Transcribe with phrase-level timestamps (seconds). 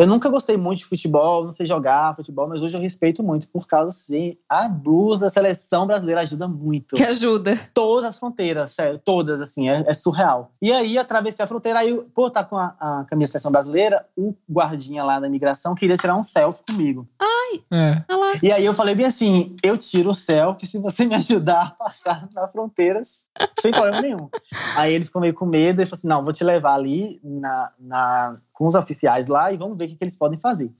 [0.00, 3.46] Eu nunca gostei muito de futebol, não sei jogar futebol, mas hoje eu respeito muito
[3.48, 6.96] por causa, assim, a blusa da seleção brasileira ajuda muito.
[6.96, 7.54] Que ajuda.
[7.74, 10.52] Todas as fronteiras, sério, todas, assim, é, é surreal.
[10.62, 14.06] E aí, atravessei a fronteira, aí, por estar com a, a camisa da seleção brasileira,
[14.16, 17.06] o guardinha lá da imigração queria tirar um selfie comigo.
[17.20, 18.02] Ai, É.
[18.42, 21.70] E aí eu falei bem assim: eu tiro o selfie se você me ajudar a
[21.70, 23.24] passar nas fronteiras,
[23.60, 24.28] sem problema nenhum.
[24.76, 27.72] Aí ele ficou meio com medo e falou assim: não, vou te levar ali na,
[27.78, 30.70] na, com os oficiais lá e vamos ver o que, que eles podem fazer.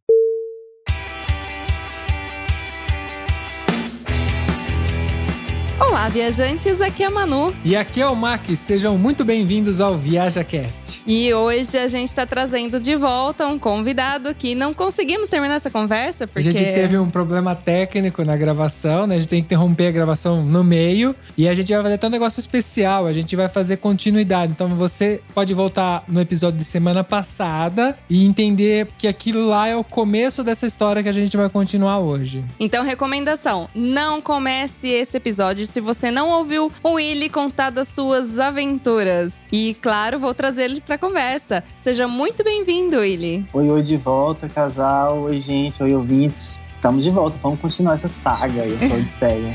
[6.00, 7.54] Olá, viajantes, aqui é a Manu.
[7.62, 11.02] E aqui é o Mac, sejam muito bem-vindos ao ViajaCast.
[11.06, 15.70] E hoje a gente tá trazendo de volta um convidado que não conseguimos terminar essa
[15.70, 16.38] conversa, porque.
[16.48, 19.16] A gente teve um problema técnico na gravação, né?
[19.16, 21.14] A gente tem que interromper a gravação no meio.
[21.36, 24.52] E a gente vai fazer até um negócio especial, a gente vai fazer continuidade.
[24.52, 29.77] Então você pode voltar no episódio de semana passada e entender que aquilo lá é
[29.77, 32.42] o começo dessa história que a gente vai continuar hoje.
[32.58, 38.38] Então, recomendação: não comece esse episódio se você não ouviu o Willy contar das suas
[38.38, 39.41] aventuras.
[39.50, 41.64] E, claro, vou trazer ele pra conversa.
[41.78, 43.47] Seja muito bem-vindo, Willy.
[43.52, 45.22] Oi, oi de volta, casal.
[45.22, 45.82] Oi, gente.
[45.82, 46.58] Oi, ouvintes.
[46.77, 47.38] Estamos de volta.
[47.42, 49.55] Vamos continuar essa saga aí, essa odisseia.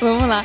[0.00, 0.44] Vamos lá.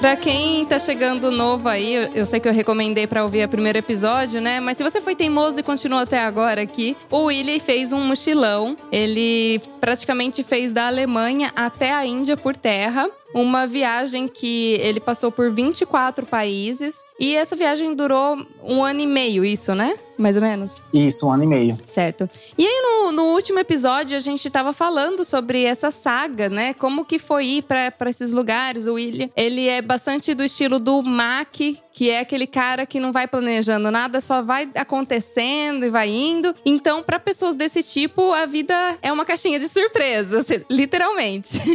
[0.00, 3.48] Pra quem tá chegando novo aí, eu- eu sei que eu recomendei pra ouvir o
[3.48, 4.58] primeiro episódio, né?
[4.58, 8.74] Mas se você foi teimoso e continuou até agora aqui, o Willy fez um mochilão.
[8.90, 13.10] Ele praticamente fez da Alemanha até a Índia por terra.
[13.34, 16.96] Uma viagem que ele passou por 24 países.
[17.20, 19.94] E essa viagem durou um ano e meio, isso, né?
[20.18, 20.82] Mais ou menos.
[20.92, 21.78] Isso, um ano e meio.
[21.86, 22.28] Certo.
[22.56, 26.74] E aí, no, no último episódio, a gente tava falando sobre essa saga, né?
[26.74, 28.86] Como que foi ir pra pra esses lugares.
[28.86, 31.54] O William, ele é bastante do estilo do Mac,
[31.92, 36.54] que é aquele cara que não vai planejando nada, só vai acontecendo e vai indo.
[36.64, 41.60] Então, pra pessoas desse tipo, a vida é uma caixinha de surpresas, literalmente.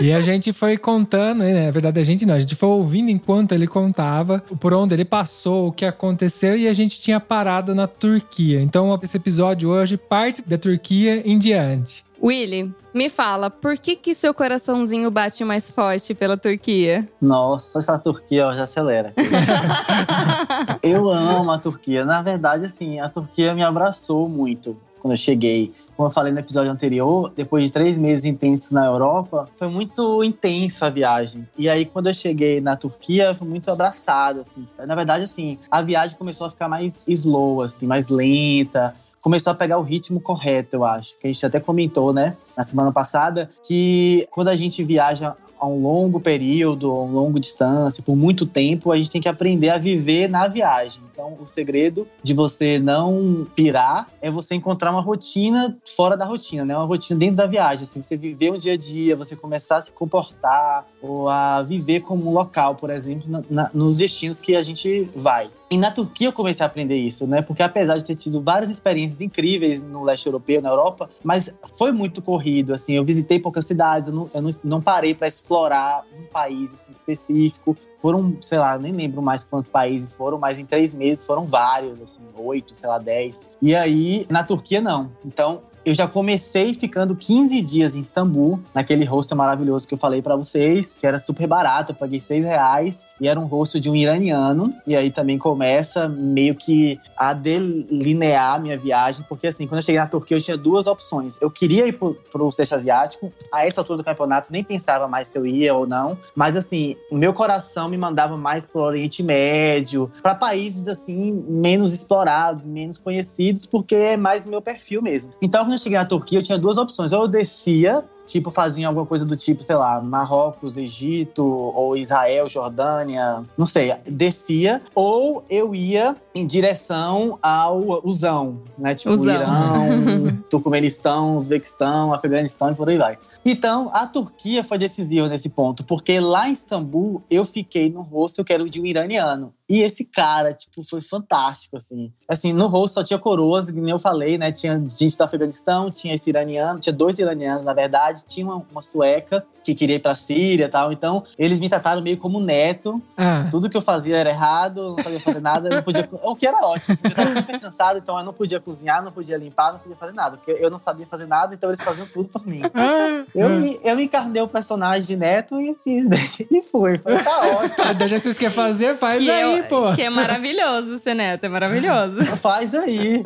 [0.00, 1.66] E a gente foi contando, né?
[1.66, 5.04] Na verdade, a gente não, a gente foi ouvindo enquanto ele contava por onde ele
[5.04, 8.62] passou, o que aconteceu e a gente tinha parado na Turquia.
[8.62, 12.02] Então, esse episódio hoje parte da Turquia em diante.
[12.22, 17.06] Willy, me fala, por que que seu coraçãozinho bate mais forte pela Turquia?
[17.20, 19.12] Nossa, falar Turquia, ó, já acelera.
[20.82, 22.02] eu amo a Turquia.
[22.06, 25.74] Na verdade, assim, a Turquia me abraçou muito quando eu cheguei.
[25.96, 30.24] Como eu falei no episódio anterior, depois de três meses intensos na Europa, foi muito
[30.24, 31.46] intensa a viagem.
[31.56, 34.66] E aí, quando eu cheguei na Turquia, fui muito abraçado, assim.
[34.86, 38.94] Na verdade, assim, a viagem começou a ficar mais slow, assim, mais lenta.
[39.20, 41.16] Começou a pegar o ritmo correto, eu acho.
[41.16, 45.66] Que a gente até comentou, né, na semana passada, que quando a gente viaja a
[45.66, 49.70] um longo período, a um longo distância, por muito tempo, a gente tem que aprender
[49.70, 51.02] a viver na viagem.
[51.14, 56.64] Então, o segredo de você não pirar é você encontrar uma rotina fora da rotina,
[56.64, 56.76] né?
[56.76, 59.82] Uma rotina dentro da viagem, assim, você viver um dia a dia, você começar a
[59.82, 64.56] se comportar ou a viver como um local, por exemplo, na- na- nos destinos que
[64.56, 65.48] a gente vai.
[65.70, 67.42] E na Turquia eu comecei a aprender isso, né?
[67.42, 71.92] Porque apesar de ter tido várias experiências incríveis no leste europeu, na Europa, mas foi
[71.92, 72.94] muito corrido, assim.
[72.94, 77.76] Eu visitei poucas cidades, eu não, eu não, parei para explorar um país assim, específico.
[78.00, 82.00] Foram, sei lá, nem lembro mais quantos países foram, mas em três meses foram vários,
[82.00, 83.48] assim, oito, sei lá, dez.
[83.60, 85.10] E aí, na Turquia, não.
[85.24, 90.22] Então, eu já comecei ficando 15 dias em Istambul, naquele hostel maravilhoso que eu falei
[90.22, 93.90] pra vocês, que era super barato, eu paguei 6 reais, e era um hostel de
[93.90, 94.74] um iraniano.
[94.86, 100.00] E aí também começa meio que a delinear minha viagem, porque assim, quando eu cheguei
[100.00, 101.40] na Turquia, eu tinha duas opções.
[101.40, 105.28] Eu queria ir pro, pro Sudeste Asiático, a essa altura do campeonato, nem pensava mais
[105.28, 109.22] se eu ia ou não, mas assim, o meu coração me mandava mais pro Oriente
[109.22, 115.30] Médio, para países assim, menos explorados, menos conhecidos, porque é mais o meu perfil mesmo.
[115.42, 117.12] Então, eu cheguei na Turquia, eu tinha duas opções.
[117.12, 122.48] Ou eu descia tipo, faziam alguma coisa do tipo, sei lá, Marrocos, Egito, ou Israel,
[122.48, 128.94] Jordânia, não sei, descia, ou eu ia em direção ao Uzão, né?
[128.94, 129.34] Tipo, Uzão.
[129.34, 133.18] Irão, Turcomenistão, Uzbequistão, Afeganistão e por aí vai.
[133.44, 138.44] Então, a Turquia foi decisiva nesse ponto, porque lá em Istambul eu fiquei no hostel
[138.44, 139.52] que era o de um iraniano.
[139.68, 142.12] E esse cara, tipo, foi fantástico, assim.
[142.28, 144.52] Assim, no rosto só tinha coroas, que nem eu falei, né?
[144.52, 148.13] Tinha gente do Afeganistão, tinha esse iraniano, tinha dois iranianos, na verdade.
[148.26, 150.92] Tinha uma, uma sueca que queria ir pra Síria e tal.
[150.92, 153.00] Então, eles me trataram meio como neto.
[153.16, 156.06] Ah, Tudo que eu fazia era errado, não sabia fazer nada, não podia.
[156.22, 159.10] O que era ótimo, porque eu tava super cansado, então eu não podia cozinhar, não
[159.10, 160.36] podia limpar, não podia fazer nada.
[160.36, 162.60] Porque eu não sabia fazer nada, então eles faziam tudo por mim.
[162.74, 166.04] ah, Eu, me, eu me encarnei o personagem de neto e fiz.
[166.50, 166.98] E fui.
[166.98, 167.74] Foi, tá ótimo.
[167.84, 169.92] Ah, Já que vocês querem fazer, faz Que aí, é, pô.
[169.94, 172.24] que é maravilhoso ser neto, é maravilhoso.
[172.36, 173.22] Faz aí.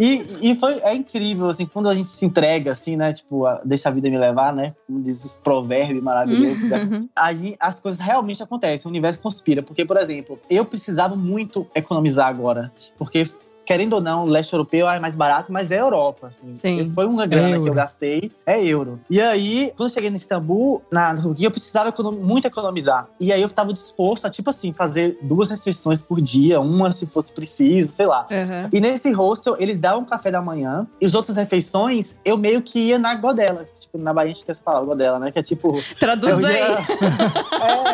[0.00, 3.12] E, e foi, é incrível, assim, quando a gente se entrega, assim, né?
[3.12, 4.74] Tipo, a- deixa a vida me levar, né?
[4.86, 6.66] Como diz esse provérbio maravilhoso.
[6.68, 7.00] né?
[7.14, 9.62] Aí as coisas realmente acontecem, o universo conspira.
[9.62, 12.72] Porque, por exemplo, eu precisava muito economizar agora.
[12.98, 13.26] Porque,
[13.66, 16.54] querendo ou não, o leste europeu é mais barato, mas é Europa, assim.
[16.56, 16.90] Sim.
[16.94, 17.68] Foi uma grana que euro.
[17.68, 19.00] eu gastei, é euro.
[19.10, 23.08] E aí, quando eu cheguei em Istambul, na Turquia, eu precisava econom- muito economizar.
[23.20, 27.06] E aí eu tava disposto a, tipo assim, fazer duas refeições por dia, uma se
[27.06, 28.26] fosse preciso, sei lá.
[28.30, 28.68] Uhum.
[28.72, 30.86] E nesse hostel, eles davam café da manhã.
[31.00, 33.64] E as outras refeições, eu meio que ia na godela.
[33.64, 35.32] Tipo, na Bahia a gente tem essa palavra, godela, né?
[35.32, 35.74] Que é tipo...
[35.98, 36.56] Traduz aí.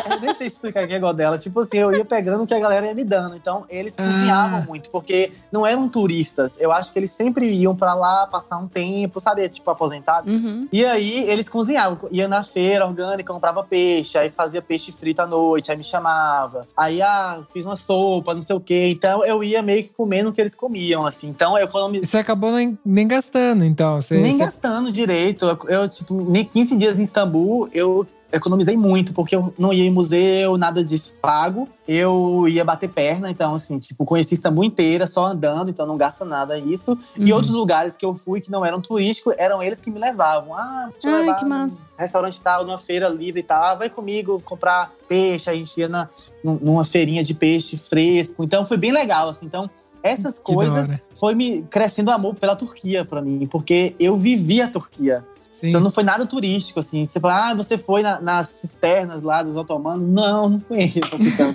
[0.07, 1.37] é, eu nem sei explicar o que é godela.
[1.37, 3.35] Tipo assim, eu ia pegando o que a galera ia me dando.
[3.35, 4.03] Então, eles Ah.
[4.03, 4.89] cozinhavam muito.
[4.89, 6.59] Porque não eram turistas.
[6.59, 9.47] Eu acho que eles sempre iam pra lá passar um tempo, sabe?
[9.49, 10.29] Tipo, aposentado.
[10.31, 10.67] Uhum.
[10.71, 11.97] E aí, eles cozinhavam.
[12.11, 14.17] Ia na feira orgânica, comprava peixe.
[14.17, 15.71] Aí fazia peixe frito à noite.
[15.71, 16.67] Aí me chamava.
[16.75, 18.89] Aí, ah, fiz uma sopa, não sei o quê.
[18.93, 21.27] Então, eu ia meio que comendo o que eles comiam, assim.
[21.27, 22.03] Então, eu economizei.
[22.03, 24.01] E Você acabou nem, nem gastando, então.
[24.01, 25.45] Você, Nem você- gastando direito.
[25.45, 29.85] Eu, eu, tipo, nem 15 dias em Istambul, eu economizei muito, porque eu não ia
[29.85, 31.67] em museu, nada disso pago.
[31.87, 36.25] Eu ia bater perna, então, assim, tipo, conheci Istambul inteira só andando, então não gasta
[36.25, 36.97] nada isso.
[37.15, 37.35] E Uhum.
[37.37, 40.53] outros lugares que eu fui que não eram turísticos, eram eles que me levavam.
[40.55, 41.79] Ah, te Ai, levar que massa.
[41.97, 43.63] restaurante tal, numa feira livre e tal.
[43.63, 45.49] Ah, vai comigo comprar peixe.
[45.49, 46.09] A gente ia na,
[46.43, 48.43] num- numa feirinha de peixe fresco.
[48.43, 49.45] Então, foi bem legal, assim.
[49.45, 49.69] Então,
[50.01, 55.23] essas coisas foi me crescendo amor pela Turquia pra mim, porque eu vivi a Turquia.
[55.53, 57.05] Sim, Então não foi nada turístico, assim.
[57.05, 60.05] Você fala, ah, você foi na- nas cisternas lá dos otomanos?
[60.07, 61.53] Não, não conheço a cisterna.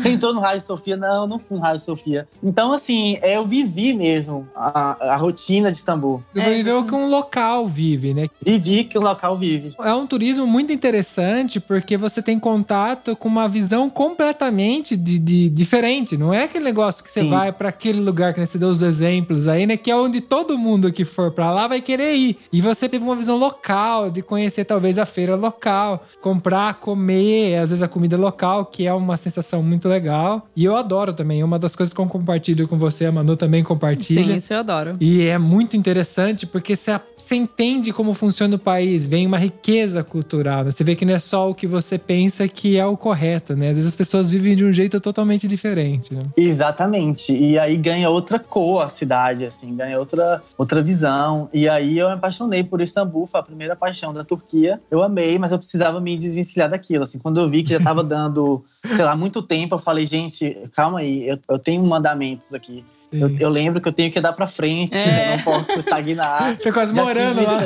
[0.00, 0.96] Você entrou no Rádio Sofia?
[0.96, 2.28] Não, não fui no Rádio Sofia.
[2.42, 6.22] Então, assim, eu vivi mesmo a, a rotina de Istambul.
[6.32, 8.28] Você É, viveu que um local vive, né?
[8.44, 9.74] Vivi que o local vive.
[9.80, 15.48] É um turismo muito interessante porque você tem contato com uma visão completamente de, de-
[15.48, 16.16] diferente.
[16.16, 17.30] Não é aquele negócio que você Sim.
[17.30, 19.76] vai pra aquele lugar que né, você deu os exemplos aí, né?
[19.76, 22.36] Que é onde todo mundo que for pra lá vai querer ir.
[22.52, 27.70] E você teve uma visão local, de conhecer talvez a feira local, comprar, comer, às
[27.70, 30.46] vezes a comida local, que é uma sensação muito legal.
[30.54, 31.42] E eu adoro também.
[31.42, 34.24] Uma das coisas que eu compartilho com você, a Manu também compartilha.
[34.24, 34.96] Sim, isso eu adoro.
[35.00, 40.64] E é muito interessante porque você, entende como funciona o país, vem uma riqueza cultural.
[40.64, 40.70] né?
[40.70, 43.70] Você vê que não é só o que você pensa que é o correto, né?
[43.70, 46.14] Às vezes as pessoas vivem de um jeito totalmente diferente.
[46.14, 46.22] Né?
[46.36, 47.32] Exatamente.
[47.32, 51.48] E aí ganha outra cor a cidade, assim, ganha outra, outra visão.
[51.52, 54.80] E aí eu me apaixonei por Istambul, foi a primeira paixão da Turquia.
[54.90, 57.04] Eu amei, mas eu precisava me desvencilhar daquilo.
[57.04, 58.64] Assim, quando eu vi que já tava dando,
[58.96, 62.84] sei lá, muito tempo, eu falei, gente, calma aí, eu, eu tenho mandamentos aqui.
[63.12, 65.26] Eu, eu lembro que eu tenho que dar pra frente, É.
[65.32, 66.56] eu não posso estagnar.
[66.62, 67.62] Tô quase Já morando tive lá.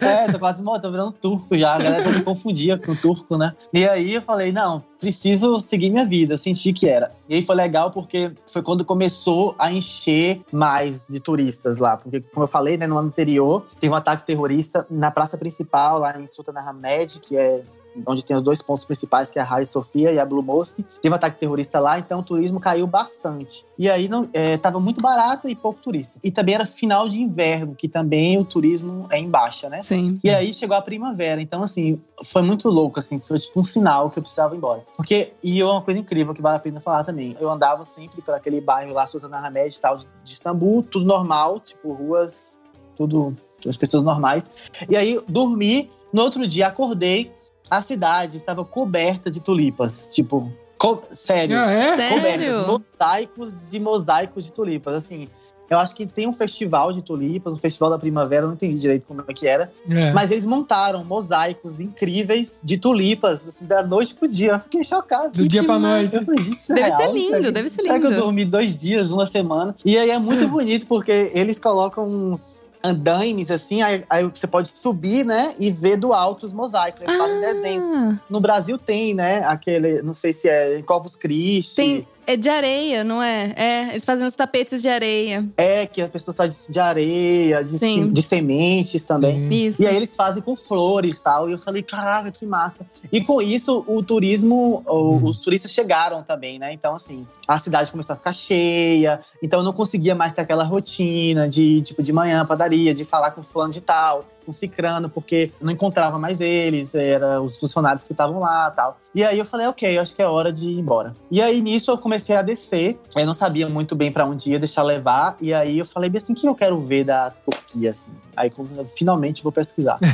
[0.00, 1.74] É, tô quase morando, tô virando turco já.
[1.74, 3.54] A galera me confundia com turco, né?
[3.72, 6.34] E aí eu falei, não, preciso seguir minha vida.
[6.34, 7.10] Eu senti que era.
[7.28, 11.96] E aí foi legal porque foi quando começou a encher mais de turistas lá.
[11.96, 15.98] Porque, como eu falei, né, no ano anterior, teve um ataque terrorista na praça principal,
[15.98, 17.62] lá em Sultanahmet, que é
[18.06, 20.84] onde tem os dois pontos principais, que é a Hagia Sofia e a Blue Mosque.
[21.00, 23.64] Teve um ataque terrorista lá, então o turismo caiu bastante.
[23.78, 26.18] E aí não, é, tava muito barato e pouco turista.
[26.22, 29.80] E também era final de inverno, que também o turismo é em baixa, né?
[29.82, 30.16] Sim.
[30.22, 31.40] E aí chegou a primavera.
[31.40, 33.20] Então, assim, foi muito louco, assim.
[33.20, 34.84] Foi tipo um sinal que eu precisava ir embora.
[34.96, 37.36] Porque, e é uma coisa incrível que vale a pena falar também.
[37.40, 41.92] Eu andava sempre por aquele bairro lá, Sultanahmet e tal, de Istambul, tudo normal, tipo,
[41.92, 42.58] ruas,
[42.96, 43.36] tudo
[43.68, 44.54] as pessoas normais.
[44.88, 47.32] E aí dormi, no outro dia acordei,
[47.70, 50.12] a cidade estava coberta de tulipas.
[50.14, 51.58] Tipo, co- sério.
[51.58, 51.96] Ah, é?
[51.96, 52.16] Sério?
[52.16, 54.94] Cobertas, mosaicos de mosaicos de tulipas.
[54.94, 55.28] Assim,
[55.70, 58.78] eu acho que tem um festival de tulipas, um festival da primavera, eu não entendi
[58.78, 59.72] direito como é que era.
[59.88, 60.12] É.
[60.12, 64.52] Mas eles montaram mosaicos incríveis de tulipas, assim, da noite pro dia.
[64.52, 65.30] Eu fiquei chocado.
[65.32, 66.02] Do dia pra demais.
[66.02, 66.16] noite.
[66.16, 66.98] Eu falei, "Gente, isso é Deve real?
[67.00, 68.22] ser Será lindo, que- deve ser Será que eu lindo.
[68.22, 69.74] dormi dois dias, uma semana?
[69.84, 74.70] E aí é muito bonito, porque eles colocam uns andaimes, assim, aí, aí você pode
[74.74, 77.00] subir, né, e ver do alto os mosaicos.
[77.00, 77.84] Eles fazem desenhos.
[77.86, 81.74] Ah, No Brasil tem, né, aquele, não sei se é Corpus Christi.
[81.76, 83.52] tem, é de areia, não é?
[83.56, 85.44] É, eles fazem os tapetes de areia.
[85.56, 88.10] É, que a pessoa faz de areia, de, Sim.
[88.12, 89.40] de sementes também.
[89.40, 89.48] Hum.
[89.50, 89.82] Isso.
[89.82, 91.48] E aí eles fazem com flores e tal.
[91.48, 92.86] E eu falei, caraca, que massa.
[93.12, 95.24] E com isso, o turismo, Hum.
[95.24, 96.72] os turistas chegaram também, né?
[96.72, 99.20] Então, assim, a cidade começou a ficar cheia.
[99.42, 103.30] Então, eu não conseguia mais ter aquela rotina de, tipo, de manhã, padaria, de falar
[103.32, 108.12] com fulano de tal, com cicrano, porque não encontrava mais eles, era os funcionários que
[108.12, 108.98] estavam lá tal.
[109.14, 111.14] E aí eu falei, ok, acho que é hora de ir embora.
[111.30, 112.98] E aí, nisso, eu comecei a descer.
[113.16, 115.36] Eu não sabia muito bem pra onde ia, deixar levar.
[115.40, 118.10] E aí, eu falei bem assim, o que eu quero ver da Turquia, assim?
[118.36, 119.98] Aí, eu finalmente, vou pesquisar.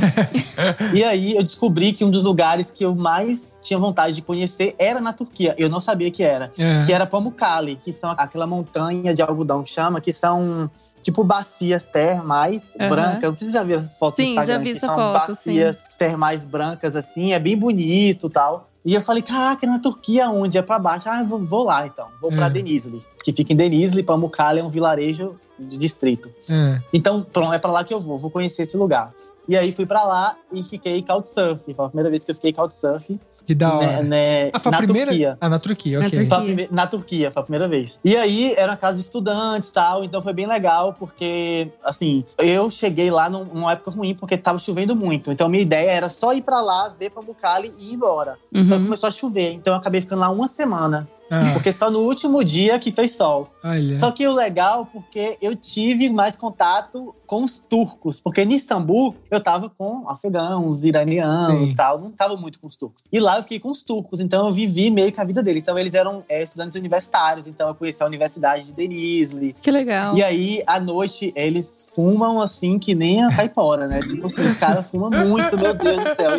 [0.94, 4.75] E aí eu descobri que um dos lugares que eu mais tinha vontade de conhecer
[4.78, 5.54] era na Turquia.
[5.56, 6.52] Eu não sabia que era.
[6.58, 6.84] É.
[6.84, 10.70] Que era Pamukkale, que são aquela montanha de algodão que chama, que são
[11.02, 12.88] tipo bacias termais Aham.
[12.90, 13.30] brancas.
[13.30, 14.87] Não sei se você já viu essas fotos Sim, no Instagram, já vi que essa
[14.87, 18.69] são foto, bacias termais brancas assim, é bem bonito e tal.
[18.85, 20.57] E eu falei, caraca, na Turquia onde?
[20.57, 21.07] É pra baixo.
[21.09, 22.07] Ah, vou, vou lá então.
[22.21, 22.50] Vou pra É.
[22.50, 24.02] Denizli, que fica em Denizli.
[24.02, 26.30] Pamukkale é um vilarejo de distrito.
[26.49, 26.80] É.
[26.90, 29.12] Então, pronto, é pra lá que eu vou, vou conhecer esse lugar.
[29.47, 31.75] E aí fui pra lá e fiquei couchsurf.
[31.75, 33.19] Foi a primeira vez que eu fiquei couchsurf
[33.50, 33.87] Que da hora.
[33.87, 35.11] né, né, Ah, foi a na primeira?
[35.11, 35.38] Turquia.
[35.40, 36.11] Ah, na Turquia, Na ok.
[36.19, 36.28] Turquia.
[36.28, 37.99] Foi a prime- na Turquia, foi a primeira vez.
[38.04, 42.25] E aí, era uma casa de estudantes e tal, então foi bem legal, porque, assim,
[42.38, 45.33] eu cheguei lá num- numa época ruim, porque tava chovendo muito.
[45.33, 48.37] Então, minha ideia era só ir pra lá, ver pra Bucali e ir embora.
[48.52, 48.85] Então, Uhum.
[48.85, 51.09] começou a chover, então eu acabei ficando lá uma semana.
[51.30, 53.49] Ah, Porque só no último dia que fez sol.
[53.62, 53.96] olha.
[53.96, 58.18] Só que o legal, porque eu tive mais contato com os turcos.
[58.20, 61.75] Porque em Istambul, eu tava com afegãos, iranianos Sim.
[61.75, 62.00] e tal.
[62.00, 63.04] Não tava muito com os turcos.
[63.12, 64.18] E lá eu fiquei com os turcos.
[64.20, 65.62] Então eu vivi meio que a vida deles.
[65.62, 67.46] Então eles eram é, estudantes universitários.
[67.46, 69.54] Então eu conheci a Universidade de Denizli.
[69.62, 70.16] Que legal.
[70.16, 74.00] E aí, à noite, eles fumam assim que nem a caipora, né?
[74.00, 76.30] Tipo assim, os caras fumam muito, meu Deus do céu.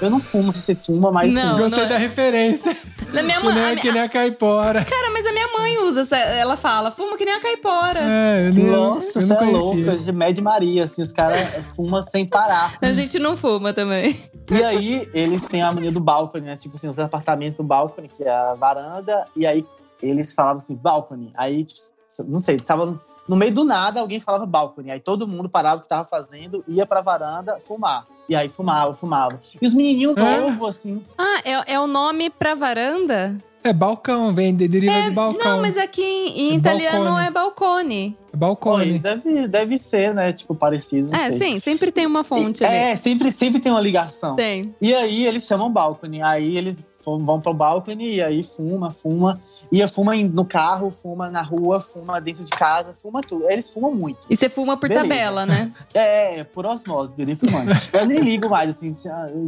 [0.00, 1.42] Eu não fumo se vocês fumam, mas Não.
[1.54, 2.76] assim, Gostei não é- da referência.
[3.12, 4.84] Na minha Que mãe, nem, a que nem a caipora.
[4.86, 8.00] cara, mas a minha mãe usa, essa- ela fala, fuma que nem a caipora.
[8.02, 9.60] É, eu nem, Nossa, eu você não é conhecia.
[9.86, 11.38] louca, de Mad Maria, assim, os caras
[11.76, 12.76] fumam sem parar.
[12.82, 14.16] A gente não fuma também.
[14.50, 16.56] E aí, eles têm a mania do balcone, né?
[16.56, 19.26] Tipo assim, os apartamentos do balcone, que é a varanda.
[19.36, 19.64] E aí,
[20.02, 21.30] eles falavam assim, balcone.
[21.36, 21.80] Aí, tipo,
[22.26, 24.90] não sei, tava no meio do nada, alguém falava balcone.
[24.90, 28.04] Aí todo mundo parava o que tava fazendo, ia pra varanda fumar.
[28.32, 29.42] E aí, fumava, fumava.
[29.60, 30.38] E os menininhos É?
[30.40, 31.02] novos, assim.
[31.18, 33.36] Ah, é, é o nome pra varanda?
[33.62, 35.52] É balcão, vem, de- deriva de balcão.
[35.52, 37.26] Não, mas aqui em, em É italiano balcone.
[37.26, 38.16] é balcone.
[38.32, 38.92] É balcone.
[38.92, 40.32] Oi, deve, deve ser, né?
[40.32, 41.10] Tipo, parecido.
[41.10, 41.38] Não É, sei.
[41.38, 42.74] sim, sempre tem uma fonte ali.
[42.74, 44.34] É, sempre, sempre tem uma ligação.
[44.34, 44.74] Tem.
[44.80, 46.22] E aí eles chamam balcone.
[46.22, 49.40] Aí eles vão pro balcone e aí fuma, fuma.
[49.70, 53.44] E fuma no carro, fuma na rua, fuma dentro de casa, fuma tudo.
[53.50, 54.26] Eles fumam muito.
[54.30, 55.08] E você fuma por Beleza.
[55.08, 55.72] tabela, né?
[55.94, 57.90] É, por osmose, fumante.
[57.92, 58.94] Eu nem ligo mais, assim.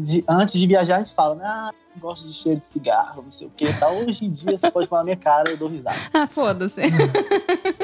[0.01, 3.47] de- antes de viajar, a gente fala, ah, gosto de cheiro de cigarro, não sei
[3.47, 3.95] o que tal.
[3.97, 5.97] Hoje em dia, você pode falar na minha cara, eu dou risada.
[6.13, 6.81] Ah, foda-se.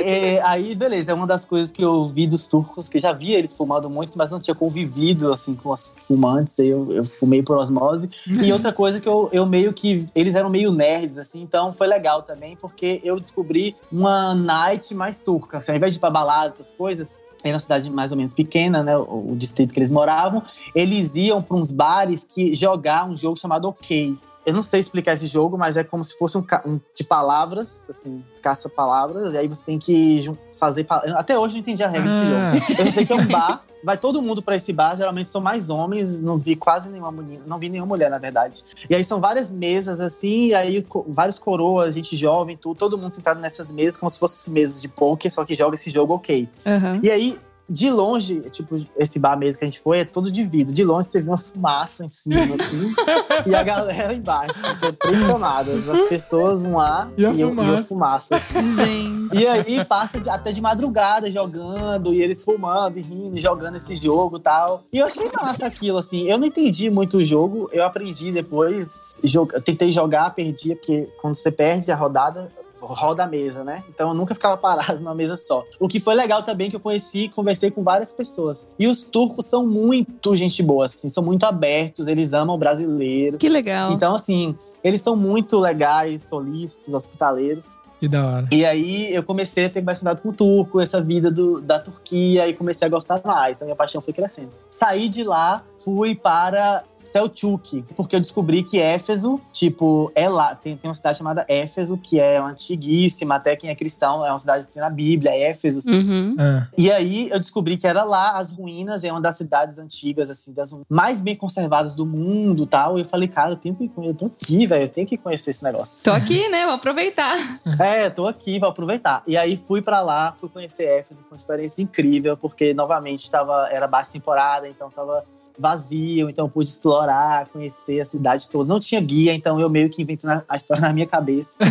[0.02, 3.38] É, aí, beleza, é uma das coisas que eu vi dos turcos, que já via
[3.38, 7.42] eles fumando muito, mas não tinha convivido, assim, com os fumantes, aí eu, eu fumei
[7.42, 8.08] por osmose.
[8.26, 11.86] E outra coisa que eu, eu meio que, eles eram meio nerds, assim, então foi
[11.86, 16.08] legal também, porque eu descobri uma night mais turca, assim, ao invés de ir pra
[16.08, 19.78] balada, essas coisas, era uma cidade mais ou menos pequena, né, o, o distrito que
[19.78, 20.42] eles moravam,
[20.74, 24.16] eles iam para uns bares que jogar um jogo chamado OK.
[24.46, 27.84] Eu não sei explicar esse jogo, mas é como se fosse um, um de palavras,
[27.90, 30.86] assim, caça-palavras, e aí você tem que fazer.
[31.14, 32.52] Até hoje eu não entendi a regra desse Ah.
[32.54, 32.82] jogo.
[32.88, 35.68] Eu sei que é um bar, vai todo mundo pra esse bar, geralmente são mais
[35.68, 38.64] homens, não vi quase nenhuma menina, não vi nenhuma mulher, na verdade.
[38.88, 42.96] E aí são várias mesas, assim, e aí co- vários coroas, gente jovem, tudo, todo
[42.98, 46.14] mundo sentado nessas mesas, como se fossem mesas de poker, só que joga esse jogo
[46.14, 46.48] ok.
[46.66, 46.98] Aham.
[47.02, 47.38] E aí,
[47.70, 50.74] de longe, tipo, esse bar mesmo que a gente foi, é todo de vidro.
[50.74, 52.92] De longe você vê uma fumaça em cima, assim,
[53.46, 54.52] e a galera embaixo.
[54.80, 55.88] Tinha três camadas.
[55.88, 57.74] As pessoas, um lá E a eu- fumaça.
[57.74, 58.34] a fumaça.
[58.36, 58.74] assim.
[58.74, 59.36] Gente.
[59.38, 63.76] E aí passa de- até de madrugada jogando, e eles fumando e rindo, e jogando
[63.76, 64.82] esse jogo e tal.
[64.92, 66.24] E eu achei massa aquilo, assim.
[66.28, 69.14] Eu não entendi muito o jogo, eu aprendi depois.
[69.22, 72.50] Joga, tentei jogar, perdi, porque quando você perde a rodada,
[72.80, 73.84] roda a mesa, né?
[73.88, 75.64] Então eu nunca ficava parado numa mesa só.
[75.78, 78.66] O que foi legal também que eu conheci e conversei com várias pessoas.
[78.78, 83.38] E os turcos são muito gente boa, assim, são muito abertos, eles amam o brasileiro.
[83.38, 83.92] Que legal.
[83.92, 87.76] Então, assim, eles são muito legais, solícitos, hospitaleiros.
[87.98, 88.46] Que da hora.
[88.50, 91.78] E aí eu comecei a ter mais cuidado com o turco, essa vida do, da
[91.78, 93.56] Turquia, e comecei a gostar mais.
[93.56, 94.50] Então minha paixão foi crescendo.
[94.70, 100.54] Saí de lá, fui para Selçuk, porque eu descobri que Éfeso, tipo, é lá.
[100.54, 104.38] Tem, tem uma cidade chamada Éfeso, que é antiguíssima, até quem é cristão, é uma
[104.38, 105.80] cidade que tem na Bíblia, Éfeso.
[105.80, 105.98] assim.
[105.98, 106.36] Uhum.
[106.38, 110.30] Ah, E aí eu descobri que era lá as ruínas, é uma das cidades antigas,
[110.30, 112.98] assim, das mais bem conservadas do mundo tal.
[112.98, 115.50] E eu falei, cara, eu tenho que eu tô aqui, velho, eu tenho que conhecer
[115.50, 115.98] esse negócio.
[116.02, 116.64] Tô aqui, né?
[116.64, 117.36] Vou aproveitar.
[117.80, 119.22] É, tô aqui, vou aproveitar.
[119.26, 123.68] E aí fui pra lá, fui conhecer Éfeso, foi uma experiência incrível, porque novamente tava,
[123.70, 125.24] era baixa temporada, então tava
[125.60, 128.66] vazio, então eu pude explorar, conhecer a cidade toda.
[128.68, 131.54] Não tinha guia, então eu meio que inventei na- a história na minha cabeça.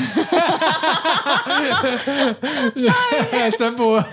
[3.32, 4.04] Essa é boa.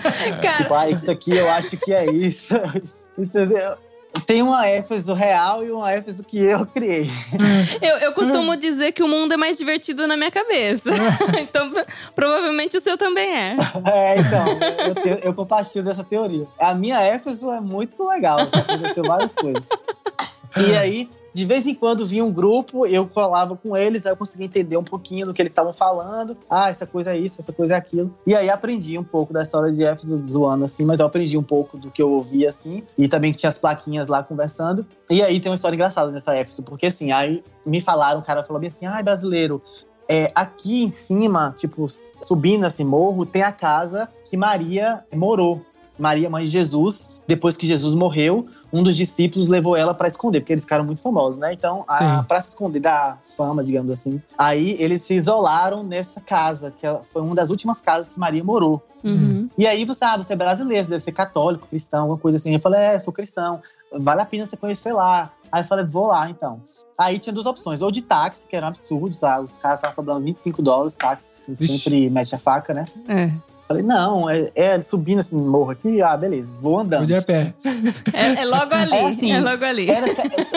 [0.41, 2.53] Cara, tipo, ah, isso aqui eu acho que é isso.
[3.17, 3.77] Entendeu?
[4.25, 7.09] Tem uma Éfeso real e uma Éfeso que eu criei.
[7.81, 10.89] eu, eu costumo dizer que o mundo é mais divertido na minha cabeça.
[11.39, 11.71] então,
[12.15, 13.57] provavelmente o seu também é.
[13.85, 14.45] É, então,
[14.87, 16.47] eu, tenho- eu compartilho dessa teoria.
[16.59, 19.67] A minha Éfeso é muito legal, assim, aconteceu várias coisas.
[20.57, 24.17] E aí, de vez em quando vinha um grupo, eu colava com eles, aí eu
[24.17, 26.35] conseguia entender um pouquinho do que eles estavam falando.
[26.49, 28.11] Ah, essa coisa é isso, essa coisa é aquilo.
[28.25, 31.43] E aí aprendi um pouco da história de Éfeso zoando assim, mas eu aprendi um
[31.43, 34.83] pouco do que eu ouvia assim, e também que tinha as plaquinhas lá conversando.
[35.11, 38.43] E aí tem uma história engraçada nessa Éfeso, porque assim, aí me falaram, o cara
[38.43, 39.61] falou bem assim: ai, brasileiro,
[40.09, 41.85] é, aqui em cima, tipo,
[42.25, 45.61] subindo esse morro, tem a casa que Maria morou.
[45.99, 50.41] Maria, mãe de Jesus, depois que Jesus morreu, um dos discípulos levou ela pra esconder,
[50.41, 51.53] porque eles ficaram muito famosos, né?
[51.53, 52.27] Então, a, Sim.
[52.27, 54.21] pra se esconder da fama, digamos assim.
[54.37, 58.83] Aí eles se isolaram nessa casa, que foi uma das últimas casas que Maria morou.
[59.03, 59.49] Uhum.
[59.57, 62.53] E aí você, ah, você é brasileiro, você deve ser católico, cristão, alguma coisa assim.
[62.53, 63.61] Eu falei, é, sou cristão.
[63.91, 65.31] Vale a pena você conhecer lá.
[65.51, 66.61] Aí eu falei, vou lá então.
[66.97, 69.39] Aí tinha duas opções, ou de táxi, que era um absurdo, tá?
[69.39, 71.79] Os caras estavam cobrando 25 dólares, táxi Vixe.
[71.79, 72.83] sempre mete a faca, né?
[73.07, 73.31] É.
[73.67, 76.99] Falei, não, é, é subindo esse morro aqui, ah, beleza, vou andando.
[76.99, 77.53] Vou de a pé.
[78.13, 78.93] É, é logo ali.
[78.93, 79.89] É É, assim, logo ali.
[79.89, 80.07] Era,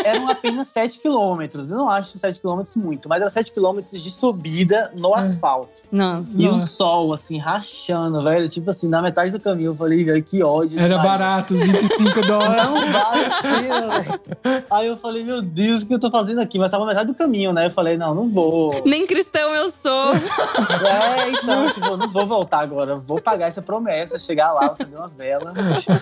[0.04, 1.70] eram apenas 7 quilômetros.
[1.70, 5.82] Eu não acho 7 quilômetros muito, mas era 7 quilômetros de subida no asfalto.
[5.90, 6.30] Nossa.
[6.36, 6.66] E o Nossa.
[6.66, 8.48] sol, assim, rachando, velho.
[8.48, 10.78] Tipo assim, na metade do caminho, eu falei, velho, que ódio.
[10.78, 11.08] Era sabe?
[11.08, 12.64] barato, os 25 dólares.
[12.64, 14.64] Não vale a pena, velho.
[14.70, 16.58] Aí eu falei, meu Deus, o que eu tô fazendo aqui?
[16.58, 17.66] Mas tava na metade do caminho, né?
[17.66, 18.82] Eu falei, não, não vou.
[18.84, 20.12] Nem cristão eu sou.
[20.14, 22.99] É, então, tipo, não vou voltar agora.
[23.00, 25.54] Vou pagar essa promessa, chegar lá, acender umas velas,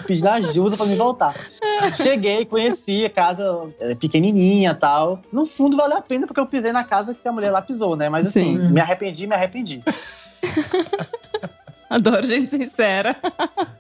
[0.07, 1.35] pedir ajuda pra me voltar.
[1.97, 5.21] Cheguei, conheci a casa é, pequenininha e tal.
[5.33, 7.97] No fundo, valeu a pena porque eu pisei na casa que a mulher lá pisou,
[7.97, 8.09] né?
[8.09, 8.71] Mas assim, Sim.
[8.71, 9.83] me arrependi, me arrependi.
[11.89, 13.17] Adoro gente sincera.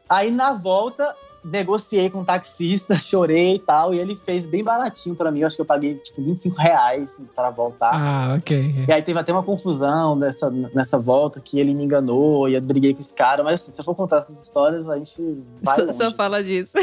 [0.09, 1.15] Aí na volta,
[1.51, 5.41] negociei com o taxista, chorei e tal, e ele fez bem baratinho pra mim.
[5.41, 7.91] Eu acho que eu paguei tipo 25 reais assim, pra voltar.
[7.93, 8.85] Ah, ok.
[8.87, 12.61] E aí teve até uma confusão nessa, nessa volta que ele me enganou e eu
[12.61, 13.43] briguei com esse cara.
[13.43, 15.77] Mas assim, se eu for contar essas histórias, a gente vai.
[15.77, 15.95] Só, longe.
[15.95, 16.77] só fala disso.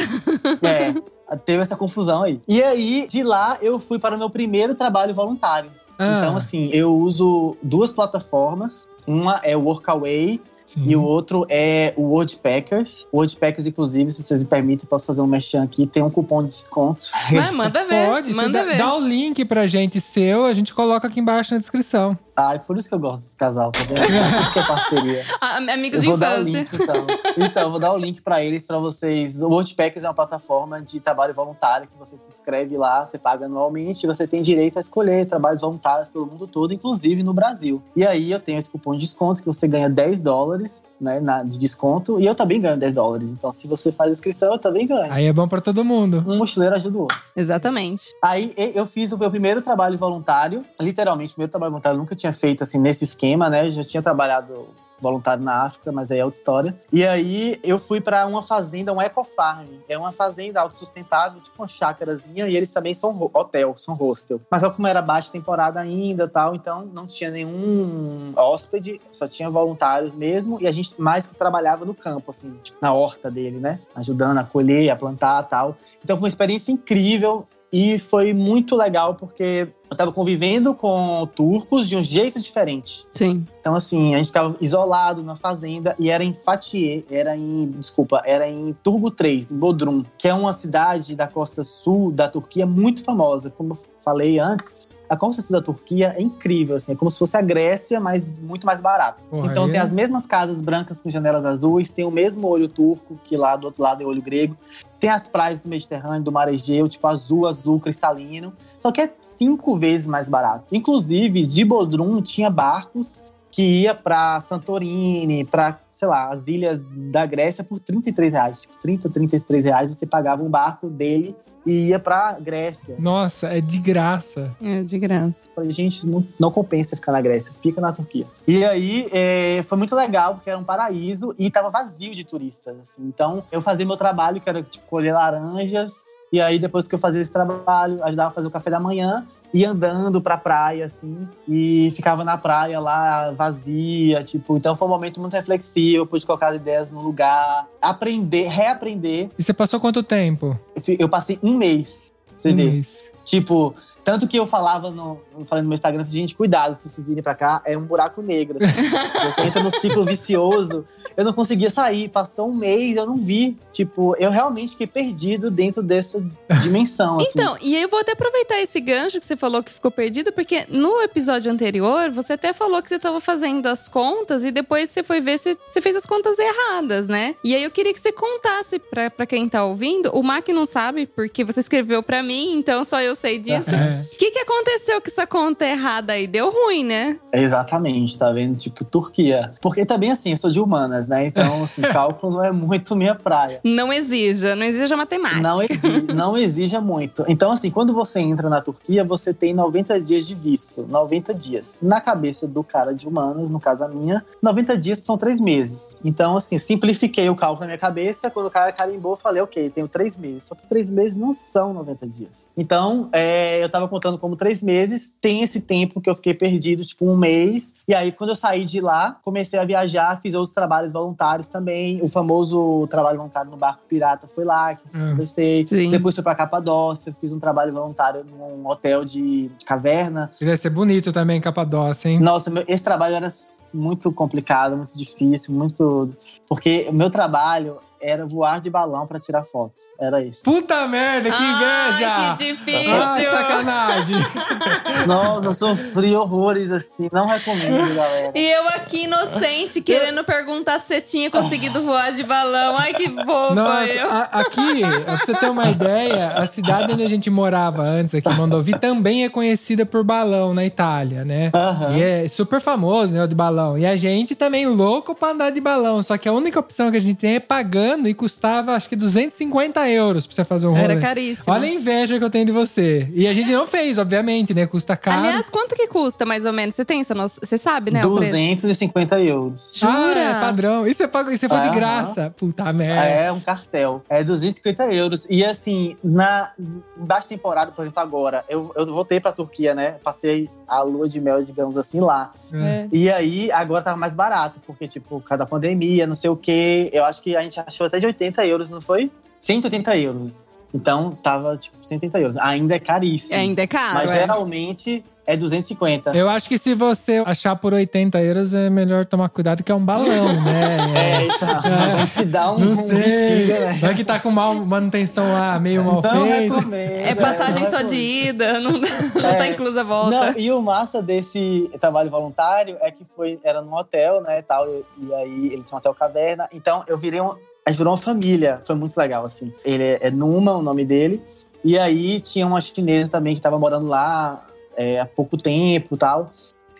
[0.63, 0.93] É,
[1.45, 2.41] teve essa confusão aí.
[2.47, 5.69] E aí, de lá, eu fui para o meu primeiro trabalho voluntário.
[5.97, 8.88] Ah, Então, assim, eu uso duas plataformas.
[9.08, 10.84] Uma é o Workaway sim.
[10.86, 13.08] e o outro é o Wordpackers.
[13.12, 15.86] O Wordpackers, inclusive, se vocês me permitem, posso fazer um merchan aqui.
[15.86, 17.01] Tem um cupom de desconto.
[17.32, 18.08] Vai, manda ver.
[18.08, 18.78] Pode, você manda dá, ver.
[18.78, 22.17] dá o link pra gente seu, a gente coloca aqui embaixo na descrição.
[22.38, 23.95] Ai, por isso que eu gosto desse casal, tá vendo?
[23.95, 25.24] Por isso que é parceria.
[25.74, 26.38] Amigos de infância.
[26.43, 27.08] link, então.
[27.38, 29.41] Então, eu vou dar o link pra eles, pra vocês.
[29.41, 33.45] O Wordpackers é uma plataforma de trabalho voluntário que você se inscreve lá, você paga
[33.45, 37.82] anualmente e você tem direito a escolher trabalhos voluntários pelo mundo todo, inclusive no Brasil.
[37.95, 41.43] E aí eu tenho esse cupom de desconto que você ganha 10 dólares né, na-
[41.43, 43.30] de desconto e eu também ganho 10 dólares.
[43.32, 45.12] Então, se você faz inscrição, eu também ganho.
[45.12, 46.24] Aí é bom pra todo mundo.
[46.28, 47.17] Um mochileiro ajuda o outro.
[47.36, 48.13] Exatamente.
[48.21, 52.15] Aí eu fiz o meu primeiro trabalho voluntário, literalmente, o meu trabalho voluntário eu nunca
[52.15, 53.68] tinha feito assim nesse esquema, né?
[53.68, 54.68] Eu já tinha trabalhado
[55.00, 56.76] voluntário na África, mas aí é outra história.
[56.92, 59.68] E aí eu fui para uma fazenda, um ecofarm.
[59.88, 64.42] É uma fazenda autossustentável, tipo uma chácarazinha, e eles também são hotel, são hostel.
[64.50, 70.16] Mas como era baixa temporada ainda, tal, então não tinha nenhum hóspede, só tinha voluntários
[70.16, 73.80] mesmo, e a gente mais que trabalhava no campo assim, tipo, na horta dele, né?
[73.96, 75.76] Ajudando a colher, a plantar, tal.
[76.04, 77.46] Então foi uma experiência incrível.
[77.71, 83.06] E foi muito legal porque eu tava convivendo com turcos de um jeito diferente.
[83.12, 83.45] Sim.
[83.60, 88.21] Então, assim, a gente tava isolado na fazenda e era em Fatih, era em, desculpa,
[88.25, 92.65] era em Turgu 3, em Bodrum, que é uma cidade da costa sul da Turquia
[92.65, 93.49] muito famosa.
[93.49, 94.75] Como eu falei antes,
[95.10, 98.65] a construção da Turquia é incrível, assim, é como se fosse a Grécia, mas muito
[98.65, 99.22] mais barato.
[99.30, 102.48] Porra, então aí tem é- as mesmas casas brancas com janelas azuis, tem o mesmo
[102.48, 104.56] olho turco, que lá do outro lado é olho grego.
[105.00, 108.54] Tem as praias do Mediterrâneo, do Mar Egeu, tipo azul, azul, cristalino.
[108.80, 110.74] Só que é cinco vezes mais barato.
[110.76, 113.20] Inclusive, de Bodrum tinha barcos
[113.56, 118.62] que ia para Santorini, para, sei lá, as ilhas da Grécia por 33 reais.
[118.63, 121.34] Tipo, 30, 33 reais você pagava um barco dele
[121.65, 122.98] e ia pra Grécia.
[123.00, 124.54] Nossa, é de graça.
[124.62, 125.50] É, de graça.
[125.56, 128.28] Falei, gente, não, não compensa ficar na Grécia, fica na Turquia.
[128.46, 132.76] E aí é, foi muito legal, porque era um paraíso e tava vazio de turistas.
[132.82, 133.04] assim.
[133.04, 136.04] Então eu fazia meu trabalho, que era tipo colher laranjas.
[136.32, 139.26] E aí, depois que eu fazia esse trabalho, ajudava a fazer o café da manhã,
[139.54, 144.58] ia andando pra praia, assim, e ficava na praia lá, vazia, tipo.
[144.58, 149.30] Então foi um momento muito reflexivo, pude colocar as ideias no lugar, aprender, reaprender.
[149.38, 150.60] E você passou quanto tempo?
[151.00, 152.72] Eu passei um mês, você Um ver.
[152.72, 153.12] mês.
[153.24, 153.74] Tipo,
[154.06, 157.24] tanto que eu falava no, eu falei no meu Instagram, gente, cuidado se vocês virem
[157.24, 158.60] pra cá, é um buraco negro.
[158.62, 158.86] assim.
[159.36, 160.86] Você entra no ciclo vicioso.
[161.18, 163.58] Eu não conseguia sair, passou um mês, eu não vi.
[163.72, 166.24] Tipo, eu realmente fiquei perdido dentro dessa
[166.62, 167.18] dimensão.
[167.18, 167.30] assim.
[167.34, 170.32] Então, e aí eu vou até aproveitar esse gancho que você falou que ficou perdido,
[170.32, 174.91] porque no episódio anterior, você até falou que você estava fazendo as contas e depois
[174.91, 177.36] você foi ver se você fez as contas erradas, né?
[177.44, 180.12] E aí eu queria que você contasse pra, pra quem tá ouvindo.
[180.13, 183.70] O Mac não sabe, porque você escreveu pra mim, então só eu sei disso.
[183.72, 183.95] É.
[184.02, 186.28] O que, que aconteceu com essa conta errada aí?
[186.28, 187.20] Deu ruim, né?
[187.32, 188.58] Exatamente, tá vendo?
[188.58, 189.54] Tipo, Turquia.
[189.62, 191.28] Porque também, assim, eu sou de humanas, né?
[191.28, 193.60] Então, assim, cálculo não é muito minha praia.
[193.64, 195.42] Não exija, não exija matemática.
[195.42, 197.26] Não, exi não exija muito.
[197.28, 200.86] Então, assim, quando você entra na Turquia, você tem 90 dias de visto.
[200.88, 201.78] 90 dias.
[201.82, 205.96] Na cabeça do cara de humanas, no caso a minha, 90 dias são três meses.
[206.04, 208.30] Então, assim, simplifiquei o cálculo na minha cabeça.
[208.30, 210.44] Quando o cara carimbou, eu falei, ok, tenho três meses.
[210.44, 212.45] Só que três meses não são 90 dias.
[212.58, 215.13] Então, é, eu tava contando como três meses.
[215.20, 217.74] Tem esse tempo que eu fiquei perdido, tipo um mês.
[217.88, 222.02] E aí, quando eu saí de lá, comecei a viajar, fiz outros trabalhos voluntários também.
[222.02, 225.10] O famoso trabalho voluntário no barco pirata foi lá que eu Hum.
[225.12, 225.68] comecei.
[225.68, 225.91] Sim.
[225.91, 230.32] Depois fui pra Capadócia, fiz um trabalho voluntário num hotel de, de caverna.
[230.39, 232.20] E deve ser bonito também, Capadócia, hein?
[232.20, 233.32] Nossa, meu- esse trabalho era
[233.74, 236.13] muito complicado, muito difícil, muito.
[236.48, 239.74] Porque o meu trabalho era voar de balão pra tirar foto.
[240.00, 240.42] Era isso.
[240.44, 242.08] Puta merda, que inveja!
[242.10, 242.94] Ai, que difícil!
[243.04, 244.16] Ai, sacanagem!
[245.08, 247.10] Nossa, eu sofri horrores assim.
[247.12, 248.32] Não recomendo, galera.
[248.36, 252.76] E eu aqui inocente, querendo perguntar se você tinha conseguido voar de balão.
[252.78, 254.12] Ai, que boba Nossa, eu.
[254.12, 258.30] a- aqui, pra você ter uma ideia, a cidade onde a gente morava antes, aqui
[258.30, 261.52] em Mondovi, também é conhecida por balão na Itália, né?
[261.54, 261.98] Aham.
[261.98, 263.78] E é super famoso, né, o de balão.
[263.78, 266.02] E a gente também louco pra andar de balão.
[266.04, 268.95] Só que a única opção que a gente tem é pagando e custava, acho que
[268.95, 270.84] 250 euros pra você fazer um rolê.
[270.84, 271.54] Era caríssimo.
[271.54, 273.10] Olha a inveja que eu tenho de você.
[273.13, 274.65] E a gente não fez, obviamente, né?
[274.65, 275.19] Custa caro.
[275.19, 276.76] Aliás, quanto que custa mais ou menos?
[276.76, 277.39] Você tem essa noção?
[277.43, 278.06] Você sabe, né?
[278.06, 278.32] o preço?
[278.32, 279.84] 250 euros.
[279.84, 280.19] ah, Jura?
[280.19, 280.88] é padrão.
[280.88, 281.76] E você, paga, e você foi de Aham.
[281.76, 282.34] graça.
[282.36, 283.02] Puta merda.
[283.04, 284.04] É um cartel.
[284.10, 285.26] É 250 euros.
[285.30, 286.52] E assim, na
[286.98, 289.95] baixa temporada, por exemplo, agora, eu, eu voltei pra Turquia, né?
[290.04, 292.32] Passei a lua de mel, digamos assim, lá.
[292.54, 292.88] É.
[292.91, 296.89] E aí, agora tava mais barato, porque, tipo, cada pandemia, não sei o quê.
[296.93, 299.12] Eu acho que a gente achou até de 80 euros, não foi?
[299.39, 300.45] 180 euros.
[300.76, 302.38] Então, tava, tipo, 180 euros.
[302.38, 303.34] Ainda é caríssimo.
[303.40, 304.16] Ainda é caro, Mas é.
[304.20, 306.12] geralmente é 250.
[306.16, 309.76] Eu acho que se você achar por 80 euros, é melhor tomar cuidado que é
[309.76, 310.76] um balão, né?
[310.96, 311.62] É, então.
[311.62, 313.48] Vai te dar um, Não sei.
[313.48, 313.78] né?
[313.80, 316.56] Vai que tá com mal, manutenção lá, meio mal Não feita.
[316.76, 319.52] É passagem não só de ida, não, não tá É.
[319.52, 320.32] inclusa a volta.
[320.32, 324.68] Não, e o massa desse trabalho voluntário é que foi, era num hotel, né, tal,
[324.68, 327.32] e, e aí ele tinha um hotel caverna, então eu virei um,
[327.65, 329.51] a gente virou uma família, foi muito legal, assim.
[329.65, 331.21] Ele é, é Numa, o nome dele,
[331.63, 334.45] e aí tinha uma chinesa também que tava morando lá
[334.78, 336.30] é, há pouco tempo tal.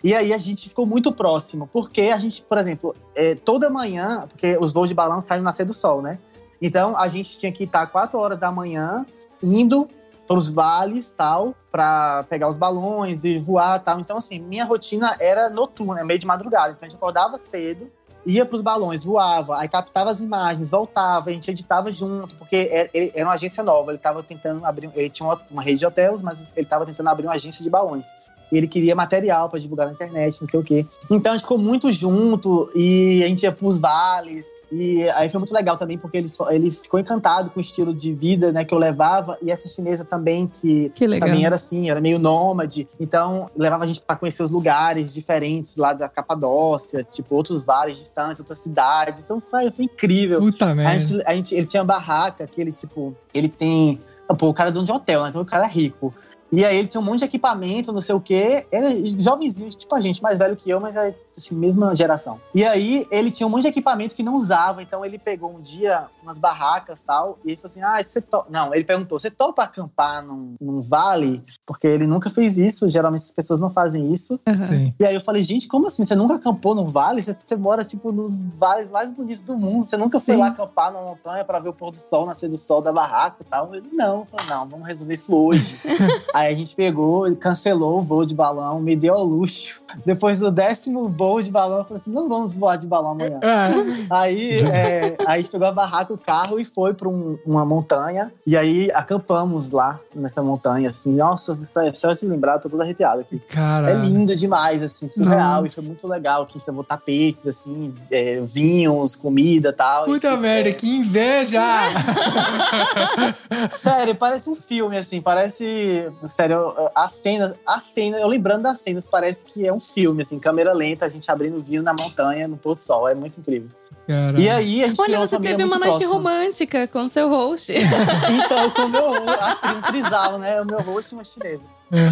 [0.04, 4.26] E aí a gente ficou muito próximo, porque a gente, por exemplo, é, toda manhã,
[4.28, 6.20] porque os voos de balão saem no nascer do sol, né?
[6.62, 9.04] Então a gente tinha que estar 4 horas da manhã
[9.42, 9.88] indo
[10.26, 14.00] para os vales tal, para pegar os balões e voar tal.
[14.00, 16.72] Então, assim, minha rotina era noturna, meio de madrugada.
[16.72, 17.90] Então a gente acordava cedo,
[18.26, 22.68] ia para os balões, voava, aí captava as imagens, voltava, a gente editava junto, porque
[22.72, 23.92] era, ele- era uma agência nova.
[23.92, 27.26] Ele estava tentando abrir, ele tinha uma, rede de hotéis, mas ele estava tentando abrir
[27.26, 28.06] uma agência de balões.
[28.52, 30.86] E ele queria material para divulgar na internet, não sei o quê.
[31.10, 34.46] Então a gente ficou muito junto e a gente ia pros vales.
[34.70, 37.94] E aí foi muito legal também, porque ele, só- ele ficou encantado com o estilo
[37.94, 39.36] de vida né, que eu levava.
[39.42, 42.88] E essa chinesa também, que Que também era assim, era meio nômade.
[43.00, 47.96] Então levava a gente para conhecer os lugares diferentes lá da Capadócia, tipo outros vales
[47.96, 49.20] distantes, outras cidades.
[49.24, 50.40] Então foi, foi incrível.
[50.40, 51.00] Puta A merda.
[51.00, 53.98] gente, a gente, ele tinha barraca que ele, tipo, ele tem.
[54.38, 55.28] Pô, o cara é dono de hotel, né?
[55.30, 56.12] Então o cara é rico.
[56.52, 58.66] E aí ele tinha um monte de equipamento, não sei o quê.
[58.70, 62.40] Ele jovenzinho, tipo a gente, mais velho que eu, mas é assim, mesma geração.
[62.54, 64.82] E aí ele tinha um monte de equipamento que não usava.
[64.82, 67.38] Então ele pegou um dia umas barracas e tal.
[67.44, 68.46] E ele falou assim: Ah, você topa.
[68.50, 71.42] Não, ele perguntou: você topa acampar num, num vale?
[71.66, 72.88] Porque ele nunca fez isso.
[72.88, 74.40] Geralmente as pessoas não fazem isso.
[74.66, 74.94] Sim.
[74.98, 76.04] E aí eu falei, gente, como assim?
[76.04, 77.22] Você nunca acampou num vale?
[77.22, 79.82] Você, você mora, tipo, nos vales mais bonitos do mundo.
[79.82, 80.40] Você nunca foi Sim.
[80.40, 83.36] lá acampar numa montanha pra ver o pôr do sol, nascer do sol da barraca
[83.40, 83.74] e tal?
[83.74, 84.20] Ele, não.
[84.20, 85.76] Eu falei, não, vamos resolver isso hoje.
[86.38, 89.80] aí a gente pegou, cancelou o voo de balão, me deu ao luxo.
[90.04, 93.40] Depois do décimo voo de balão, eu falei assim, não vamos voar de balão amanhã.
[93.42, 97.38] Ah, Aí, é, aí a gente pegou a barraca, o carro e foi pra um-
[97.46, 98.32] uma montanha.
[98.46, 101.14] E aí acampamos lá nessa montanha, assim.
[101.14, 103.38] Nossa, isso é- só de lembrar, eu tô todo arrepiado aqui.
[103.48, 103.90] cara.
[103.90, 105.62] É lindo demais, assim, surreal.
[105.62, 105.66] Nossa.
[105.66, 110.04] E foi muito legal que a gente levou tapetes, assim, é, vinhos, comida e tal.
[110.04, 111.62] Puta E, tipo, merda, é, que inveja!
[113.76, 116.10] Sério, parece um filme, assim, parece.
[116.26, 120.38] Sério, a cena, a cena, eu lembrando das cenas, parece que é um filme, assim,
[120.38, 123.08] câmera lenta, a gente abrindo vinho na montanha, no pôr do sol.
[123.08, 123.68] É muito incrível.
[124.06, 124.38] Cara.
[124.40, 126.12] E aí, a gente Olha, uma você teve uma muito noite próxima.
[126.12, 127.72] romântica com seu host.
[128.30, 130.60] Então, com o meu a- um trisal, né?
[130.60, 131.62] O meu host e uma chinesa.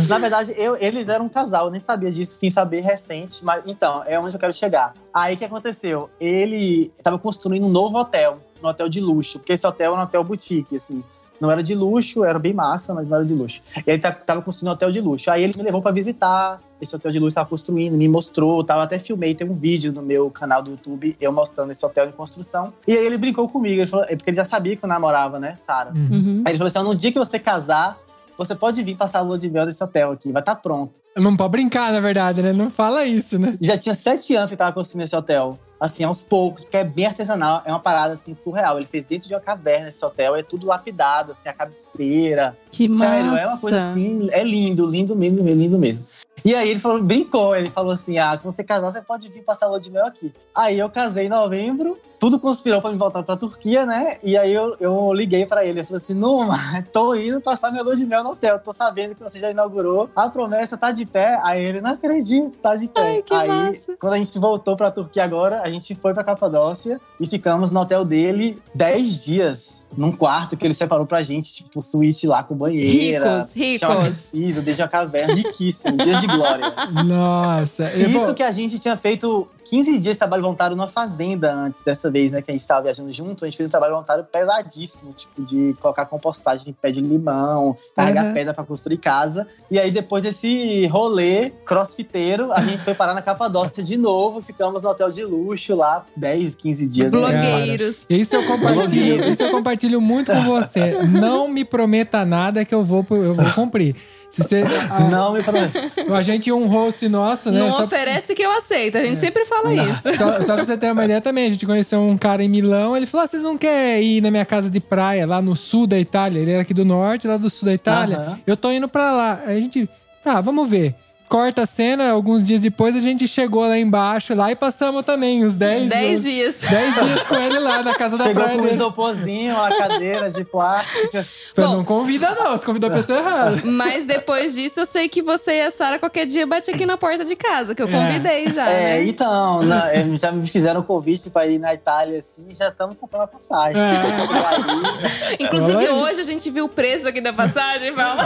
[0.09, 3.62] Na verdade, eu- eles eram um casal, eu nem sabia disso, fim saber recente, mas
[3.66, 4.92] então, é onde eu quero chegar.
[5.12, 6.09] Aí o que aconteceu?
[6.20, 10.05] Ele estava construindo um novo hotel, um hotel de luxo, porque esse hotel era um
[10.05, 11.03] hotel boutique, assim.
[11.40, 13.61] Não era de luxo, era bem massa, mas não era de luxo.
[13.77, 15.31] E ele tá- tava construindo um hotel de luxo.
[15.31, 18.83] Aí ele me levou para visitar esse hotel de luxo, tava construindo, me mostrou, tava
[18.85, 22.12] até filmei, tem um vídeo no meu canal do YouTube, eu mostrando esse hotel em
[22.12, 22.73] construção.
[22.87, 25.57] E aí ele brincou comigo, ele falou, porque ele já sabia que eu namorava, né,
[25.64, 25.90] Sara?
[25.94, 26.09] Uhum.
[26.11, 26.42] Uhum.
[26.44, 27.99] Aí ele falou assim: no dia que você casar,
[28.37, 31.01] você pode vir passar a lua de mel nesse hotel aqui, vai estar pronto.
[31.16, 32.53] Não pode brincar, na verdade, né?
[32.53, 33.57] Não fala isso, né?
[33.61, 35.59] Já tinha sete anos que tava construindo esse hotel.
[35.85, 38.79] Assim, aos poucos, porque é bem artesanal, é uma parada assim surreal.
[38.79, 42.57] Ele fez dentro de uma caverna esse hotel, é tudo lapidado, assim, a cabeceira.
[42.70, 43.11] Que massa.
[43.11, 46.03] Sério, é uma coisa assim, é lindo, lindo mesmo, lindo mesmo.
[46.44, 49.42] E aí ele falou, brincou, ele falou assim: ah, quando você casar, você pode vir
[49.42, 50.30] passar a lua de mel aqui.
[50.54, 54.18] Aí eu casei em novembro, tudo conspirou pra me voltar pra Turquia, né?
[54.22, 56.57] E aí eu, eu liguei pra ele, eu falei assim: Numa,
[56.92, 60.11] tô indo passar minha lua de mel no hotel, tô sabendo que você já inaugurou,
[60.14, 61.40] a promessa tá de pé.
[61.42, 63.00] Aí ele, não acredito, tá de pé.
[63.00, 63.96] Ai, que aí, massa.
[63.98, 67.80] quando a gente voltou pra Turquia agora, a gente foi pra Capadócia e ficamos no
[67.80, 69.85] hotel dele 10 dias.
[69.96, 73.46] Num quarto que ele separou pra gente, tipo, suíte lá com banheira.
[73.54, 74.64] Ricos, ricos.
[74.64, 76.75] desde a caverna, riquíssimo, dias de glória.
[77.05, 77.85] Nossa.
[77.97, 82.11] Isso que a gente tinha feito 15 dias de trabalho voluntário numa fazenda antes dessa
[82.11, 82.42] vez, né?
[82.42, 83.44] Que a gente tava viajando junto.
[83.44, 87.77] A gente fez um trabalho voluntário pesadíssimo, tipo, de colocar compostagem em pé de limão,
[87.96, 88.35] carregar Uhum.
[88.35, 89.46] pedra pra construir casa.
[89.70, 94.42] E aí, depois desse rolê crossfiteiro, a gente foi parar na Capadócia de novo.
[94.42, 97.11] Ficamos no hotel de luxo lá 10, 15 dias.
[97.12, 97.18] né?
[97.18, 98.07] Blogueiros.
[98.09, 100.98] isso eu compartilho, isso eu compartilho muito com você.
[101.09, 103.94] Não me prometa nada que eu vou, eu vou cumprir.
[104.31, 105.72] Se você, a, Não me promete.
[106.12, 107.61] a gente um host nosso, né?
[107.61, 108.98] Não só- oferece que eu aceito.
[108.98, 110.17] A gente sempre fala isso.
[110.17, 112.97] Só, só pra você ter uma ideia também, a gente conheceu um cara em Milão,
[112.97, 115.87] ele falou: ah, vocês não querem ir na minha casa de praia, lá no sul
[115.87, 116.40] da Itália?
[116.40, 118.19] Ele era aqui do norte, lá do sul da Itália.
[118.19, 118.38] Aham.
[118.47, 119.40] Eu tô indo pra lá.
[119.47, 119.88] Aí a gente,
[120.23, 120.95] tá, vamos ver.
[121.35, 125.44] Corta a cena, alguns dias depois a gente chegou lá embaixo, lá e passamos também
[125.44, 126.55] uns 10 Dez uns- dias.
[126.61, 128.55] 10 dias com ele lá na casa da Chegou praia.
[128.57, 128.75] com um dele.
[128.77, 131.27] isoporzinho, uma cadeira de plástica.
[131.53, 131.77] Falei, Bom.
[131.79, 132.53] não convida, não.
[132.53, 133.61] Você convidou a pessoa errada.
[133.64, 136.97] Mas depois disso, eu sei que você e a Sara qualquer dia bate aqui na
[136.97, 137.90] porta de casa, que eu É.
[137.90, 139.05] convidei já, É, né?
[139.05, 142.68] então, na- é, já me fizeram um convite pra ir na Itália, assim, e já
[142.68, 143.81] estamos comprando a passagem.
[143.81, 145.35] É.
[145.42, 145.94] Inclusive, Olha aí.
[146.01, 148.25] hoje a gente viu o preço aqui da passagem, fala.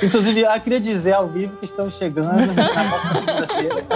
[0.00, 3.86] inclusive, eu queria dizer ao vivo que estamos chegando na próxima segunda-feira.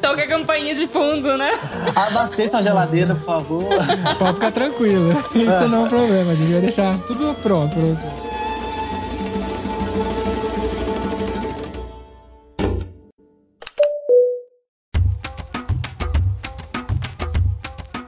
[0.00, 1.50] Toca a campainha de fundo, né?
[1.94, 3.64] Abasteçam a geladeira, por favor.
[4.18, 5.12] Pode ficar tranquilo.
[5.34, 6.32] Isso não é um problema.
[6.32, 8.29] A gente vai deixar tudo pronto pra você.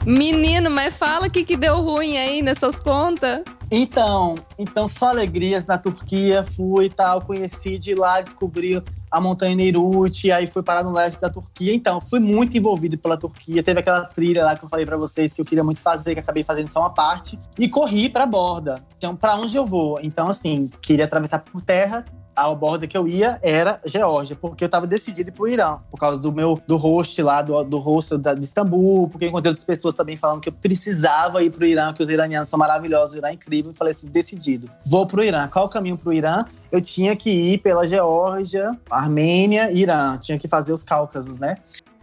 [0.04, 3.42] Menino, mas fala o que, que deu ruim aí nessas contas.
[3.70, 9.54] Então, então, só alegrias na Turquia, fui e tal, conheci de lá, descobri a montanha
[9.54, 11.74] Neirut, aí fui parar no leste da Turquia.
[11.74, 13.62] Então, fui muito envolvido pela Turquia.
[13.62, 16.20] Teve aquela trilha lá que eu falei pra vocês que eu queria muito fazer, que
[16.20, 17.38] acabei fazendo só uma parte.
[17.58, 18.74] E corri pra borda.
[18.98, 19.98] Então, pra onde eu vou?
[20.02, 22.04] Então, assim, queria atravessar por terra.
[22.34, 25.98] A borda que eu ia era Geórgia, porque eu tava decidido ir pro Irã, por
[25.98, 29.50] causa do meu do host lá, do, do host da, de Istambul, porque eu encontrei
[29.50, 33.14] outras pessoas também falando que eu precisava ir pro Irã, que os iranianos são maravilhosos,
[33.14, 33.70] o Irã é incrível.
[33.70, 35.48] Eu falei assim, decidido, vou pro Irã.
[35.48, 36.44] Qual o caminho pro Irã?
[36.70, 40.18] Eu tinha que ir pela Geórgia, Armênia, Irã.
[40.18, 41.56] Tinha que fazer os Cáucasos, né?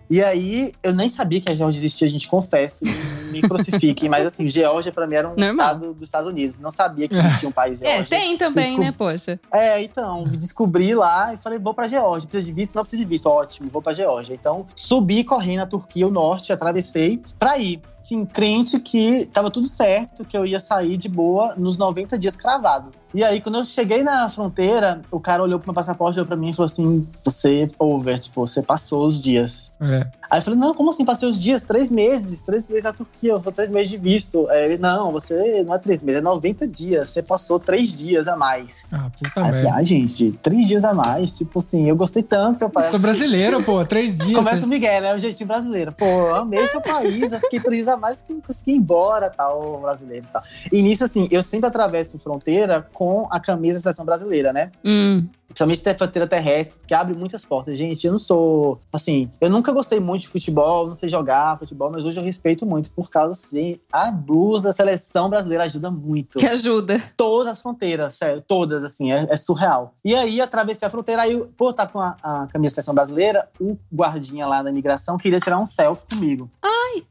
[0.09, 2.83] E aí, eu nem sabia que a Geórgia existia, a gente confessa.
[3.29, 5.51] Me crucifiquem, mas assim, Geórgia pra mim era um Normal.
[5.73, 6.57] estado dos Estados Unidos.
[6.59, 8.05] Não sabia que existia um país É, Geórgia.
[8.17, 8.85] tem também, Desculpa.
[8.85, 9.39] né, poxa?
[9.53, 12.27] É, então, descobri lá e falei, vou pra Geórgia.
[12.27, 12.75] Precisa de visto?
[12.75, 13.27] Não precisa de visto.
[13.27, 14.33] Ótimo, vou pra Geórgia.
[14.33, 17.81] Então, subi correndo a Turquia, o norte, atravessei pra ir.
[18.01, 22.35] Assim, crente que tava tudo certo, que eu ia sair de boa nos 90 dias
[22.35, 22.91] cravado.
[23.13, 26.35] E aí, quando eu cheguei na fronteira, o cara olhou pro meu passaporte, olhou pra
[26.35, 29.71] mim e falou assim: Você, over, tipo, você passou os dias.
[29.81, 30.07] É.
[30.29, 31.03] Aí eu falei, não, como assim?
[31.03, 34.47] Passei os dias, três meses, três meses na Turquia, eu tô três meses de visto.
[34.49, 38.27] Aí ele, não, você não é três meses, é 90 dias, você passou três dias
[38.27, 38.85] a mais.
[38.91, 39.77] Ah, puta Aí eu falei, merda.
[39.79, 42.91] ah, gente, três dias a mais, tipo assim, eu gostei tanto, seu pai.
[42.91, 43.83] Sou brasileiro, pô.
[43.83, 44.33] Três dias.
[44.33, 45.15] Começa o Miguel, né?
[45.15, 45.91] O jeitinho brasileiro.
[45.93, 49.29] Pô, amei seu país, eu fiquei três dias a mais que não consegui ir embora,
[49.29, 50.43] tal, brasileiro e tal.
[50.71, 54.71] E nisso, assim, eu sempre atravesso fronteira com a camisa da seleção brasileira, né?
[54.83, 55.27] Hum.
[55.49, 57.77] Principalmente ter fronteira terrestre, que abre muitas portas.
[57.77, 58.79] Gente, eu não sou.
[58.93, 62.65] Assim, eu nunca gostei muito de futebol, não sei jogar futebol, mas hoje eu respeito
[62.65, 66.38] muito, por causa, assim, a blusa da seleção brasileira ajuda muito.
[66.39, 67.01] Que ajuda.
[67.17, 69.93] Todas as fronteiras, sério, todas, assim, é, é surreal.
[70.05, 72.93] E aí, atravessei a fronteira, aí, eu- por estar com a, a camisa da seleção
[72.93, 76.49] brasileira, o guardinha lá da imigração queria tirar um selfie comigo.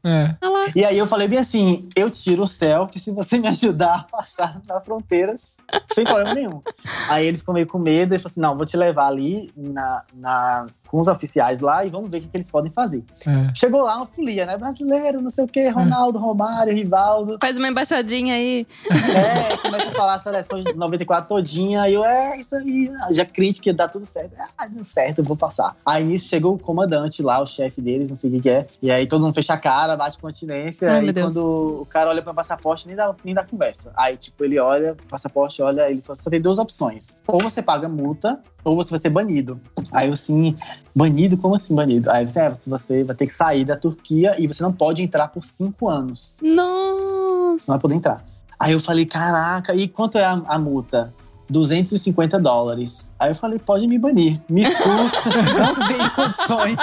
[0.03, 0.35] É.
[0.41, 0.71] Olha lá.
[0.75, 4.03] E aí eu falei bem assim: eu tiro o selfie se você me ajudar a
[4.17, 5.55] passar nas fronteiras
[5.93, 6.61] sem problema nenhum.
[7.09, 10.03] Aí ele ficou meio com medo e falou assim: não, vou te levar ali na,
[10.13, 13.03] na- com os oficiais lá e vamos ver o que, que eles podem fazer.
[13.27, 13.53] É.
[13.53, 14.57] Chegou lá uma folia, né?
[14.57, 17.37] Brasileiro, não sei o quê, Ronaldo, Romário, Rivaldo.
[17.39, 18.65] Faz uma embaixadinha aí.
[18.89, 21.83] É, começa a falar a seleção de 94 todinha.
[21.83, 22.91] Aí eu, é, isso aí.
[23.11, 24.37] Já crente que dar tudo certo.
[24.57, 25.75] Ah, deu certo, eu vou passar.
[25.85, 28.67] Aí nisso chegou o comandante lá, o chefe deles, não sei o que que é.
[28.81, 30.89] E aí todo mundo fecha a cara, bate continência.
[30.89, 31.33] Ai, aí meu Deus.
[31.33, 33.91] quando o cara olha pro passaporte, nem dá, nem dá conversa.
[33.95, 37.15] Aí, tipo, ele olha, o passaporte olha, ele fala: só tem duas opções.
[37.27, 39.59] Ou você paga multa, ou você vai ser banido.
[39.91, 40.55] Aí eu assim,
[40.95, 41.37] banido?
[41.37, 42.09] Como assim banido?
[42.11, 45.27] Aí disse, é, você vai ter que sair da Turquia e você não pode entrar
[45.29, 46.37] por cinco anos.
[46.41, 47.57] Nossa.
[47.57, 48.23] Você não vai poder entrar.
[48.59, 51.13] Aí eu falei, caraca, e quanto é a, a multa?
[51.49, 53.11] 250 dólares.
[53.17, 54.39] Aí eu falei, pode me banir.
[54.49, 56.77] Me expulsa, não tem condições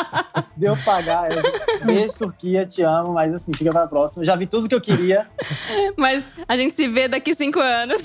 [0.56, 1.30] de eu pagar.
[1.30, 4.24] Eu, Beijo, Turquia, te amo, mas assim, fica pra próxima.
[4.24, 5.26] Já vi tudo que eu queria.
[5.96, 8.02] Mas a gente se vê daqui cinco anos.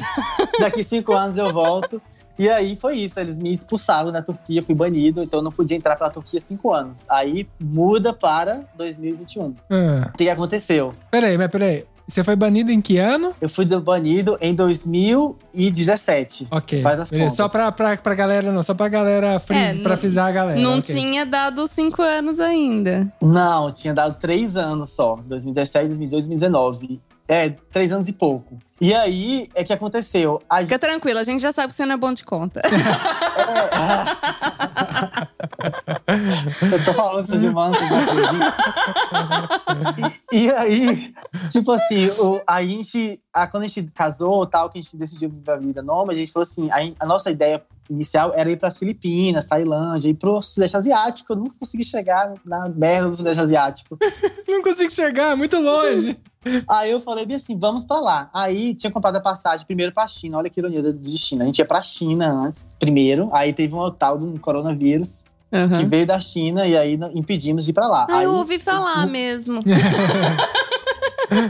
[0.59, 2.01] Daqui cinco anos eu volto.
[2.37, 5.77] E aí foi isso, eles me expulsaram da Turquia, fui banido, então eu não podia
[5.77, 7.05] entrar pra Turquia cinco anos.
[7.09, 9.55] Aí muda para 2021.
[9.69, 10.09] Ah.
[10.09, 10.93] O que que aconteceu?
[11.09, 11.85] Peraí, mas peraí.
[12.07, 13.33] Você foi banido em que ano?
[13.39, 16.47] Eu fui banido em 2017.
[16.51, 16.81] Ok.
[16.81, 17.37] Faz as Beleza, contas.
[17.37, 18.61] Só pra, pra, pra galera, não.
[18.61, 20.59] Só pra galera fris, É, pra frisar a galera.
[20.59, 20.93] Não ok.
[20.95, 23.11] tinha dado cinco anos ainda.
[23.21, 25.15] Não, tinha dado três anos só.
[25.25, 27.01] 2017, 2018, 2019.
[27.27, 28.57] É, três anos e pouco.
[28.81, 30.41] E aí, é que aconteceu.
[30.49, 32.61] A Fica tranquilo, a gente já sabe que você não é bom de conta.
[36.71, 38.53] Eu tô falando sou de não acreditam.
[40.31, 41.13] E, e aí,
[41.49, 45.29] tipo assim, o, a gente, a, quando a gente casou, tal, que a gente decidiu
[45.29, 48.57] viver a vida nômade, a gente falou assim, a, a nossa ideia inicial era ir
[48.57, 51.33] para as Filipinas, Tailândia, ir pro Sudeste Asiático.
[51.33, 53.97] Eu nunca consegui chegar na merda do Sudeste Asiático.
[54.47, 56.17] Não consigo chegar, muito longe.
[56.67, 58.29] Aí eu falei bem assim, vamos pra lá.
[58.33, 60.37] Aí tinha comprado a passagem primeiro pra China.
[60.37, 61.43] Olha que ironia do destino.
[61.43, 63.29] A gente ia pra China antes, primeiro.
[63.31, 65.89] Aí teve um tal de um coronavírus que Uhum.
[65.89, 68.07] veio da China e aí impedimos de ir pra lá.
[68.09, 69.59] Ah, aí eu ouvi falar não, mesmo.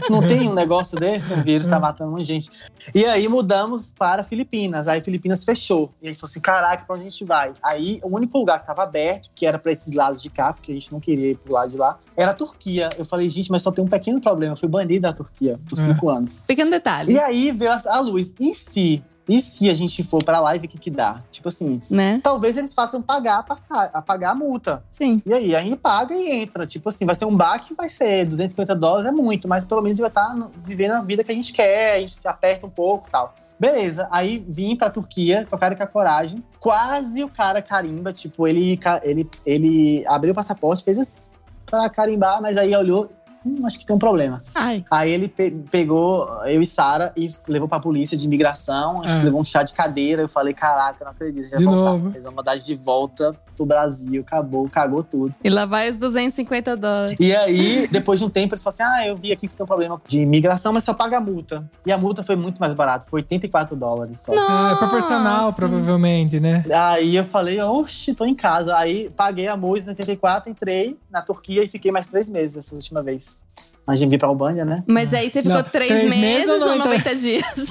[0.08, 2.48] não tem um negócio desse, um vírus tá matando de gente.
[2.94, 4.86] E aí mudamos para Filipinas.
[4.86, 5.92] Aí Filipinas fechou.
[6.00, 7.52] E aí falou assim: caraca, pra onde a gente vai?
[7.62, 10.70] Aí o único lugar que tava aberto, que era pra esses lados de cá, porque
[10.70, 12.88] a gente não queria ir pro lado de lá, era a Turquia.
[12.98, 14.52] Eu falei, gente, mas só tem um pequeno problema.
[14.52, 15.82] Eu fui banido da Turquia por É.
[15.82, 16.42] cinco anos.
[16.46, 18.32] Pequeno detalhe, E aí veio a, a luz.
[18.40, 19.02] E se?
[19.28, 21.20] E se a gente for pra lá e ver o que, que dá?
[21.30, 22.20] Tipo assim, né?
[22.22, 24.82] talvez eles façam pagar a, passar, a pagar a multa.
[24.90, 25.22] Sim.
[25.24, 26.66] E aí, a gente paga e entra.
[26.66, 29.98] Tipo assim, vai ser um baque, vai ser 250 dólares, é muito, mas pelo menos
[29.98, 32.70] vai estar no- vivendo a vida que a gente quer, a gente se aperta um
[32.70, 33.32] pouco e tal.
[33.58, 36.42] Beleza, aí vim pra Turquia com a cara e com a coragem.
[36.58, 41.30] Quase o cara carimba, tipo, ele, ele, ele abriu o passaporte, fez assim
[41.64, 43.08] pra carimbar, mas aí olhou,
[43.44, 44.42] hum, acho que tem um problema.
[44.54, 44.84] Ai.
[44.90, 49.02] Aí ele pe- pegou eu e Sara e levou pra polícia de imigração.
[49.02, 49.24] A gente Ah.
[49.24, 50.22] levou um chá de cadeira.
[50.22, 51.48] Eu falei, caraca, não acredito.
[51.48, 51.80] Já De voltar.
[51.80, 52.08] novo.
[52.10, 54.22] Eles vão mandar de volta pro Brasil.
[54.22, 55.34] Acabou, cagou tudo.
[55.44, 57.16] E lá vai os 250 dólares.
[57.20, 59.56] E aí, depois de um tempo, ele falou assim: Ah, eu vi aqui que você
[59.56, 61.64] tem um problema de imigração, mas só paga a multa.
[61.84, 64.32] E a multa foi muito mais barata, foi 84 dólares só.
[64.36, 65.56] Ah, é proporcional, Nossa.
[65.56, 66.64] provavelmente, né?
[66.74, 68.76] Aí eu falei, oxe, tô em casa.
[68.76, 72.74] Aí paguei a multa em 84, entrei na Turquia e fiquei mais três meses essa
[72.74, 73.38] última vez.
[73.86, 74.84] A gente vir pra Albânia, né?
[74.86, 76.84] Mas aí você ficou Não, três, três meses, meses ou ou 90?
[76.84, 77.44] 90 dias?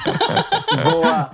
[0.83, 1.31] Boa.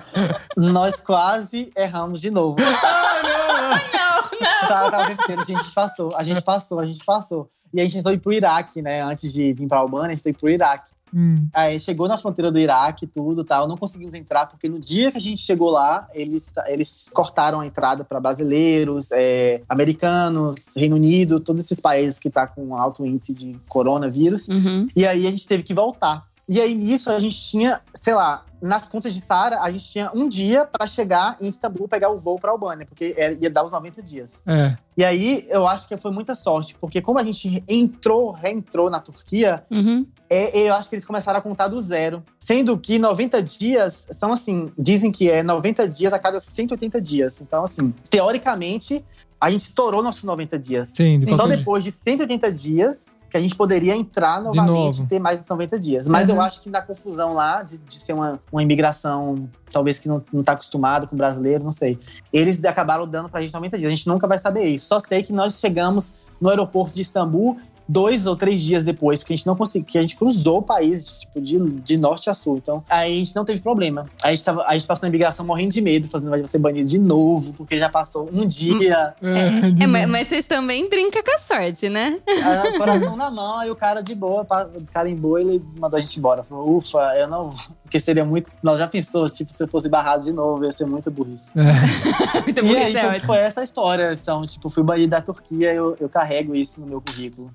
[0.56, 2.58] Nós quase erramos de novo.
[2.60, 7.50] não, Sara tava o tempo inteiro, a gente passou, a gente passou, a gente passou.
[7.74, 9.02] E a gente tentou ir pro Iraque, né?
[9.02, 10.92] Antes de vir pra Albânia, a gente tentou ir pro Iraque.
[11.14, 11.48] Hum.
[11.54, 13.68] Aí chegou na fronteira do Iraque e tudo tal.
[13.68, 17.66] Não conseguimos entrar, porque no dia que a gente chegou lá, eles, eles cortaram a
[17.66, 23.34] entrada para brasileiros, é, americanos, Reino Unido, todos esses países que tá com alto índice
[23.34, 24.48] de coronavírus.
[24.48, 24.88] Uhum.
[24.96, 26.27] E aí a gente teve que voltar.
[26.50, 30.10] E aí nisso a gente tinha, sei lá, nas contas de Sara, a gente tinha
[30.14, 33.66] um dia para chegar em Istambul, pegar o voo para Albânia, porque era- ia dar
[33.66, 34.42] os 90 dias.
[34.48, 34.76] É.
[34.98, 39.00] E aí eu acho que foi muita sorte, porque como a gente entrou, reentrou na
[39.02, 40.08] Turquia, Uhum.
[40.30, 42.24] é, eu acho que eles começaram a contar do zero.
[42.40, 47.42] Sendo que 90 dias são assim, dizem que é 90 dias a cada 180 dias.
[47.42, 49.04] Então, assim, teoricamente,
[49.40, 50.90] a gente estourou nossos 90 dias.
[50.90, 51.36] Sim, de.
[51.36, 55.50] Só depois de 180 dias que a gente poderia entrar novamente e ter mais de
[55.50, 56.08] 90 dias.
[56.08, 56.36] Mas Uhum.
[56.36, 60.24] eu acho que na confusão lá, de, de ser uma, uma imigração, talvez que não,
[60.32, 62.00] não tá acostumado com brasileiro, não sei.
[62.32, 63.88] Eles acabaram dando pra gente 90 dias.
[63.92, 64.88] A gente nunca vai saber isso.
[64.88, 67.58] Só sei que nós chegamos no aeroporto de Istambul
[67.88, 70.62] dois ou três dias depois, porque a gente não conseguiu, que a gente cruzou o
[70.62, 72.58] país, tipo, de, de norte a sul.
[72.58, 74.10] Então, aí a gente não teve problema.
[74.22, 76.58] Aí a gente, tava, a gente passou na imigração morrendo de medo, fazendo vai ser
[76.58, 81.24] banido de novo, porque já passou um dia, É, de É, mas, vocês também brincam
[81.24, 82.20] com a sorte, né?
[82.44, 86.18] Ah, coração na mão, aí o cara de boa, pa- carimbou ele mandou a gente
[86.20, 86.44] embora.
[86.44, 87.78] Falou, ufa, eu não vou.
[87.84, 88.52] Porque seria muito.
[88.62, 91.52] Nós já pensou, tipo, se eu fosse barrado de novo, ia ser muito burrice.
[91.56, 92.38] É.
[92.48, 94.12] Muito e aí é foi, foi essa a história.
[94.14, 97.52] Então, tipo, fui banido da Turquia, eu, eu carrego isso no meu currículo.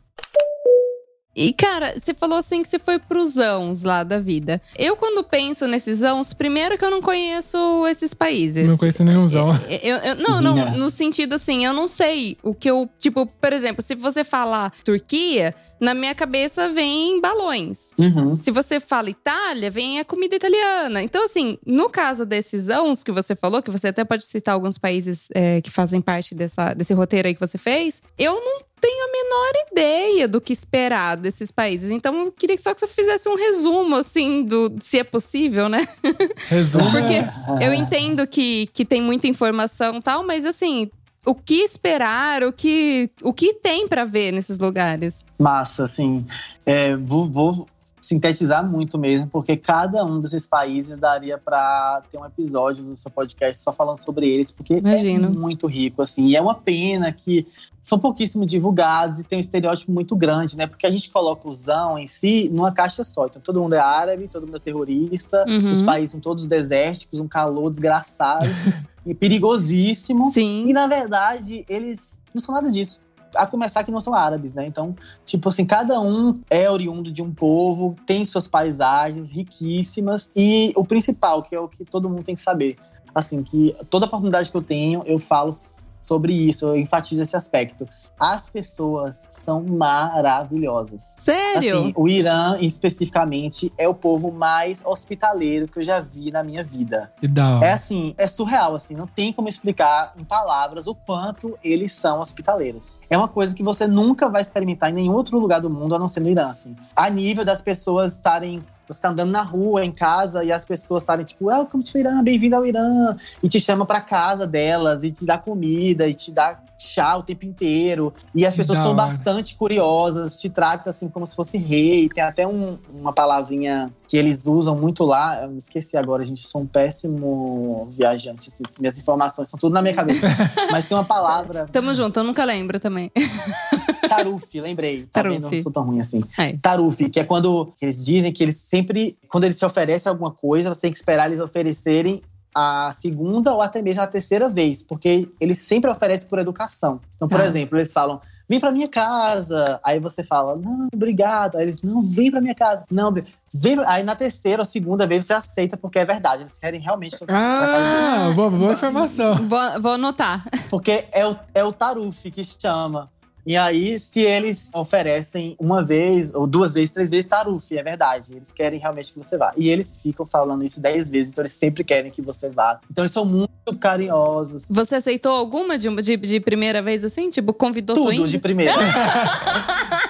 [1.35, 4.61] E, cara, você falou assim que você foi pros ãos lá da vida.
[4.78, 8.68] Eu, quando penso nesses ãos, primeiro que eu não conheço esses países.
[8.68, 9.49] Não conheço nenhumzão.
[9.83, 10.70] Eu, eu- não, não, Minha.
[10.72, 12.89] no sentido assim, eu não sei o que eu.
[12.99, 17.93] Tipo, por exemplo, se você falar Turquia, na minha cabeça vem balões.
[17.99, 18.39] Uhum.
[18.41, 21.03] Se você fala Itália, vem a comida italiana.
[21.03, 24.76] Então, assim, no caso desses ãos que você falou, que você até pode citar alguns
[24.76, 29.05] países é, que fazem parte dessa, desse roteiro aí que você fez, eu não tenho
[29.05, 31.93] a menor ideia do que esperar desses países.
[31.93, 35.87] Então, eu queria só que você fizesse um resumo, assim, do se é possível, né?
[36.51, 36.91] Resumo.
[36.91, 37.28] Porque é.
[37.61, 40.91] eu entendo que, que tem muita informação e tal, mas assim.
[41.24, 45.24] O que esperar, o que, o que tem pra ver nesses lugares?
[45.39, 46.26] Massa, assim.
[46.66, 47.68] É, vou, vou
[48.01, 53.11] sintetizar muito mesmo, porque cada um desses países daria pra ter um episódio do seu
[53.11, 55.26] podcast só falando sobre eles, porque Imagino.
[55.26, 56.26] é muito rico, assim.
[56.26, 57.47] E é uma pena que
[57.80, 60.66] são pouquíssimo divulgados e tem um estereótipo muito grande, né?
[60.66, 63.26] Porque a gente coloca o zão em si numa caixa só.
[63.26, 65.70] Então todo mundo é árabe, todo mundo é terrorista, Uhum.
[65.70, 68.47] os países são todos desérticos, um calor desgraçado
[69.07, 70.26] e perigosíssimo.
[70.26, 70.64] Sim.
[70.68, 73.01] E na verdade, eles não são nada disso.
[73.35, 74.66] A começar que não são árabes, né?
[74.66, 80.30] Então, tipo assim, cada um é oriundo de um povo, tem suas paisagens riquíssimas.
[80.37, 82.76] E o principal, que é o que todo mundo tem que saber,
[83.14, 85.53] assim, que toda oportunidade que eu tenho, eu falo
[86.01, 87.89] sobre isso, eu enfatizo esse aspecto.
[88.18, 91.12] As pessoas são maravilhosas.
[91.16, 91.80] Sério?
[91.80, 96.62] Assim, o Irã, especificamente, é o povo mais hospitaleiro que eu já vi na minha
[96.62, 97.12] vida.
[97.16, 97.66] Que da hora.
[97.66, 102.20] É assim, é surreal, assim, não tem como explicar em palavras o quanto eles são
[102.20, 102.98] hospitaleiros.
[103.10, 105.98] É uma coisa que você nunca vai experimentar em nenhum outro lugar do mundo, a
[105.98, 106.76] não ser no Irã, assim.
[106.94, 108.62] A nível das pessoas estarem.
[108.88, 112.22] Você tá andando na rua, em casa, e as pessoas estarem tipo, welcome to Irã,
[112.22, 113.16] bem-vindo ao Irã.
[113.42, 117.23] E te chama pra casa delas, e te dá comida, e te dá chá o
[117.23, 118.12] tempo inteiro.
[118.35, 122.09] E as pessoas são bastante curiosas, te tratam assim como se fosse rei.
[122.09, 125.43] Tem até um- uma palavrinha que eles usam muito lá.
[125.43, 126.43] Eu me esqueci agora, gente.
[126.45, 128.49] Eu sou um péssimo viajante.
[128.49, 130.27] assim, minhas informações são tudo na minha cabeça.
[130.70, 133.11] Mas tem uma palavra, Tamo junto, eu nunca lembro também.
[134.09, 135.07] tarufi, lembrei.
[135.12, 135.35] Tá vendo?
[135.43, 135.57] Tarufi.
[135.57, 136.23] não sou tão ruim assim.
[136.39, 136.57] É.
[136.61, 140.75] Tarufi, que é quando eles dizem que eles sempre, quando eles te oferecem alguma coisa,
[140.75, 142.20] você tem que esperar eles oferecerem
[142.55, 147.00] a segunda ou até mesmo a terceira vez, porque eles sempre oferecem por educação.
[147.16, 147.44] Então, por Tá.
[147.46, 149.80] exemplo, eles falam: vem pra minha casa.
[149.84, 151.57] Aí você fala: não, obrigado.
[151.57, 152.84] Aí eles: não, vem pra minha casa.
[152.90, 153.76] Não, vem.
[153.76, 156.42] pra-" Aí na terceira ou segunda vez você aceita, porque é verdade.
[156.42, 157.16] Eles querem realmente.
[157.28, 159.34] Ah, boa, boa informação.
[159.36, 160.44] Vou, vou anotar.
[160.68, 163.11] Porque é o, é o Taruf que chama.
[163.45, 168.34] E aí, se eles oferecem uma vez, ou duas vezes, três vezes, Taruf, é verdade.
[168.34, 169.53] Eles querem realmente que você vá.
[169.57, 172.78] E eles ficam falando isso dez vezes, então eles sempre querem que você vá.
[172.90, 174.66] Então eles são muito carinhosos.
[174.70, 177.30] Você aceitou alguma de, de, de primeira vez assim?
[177.30, 178.28] Tipo, convidou sua Tudo índia?
[178.28, 178.72] de primeira.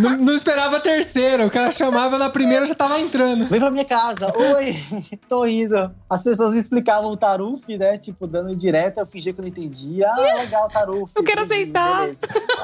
[0.00, 1.46] não, não esperava a terceira.
[1.46, 3.46] O cara chamava na primeira já tava entrando.
[3.46, 4.32] Vem pra minha casa.
[4.36, 4.76] Oi,
[5.28, 5.92] tô indo.
[6.08, 7.98] As pessoas me explicavam o Taruf, né?
[7.98, 10.08] Tipo, dando indireta, eu fingia que eu não entendia.
[10.10, 11.12] Ah, legal, Taruf.
[11.16, 12.00] Eu quero entendi, aceitar.
[12.02, 12.18] beleza.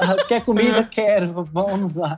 [0.27, 0.83] Quer comida?
[0.83, 2.17] Quero, vamos lá.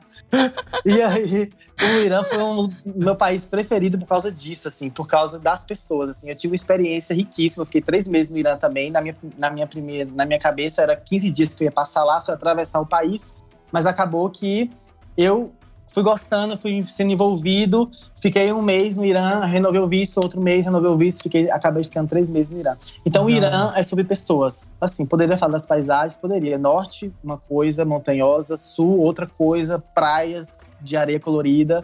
[0.86, 5.39] E aí, o Irã foi o meu país preferido por causa disso, assim, por causa
[5.39, 6.29] das pessoas, assim.
[6.29, 8.91] Eu tive uma experiência riquíssima, eu fiquei três meses no Irã também.
[8.91, 12.03] Na minha, na minha primeira, na minha cabeça era 15 dias que eu ia passar
[12.03, 13.34] lá, só atravessar o país.
[13.71, 14.69] Mas acabou que
[15.17, 15.51] eu
[15.93, 17.89] fui gostando, fui sendo envolvido.
[18.15, 21.83] Fiquei um mês no Irã, renovei o visto, outro mês renovei o visto, fiquei, acabei
[21.83, 22.77] ficando três meses no Irã.
[23.05, 24.71] Então, o Irã é sobre pessoas.
[24.79, 26.57] Assim, poderia falar das paisagens, poderia.
[26.57, 31.83] Norte, uma coisa montanhosa, sul, outra coisa, praias de areia colorida.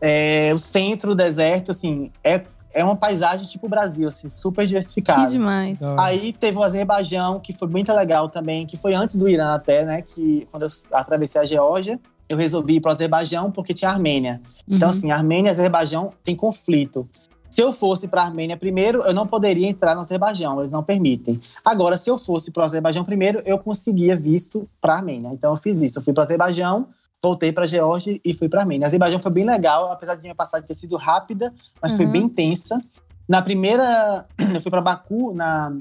[0.00, 2.42] É, o centro, o deserto, assim, é,
[2.72, 5.22] é uma paisagem tipo o Brasil, assim, super diversificada.
[5.22, 5.80] Que demais.
[5.98, 9.84] Aí teve o Azerbaijão, que foi muito legal também, que foi antes do Irã até,
[9.84, 10.02] né?
[10.02, 14.40] Que quando eu atravessei a Geórgia, eu resolvi ir para o Azerbaijão porque tinha Armênia.
[14.68, 14.94] Então, Uhum.
[14.96, 17.08] assim, Armênia e Azerbaijão tem conflito.
[17.50, 20.82] Se eu fosse para a Armênia primeiro, eu não poderia entrar no Azerbaijão, eles não
[20.82, 21.40] permitem.
[21.64, 25.30] Agora, se eu fosse para o Azerbaijão primeiro, eu conseguia visto para a Armênia.
[25.32, 25.98] Então, eu fiz isso.
[25.98, 26.88] Eu fui para o Azerbaijão,
[27.22, 28.86] voltei para a Geórgia e fui para a Armênia.
[28.88, 32.12] Azerbaijão foi bem legal, apesar de minha passagem ter sido rápida, mas foi Uhum.
[32.12, 32.82] bem intensa.
[33.28, 35.72] Na primeira, eu fui para Baku, na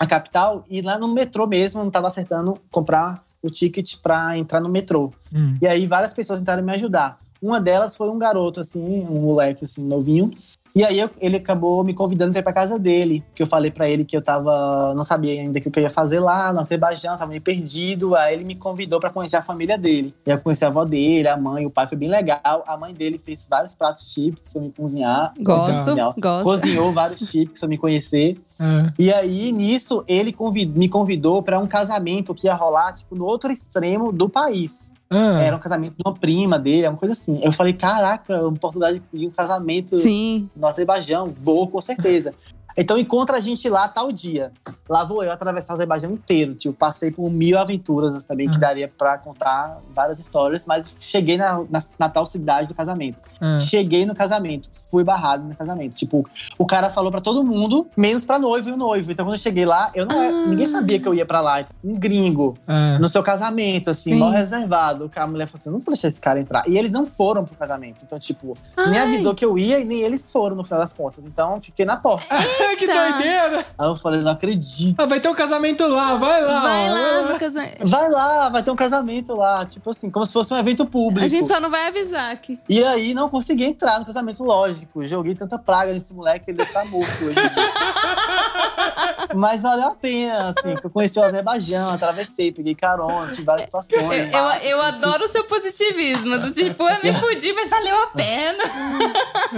[0.00, 4.36] a capital, e lá no metrô mesmo, eu não estava acertando comprar o ticket para
[4.36, 5.12] entrar no metrô.
[5.34, 5.54] Hum.
[5.60, 7.20] E aí várias pessoas tentaram me ajudar.
[7.40, 10.30] Uma delas foi um garoto, assim, um moleque, assim, novinho.
[10.74, 13.24] E aí eu- ele acabou me convidando para ir pra casa dele.
[13.34, 14.94] Que eu falei pra ele que eu tava.
[14.94, 18.14] Não sabia ainda o que eu ia fazer lá no Azerbaijão, tava meio perdido.
[18.14, 20.14] Aí ele me convidou pra conhecer a família dele.
[20.26, 22.62] E eu conheci a avó dele, a mãe, o pai, foi bem legal.
[22.66, 25.34] A mãe dele fez vários pratos típicos pra eu me cozinhar.
[25.40, 26.14] Gosto, Legal.
[26.18, 26.44] gosto.
[26.44, 28.38] Cozinhou vários típicos pra eu me conhecer.
[28.60, 33.14] Ah, E aí, nisso, ele convid- me convidou pra um casamento que ia rolar, tipo,
[33.16, 34.92] no outro extremo do país.
[35.12, 37.40] Ah, Era um casamento de uma prima dele, uma coisa assim.
[37.42, 40.48] Eu falei, caraca, uma oportunidade de um casamento Sim.
[40.54, 42.32] no Azerbaijão, vou com certeza.
[42.76, 44.52] Então encontra a gente lá tal dia.
[44.88, 46.54] Lá vou eu atravessar o Azerbaijão inteiro.
[46.54, 48.60] Tipo, passei por mil aventuras também, que Ah.
[48.60, 53.18] daria pra contar várias histórias, mas cheguei na, na, na tal cidade do casamento.
[53.40, 53.58] ah.
[53.60, 55.94] Cheguei no casamento, fui barrado no casamento.
[55.94, 59.10] Tipo, o cara falou pra todo mundo, menos pra noivo e o noivo.
[59.12, 60.24] Então quando eu cheguei lá, eu não Ah.
[60.24, 61.64] era- ninguém sabia que eu ia pra lá.
[61.84, 62.98] Um gringo ah.
[62.98, 64.18] no seu casamento, assim, Sim.
[64.18, 65.10] mal reservado.
[65.14, 66.68] A mulher falou assim: não vou deixar esse cara entrar.
[66.68, 68.02] E eles não foram pro casamento.
[68.04, 69.06] Então, tipo, nem Ai.
[69.14, 71.24] avisou que eu ia e nem eles foram no final das contas.
[71.24, 72.26] Então, fiquei na porta.
[72.76, 73.66] que doideira!
[73.78, 75.00] Aí eu falei: não acredito.
[75.00, 76.60] Ah, vai ter um casamento lá, vai lá.
[76.60, 77.88] Vai lá no casamento.
[77.88, 79.64] Vai lá, vai ter um casamento lá.
[79.66, 81.24] Tipo assim, como se fosse um evento público.
[81.24, 82.58] A gente só não vai avisar aqui.
[82.68, 85.06] E aí não consegui entrar no casamento, lógico.
[85.06, 87.36] Joguei tanta praga nesse moleque que ele estar morto hoje.
[89.34, 93.66] Mas valeu a pena, assim, que eu conheci o Azerbaijão, atravessei, peguei carona, tive várias
[93.66, 94.32] situações.
[94.32, 96.38] Eu, eu, eu assim, adoro o seu positivismo.
[96.38, 98.64] Do tipo, eu me fudi, mas valeu a pena.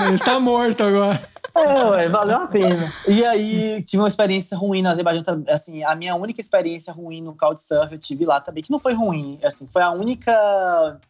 [0.09, 1.32] Ele tá morto agora.
[1.55, 2.93] É, ué, valeu a pena.
[3.07, 5.23] E aí, tive uma experiência ruim no Azerbaijão.
[5.49, 8.95] Assim, a minha única experiência ruim no Couchsurf eu tive lá também, que não foi
[8.95, 9.39] ruim.
[9.45, 10.33] Assim, foi a única,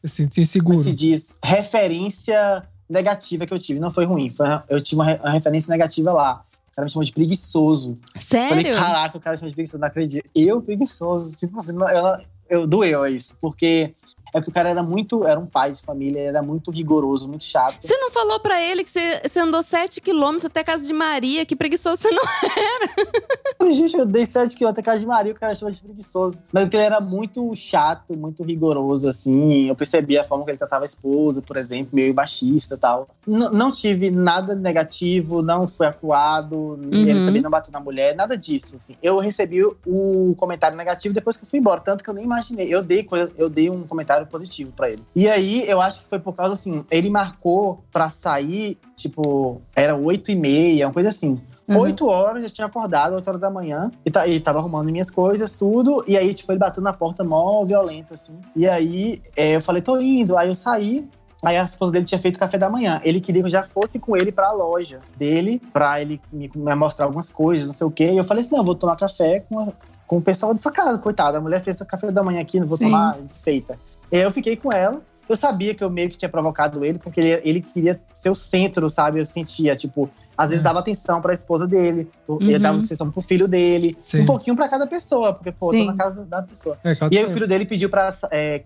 [0.03, 0.79] Eu senti como inseguro.
[0.81, 3.79] se diz, referência negativa que eu tive.
[3.79, 6.45] Não foi ruim, foi, eu tive uma, uma referência negativa lá.
[6.73, 7.95] O cara me chamou de preguiçoso.
[8.19, 8.75] Falei, Sério?
[8.75, 10.29] caraca, o cara me chamou de preguiçoso, não acredito.
[10.35, 13.37] Eu, preguiçoso, tipo assim, eu, eu doeu isso.
[13.41, 13.95] Porque
[14.33, 17.45] é que o cara era muito, era um pai de família, era muito rigoroso, muito
[17.45, 17.77] chato.
[17.81, 20.93] Você não falou pra ele que você, você andou 7 quilômetros até a casa de
[20.93, 21.45] Maria?
[21.45, 22.23] Que preguiçoso você não
[23.59, 26.41] Falei, Gente, eu dei 7 km até casa de Maria, o cara chama de preguiçoso.
[26.51, 29.69] Mas porque ele era muito chato, muito rigoroso, assim.
[29.69, 33.09] Eu percebi a forma que ele tratava a esposa, por exemplo, meio baixista e tal.
[33.27, 38.37] N não tive nada negativo, não foi acuado, ele também não bateu na mulher, nada
[38.37, 38.97] disso, assim.
[39.03, 42.73] Eu recebi o comentário negativo depois que eu fui embora, tanto que eu nem imaginei.
[42.73, 43.07] Eu dei,
[43.37, 45.03] eu dei um comentário positivo pra ele.
[45.15, 49.95] E aí, eu acho que foi por causa, assim, ele marcou pra sair, tipo, era
[49.97, 51.41] 8 e meia, uma coisa assim.
[51.69, 51.79] Uhum.
[51.79, 55.11] Oito horas, eu tinha acordado, 8 horas da manhã, e, tá, e tava arrumando minhas
[55.11, 56.05] coisas, tudo.
[56.09, 58.35] E aí, tipo, ele bateu na porta mó violento, assim.
[58.57, 60.37] E aí, é, eu falei, tô indo.
[60.37, 61.09] Aí eu saí.
[61.45, 63.01] Aí a esposa dele tinha feito café da manhã.
[63.03, 66.75] Ele queria que eu já fosse com ele pra loja dele, pra ele me, me
[66.77, 68.13] mostrar algumas coisas, não sei o quê.
[68.13, 69.73] E eu falei assim: não, eu vou tomar café com, a-
[70.07, 71.39] com o pessoal da sua casa, coitada.
[71.39, 72.85] A mulher fez esse café da manhã aqui, não vou Sim.
[72.85, 73.77] tomar desfeita.
[74.13, 75.03] Eu fiquei com ela.
[75.27, 78.35] Eu sabia que eu meio que tinha provocado ele, porque ele, ele queria ser o
[78.35, 79.19] centro, sabe?
[79.19, 80.65] Eu sentia, tipo, às vezes É.
[80.65, 82.09] dava atenção pra esposa dele,
[82.41, 82.61] ele Uhum.
[82.61, 84.21] dava atenção pro filho dele, Sim.
[84.23, 85.87] um pouquinho pra cada pessoa, porque, pô, Sim.
[85.87, 86.77] tô na casa da pessoa.
[86.85, 88.13] É, E aí o filho dele pediu para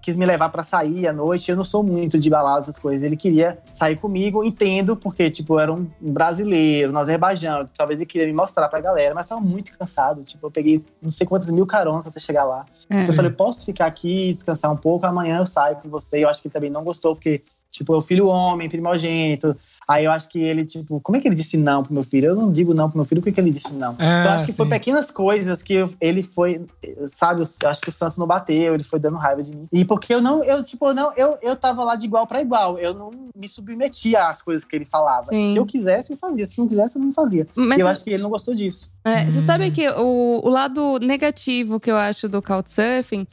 [0.00, 1.50] quis me levar pra sair à noite.
[1.50, 3.02] Eu não sou muito de balada, essas coisas.
[3.04, 7.64] Ele queria sair comigo, entendo, porque, tipo, eu era um brasileiro no Azerbaijão.
[7.76, 10.22] Talvez ele queria me mostrar pra galera, mas tava muito cansado.
[10.24, 12.64] Tipo, eu peguei não sei quantos mil caronas até chegar lá.
[12.90, 13.02] É.
[13.08, 16.24] Eu falei, posso ficar aqui, descansar um pouco, amanhã eu saio com você.
[16.24, 19.54] Eu acho que ele também não gostou, porque Tipo, é o filho homem, primogênito.
[19.86, 22.28] Aí eu acho que ele, tipo, como é que ele disse não pro meu filho?
[22.30, 23.94] Eu não digo não pro meu filho, por que que ele disse não?
[23.98, 24.70] Ah, então eu acho que foi sim.
[24.70, 26.64] pequenas coisas que eu- ele foi,
[27.08, 29.68] sabe, eu acho que o Santos não bateu, ele foi dando raiva de mim.
[29.72, 32.78] E porque eu não, eu, tipo, não, eu, eu tava lá de igual pra igual.
[32.78, 35.26] Eu não me submetia às coisas que ele falava.
[35.26, 35.52] Sim.
[35.52, 36.46] Se eu quisesse, eu fazia.
[36.46, 37.46] Se não quisesse, eu não fazia.
[37.54, 38.90] Mas e eu acho que ele não gostou disso.
[39.04, 39.42] É, Você Hum.
[39.42, 43.26] sabe que o, o lado negativo que eu acho do Couchsurfing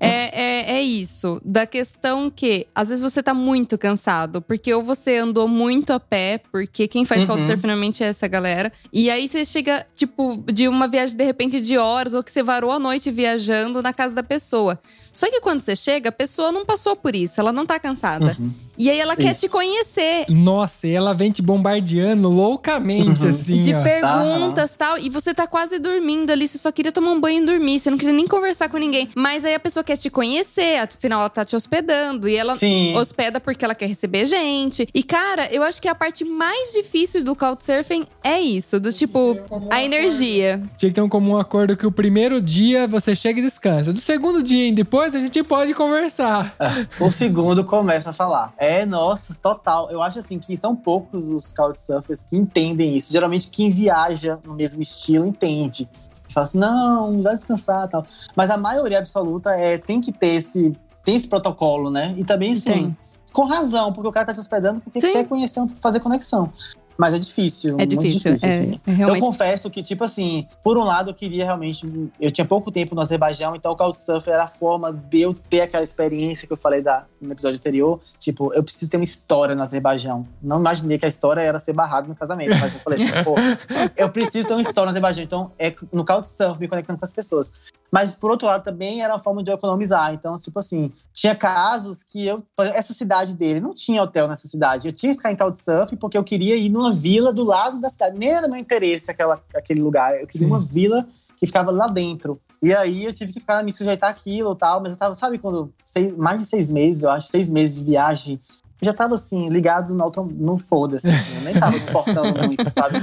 [0.00, 1.40] é, é, é isso.
[1.44, 4.40] Da questão que, às vezes, você tá muito cansado.
[4.40, 7.26] Porque ou você andou muito a pé, porque quem faz Uhum.
[7.28, 8.72] Couchsurfing normalmente é essa galera.
[8.92, 12.42] E aí você chega, tipo, de uma viagem, de repente, de horas, ou que você
[12.42, 14.78] varou a noite viajando na casa da pessoa.
[15.12, 18.36] Só que quando você chega, a pessoa não passou por isso, ela não tá cansada.
[18.78, 19.40] E aí ela quer Isso.
[19.42, 20.26] te conhecer.
[20.28, 23.30] Nossa, e ela vem te bombardeando loucamente, Uhum.
[23.30, 23.82] assim, de ó.
[23.82, 24.98] perguntas e tal.
[24.98, 27.90] E você tá quase dormindo ali, você só queria tomar um banho e dormir, você
[27.90, 29.08] não queria nem conversar com ninguém.
[29.16, 32.28] Mas aí a pessoa quer te conhecer, afinal ela tá te hospedando.
[32.28, 32.94] E ela Sim.
[32.96, 34.88] hospeda porque ela quer receber gente.
[34.94, 39.36] E cara, eu acho que a parte mais difícil do Couchsurfing é isso, do tipo,
[39.70, 40.62] a energia.
[40.76, 43.92] Tinha que ter um comum acordo que o primeiro dia você chega e descansa.
[43.92, 46.54] Do segundo dia em depois a gente pode conversar.
[47.00, 48.52] O segundo começa a falar.
[48.58, 49.90] É, nossa, total.
[49.90, 53.12] Eu acho assim que são poucos os couchsurfers que entendem isso.
[53.12, 55.88] Geralmente quem viaja no mesmo estilo entende.
[56.28, 58.06] Fala assim, não, vai descansar e tal.
[58.36, 62.14] Mas a maioria absoluta é, tem que ter esse, tem esse protocolo, né?
[62.18, 62.96] E também, assim, Tem.
[63.32, 65.12] com razão, porque o cara tá te hospedando porque Sim.
[65.12, 66.52] quer conhecer, fazer conexão.
[66.98, 67.76] Mas é difícil.
[67.78, 68.80] É muito difícil, é, assim.
[68.84, 69.20] é Eu realmente.
[69.20, 71.86] confesso que, tipo assim, por um lado eu queria realmente.
[72.20, 75.60] Eu tinha pouco tempo no Azerbaijão, então o Couchsurfer era a forma de eu ter
[75.60, 78.00] aquela experiência que eu falei da, no episódio anterior.
[78.18, 80.26] Tipo, eu preciso ter uma história no Azerbaijão.
[80.42, 83.36] Não imaginei que a história era ser barrado no casamento, mas eu falei assim, pô,
[83.96, 85.22] eu preciso ter uma história no Azerbaijão.
[85.22, 87.52] Então, é no Couchsurfer me conectando com as pessoas.
[87.90, 90.12] Mas, por outro lado, também era uma forma de eu economizar.
[90.12, 92.42] Então, tipo assim, tinha casos que eu.
[92.58, 94.88] Essa cidade dele não tinha hotel nessa cidade.
[94.88, 97.90] Eu tinha que ficar em Couchsurfing porque eu queria ir numa vila do lado da
[97.90, 98.18] cidade.
[98.18, 100.18] Nem era meu interesse aquela, aquele lugar.
[100.18, 100.52] Eu queria Sim.
[100.52, 102.40] uma vila que ficava lá dentro.
[102.62, 104.80] E aí eu tive que ficar me sujeitar àquilo e tal.
[104.80, 105.72] Mas eu tava, sabe, quando.
[105.84, 108.40] Seis, mais de seis meses, eu acho, seis meses de viagem.
[108.80, 111.08] Eu já tava assim, ligado no, auto, no foda-se.
[111.08, 112.96] assim, eu nem tava me importando muito, sabe?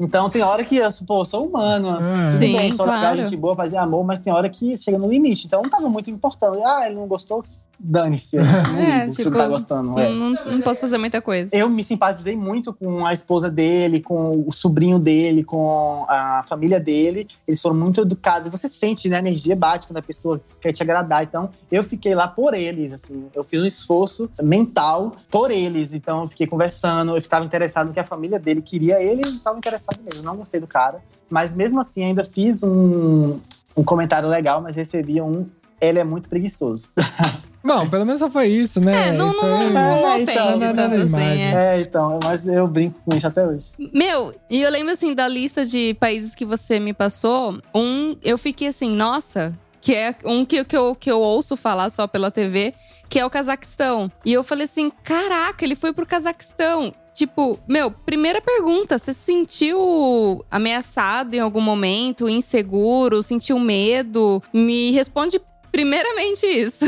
[0.00, 1.90] Então tem hora que eu, pô, sou humano.
[1.90, 3.18] Ah, Tudo Sim, bem, sou legal, claro.
[3.18, 5.46] gente boa, fazer amor, mas tem hora que chega no limite.
[5.46, 6.64] Então eu não tava muito me importando.
[6.64, 7.42] Ah, ele não gostou,
[7.78, 8.36] dane-se.
[8.36, 9.98] eu Não É, ligo, se tipo, não tá gostando.
[9.98, 10.08] é.
[10.12, 11.48] Não, não posso fazer muita coisa.
[11.52, 16.78] Eu me simpatizei muito com a esposa dele, com o sobrinho dele, com a família
[16.78, 17.26] dele.
[17.46, 18.46] Eles foram muito educados.
[18.46, 19.16] E você sente, né?
[19.16, 21.22] A energia bate quando a pessoa quer te agradar.
[21.24, 23.26] Então, eu fiquei lá por eles, assim.
[23.34, 25.92] Eu fiz um esforço mental por eles.
[25.92, 27.12] Então, eu fiquei conversando.
[27.12, 29.02] Eu estava interessado no que a família dele queria.
[29.02, 30.22] Ele estava interessado mesmo.
[30.22, 31.02] Não gostei do cara.
[31.28, 33.40] Mas, mesmo assim, ainda fiz um,
[33.76, 35.46] um comentário legal, mas recebi um...
[35.80, 36.90] Ele é muito preguiçoso.
[37.64, 39.08] Bom, pelo menos só foi isso, né?
[39.08, 41.16] É, não, Isso não, aí- não, não É, então, ofende nada tanto assim.
[41.16, 41.52] é.
[41.54, 41.76] né?
[41.78, 42.18] É, então.
[42.24, 43.66] Mas eu brinco com isso até hoje.
[43.92, 48.36] Meu, e eu lembro assim da lista de países que você me passou, um, eu
[48.36, 52.30] fiquei assim, nossa, que é um que, que, eu, que eu ouço falar só pela
[52.30, 52.74] TV,
[53.08, 54.10] que é o Cazaquistão.
[54.24, 56.92] E eu falei assim: caraca, ele foi pro Cazaquistão.
[57.14, 64.42] Tipo, meu, primeira pergunta: você se sentiu ameaçado em algum momento, inseguro, sentiu medo?
[64.52, 65.40] Me responde
[65.72, 66.84] primeiramente isso.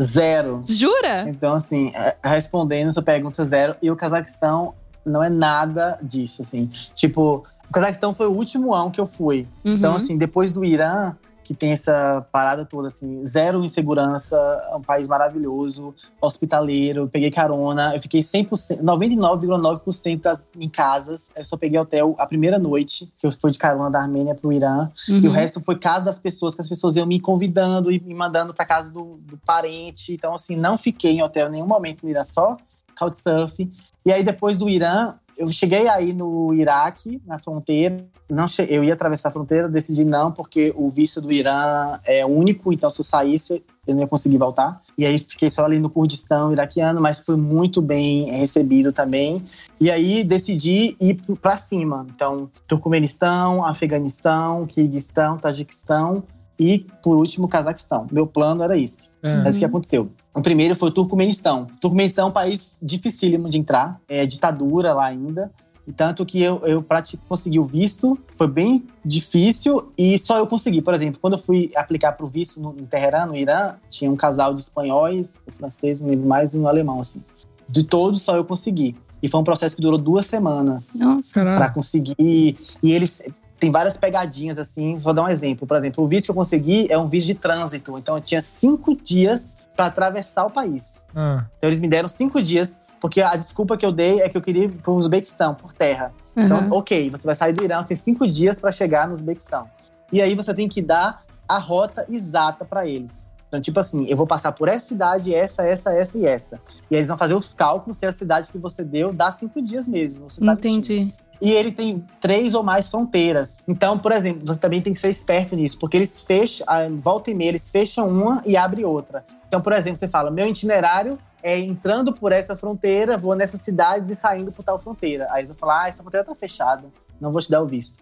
[0.00, 0.60] Zero.
[0.62, 1.24] Jura?
[1.28, 6.66] Então, assim, é, respondendo essa pergunta zero, e o Cazaquistão não é nada disso, assim.
[6.94, 9.48] Tipo, o Cazaquistão foi o último ano que eu fui.
[9.64, 9.96] Então, Uhum.
[9.96, 14.36] assim, depois do Irã, que tem essa parada toda, assim, zero insegurança,
[14.70, 21.44] é um país maravilhoso, hospitaleiro, peguei carona, eu fiquei 100%, 99,9% das, em casas, eu
[21.44, 24.90] só peguei hotel a primeira noite, que eu fui de carona da Armênia pro Irã,
[25.08, 25.30] e o Uhum.
[25.30, 28.64] resto foi casa das pessoas, que as pessoas iam me convidando e me mandando pra
[28.64, 30.12] casa do, do parente.
[30.14, 32.56] Então, assim, não fiquei em hotel em nenhum momento no Irã, só
[32.98, 33.72] couchsurfing.
[34.04, 38.04] E aí, depois do Irã, eu cheguei aí no Iraque, na fronteira.
[38.30, 42.24] Não che- eu ia atravessar a fronteira, decidi não, porque o visto do Irã é
[42.24, 44.80] único, então se eu saísse, eu não ia conseguir voltar.
[44.96, 49.42] E aí fiquei só ali no Kurdistão iraquiano, mas fui muito bem recebido também.
[49.80, 52.06] E aí decidi ir pra cima.
[52.14, 56.22] Então, Turcomenistão, Afeganistão, Kirguistão, Tajiquistão
[56.62, 58.06] e, por último, Cazaquistão.
[58.10, 59.10] Meu plano era esse.
[59.22, 60.10] Ah, Mas o que aconteceu?
[60.32, 61.62] O primeiro foi o Turcomenistão.
[61.76, 65.50] O Turcomenistão é um país dificílimo de entrar, é ditadura lá ainda.
[65.86, 66.84] E tanto que eu, eu
[67.28, 70.80] consegui o visto, foi bem difícil e só eu consegui.
[70.80, 74.08] Por exemplo, quando eu fui aplicar para o visto no, em Teherã, no Irã, tinha
[74.08, 77.20] um casal de espanhóis, um francês, não lembro mais, e um alemão, assim.
[77.68, 78.94] De todos, só eu consegui.
[79.20, 81.32] E foi um processo que durou duas semanas Nossa.
[81.32, 82.14] para conseguir.
[82.18, 83.22] E eles
[83.62, 84.98] tem várias pegadinhas assim.
[84.98, 85.68] Vou dar um exemplo.
[85.68, 87.96] Por exemplo, o visto que eu consegui é um visto de trânsito.
[87.96, 90.94] Então eu tinha cinco dias pra atravessar o país.
[91.14, 94.36] Ah, Então eles me deram cinco dias, porque a desculpa que eu dei é que
[94.36, 96.12] eu queria ir pro Uzbequistão, por terra.
[96.36, 96.68] Então, Aham.
[96.72, 99.68] ok, você vai sair do Irã, você tem cinco dias para chegar no Uzbequistão.
[100.10, 103.28] E aí você tem que dar a rota exata para eles.
[103.46, 106.56] Então, tipo assim, eu vou passar por essa cidade, essa, essa, essa e essa.
[106.90, 109.62] E aí eles vão fazer os cálculos se a cidade que você deu dá cinco
[109.62, 110.28] dias mesmo.
[110.28, 110.78] Você tá mentindo.
[110.78, 111.14] Entendi.
[111.42, 113.64] E ele tem três ou mais fronteiras.
[113.66, 116.64] Então, por exemplo, você também tem que ser esperto nisso, porque eles fecham,
[116.98, 119.26] volta e meia, eles fecham uma e abrem outra.
[119.48, 124.08] Então, por exemplo, você fala: meu itinerário é entrando por essa fronteira, vou nessas cidades
[124.08, 125.26] e saindo por tal fronteira.
[125.30, 126.84] Aí eles vão falar: ah, essa fronteira tá fechada,
[127.20, 127.98] não vou te dar o visto.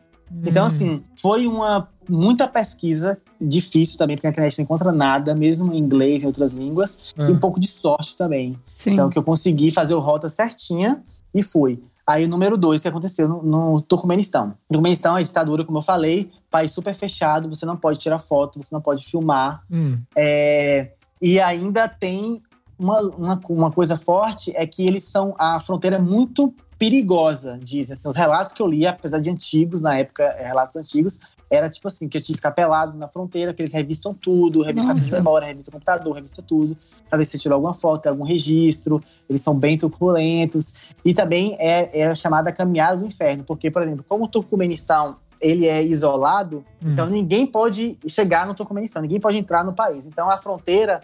[0.47, 5.35] Então, hum, assim, foi uma muita pesquisa, difícil também, porque na internet não encontra nada,
[5.35, 7.29] mesmo em inglês e outras línguas, Ah.
[7.29, 8.57] e um pouco de sorte também.
[8.75, 8.93] Sim.
[8.93, 11.03] Então, que eu consegui fazer o rota certinha
[11.35, 11.81] e fui.
[12.11, 14.47] Aí, o número dois, que aconteceu no, no Turcomenistão.
[14.47, 18.61] No Turcomenistão é ditadura, como eu falei, país super fechado, você não pode tirar foto,
[18.61, 19.63] você não pode filmar.
[19.71, 20.93] hum, É,
[21.23, 22.39] e ainda tem
[22.79, 27.95] uma, uma, uma coisa forte, é que eles são, a fronteira é muito perigosa, dizem.
[27.95, 31.19] Assim, os relatos que eu li, apesar de antigos, na época, é, relatos antigos,
[31.51, 34.63] era tipo assim, que eu tinha que ficar pelado na fronteira, que eles revistam tudo,
[34.63, 35.17] revistam Nossa.
[35.17, 36.77] memória, revistam computador, revista tudo,
[37.09, 40.95] pra ver se você tirou alguma foto, algum registro, eles são bem turbulentos.
[41.05, 45.17] E também é, é a chamada caminhada do inferno, porque, por exemplo, como o Turcomenistão
[45.41, 46.93] ele é isolado, hum.
[46.93, 50.07] então ninguém pode chegar no Turcomenistão, ninguém pode entrar no país.
[50.07, 51.01] Então a fronteira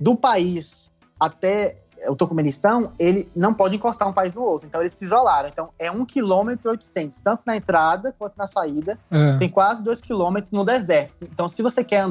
[0.00, 0.88] do país
[1.18, 1.76] até
[2.08, 4.66] o Turcomenistão, ele não pode encostar um país no outro.
[4.66, 5.48] Então eles se isolaram.
[5.48, 8.98] Então é 1 km e 800, tanto na entrada quanto na saída.
[9.10, 11.24] Ah, Tem quase 2 km no deserto.
[11.30, 12.06] Então se você quer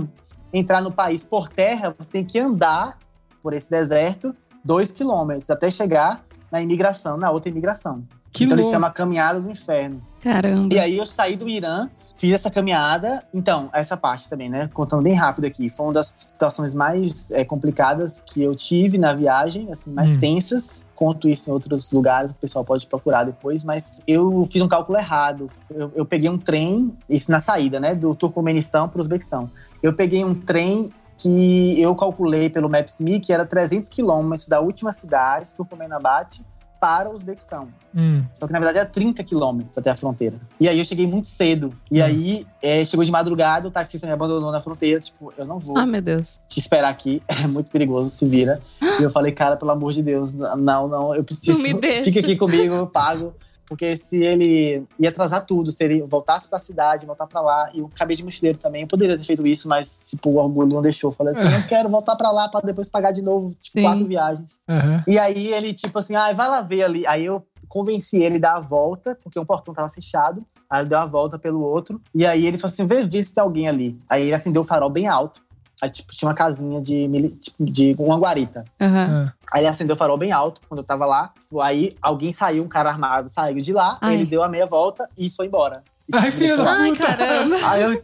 [0.53, 2.97] entrar no país por terra, você tem que andar
[3.41, 8.03] por esse deserto 2 km até chegar na imigração, na outra imigração.
[8.31, 8.61] que então louco.
[8.65, 10.01] eles chamam Caminhada do Inferno.
[10.21, 10.73] Caramba.
[10.73, 11.89] E aí eu saí do Irã,
[12.19, 13.23] fiz essa caminhada.
[13.33, 14.69] Então, essa parte também, né?
[14.73, 15.69] Contando bem rápido aqui.
[15.69, 20.19] Foi uma das situações mais é, complicadas que eu tive na viagem, assim, mais Hum.
[20.19, 20.83] tensas.
[20.93, 24.99] Conto isso em outros lugares, o pessoal pode procurar depois, mas eu fiz um cálculo
[24.99, 25.49] errado.
[25.69, 27.95] Eu, eu peguei um trem, isso na saída, né?
[27.95, 29.49] Do Turcomenistão para o Uzbequistão.
[29.81, 34.91] Eu peguei um trem que eu calculei pelo Maps.me que era 300 quilômetros da última
[34.91, 36.45] cidade, Turcomenabate,
[36.79, 37.67] para o Uzbequistão.
[37.95, 40.35] Hum, Só que na verdade era 30 quilômetros até a fronteira.
[40.59, 41.73] E aí eu cheguei muito cedo.
[41.91, 42.05] E Hum.
[42.05, 44.99] aí é, chegou de madrugada, o taxista me abandonou na fronteira.
[44.99, 46.39] Tipo, eu não vou Ah, meu Deus.
[46.47, 48.61] te esperar aqui, é muito perigoso, se vira.
[48.99, 51.53] E eu falei, cara, pelo amor de Deus, não, não, eu preciso.
[51.57, 52.03] Não me deixa.
[52.05, 53.33] Fica aqui comigo, eu pago.
[53.69, 57.79] Porque se ele ia atrasar tudo, se ele voltasse pra cidade, voltar pra lá, e
[57.79, 60.81] eu acabei de mochileiro também, eu poderia ter feito isso, mas, tipo, o orgulho não
[60.81, 61.11] deixou.
[61.11, 63.83] Eu Falei assim, eu quero voltar pra lá pra depois pagar de novo, tipo, Sim.
[63.83, 64.57] quatro viagens.
[64.67, 65.03] aham.
[65.07, 67.05] E aí ele, tipo assim, ah, vai lá ver ali.
[67.05, 70.43] Aí eu convenci ele a dar a volta, porque um portão tava fechado.
[70.69, 72.01] Aí ele deu a volta pelo outro.
[72.13, 73.99] E aí ele falou assim: vê, vê se tem alguém ali.
[74.09, 75.41] Aí ele acendeu o farol bem alto.
[75.81, 77.07] Aí, tipo, tinha uma casinha de,
[77.39, 78.65] tipo, de uma guarita.
[78.79, 81.31] Ah, Aí ele acendeu o farol bem alto quando eu tava lá.
[81.61, 83.97] Aí alguém saiu, um cara armado saiu de lá.
[84.01, 84.15] Ai.
[84.15, 85.83] Ele deu a meia volta e foi embora.
[86.11, 86.71] E, Ai, tipo, filho da lá.
[86.79, 87.55] Ai, caramba.
[87.69, 88.01] Aí eu,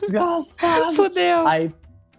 [0.00, 0.92] desgraçado.
[0.94, 1.46] Fudeu.
[1.46, 1.74] Aí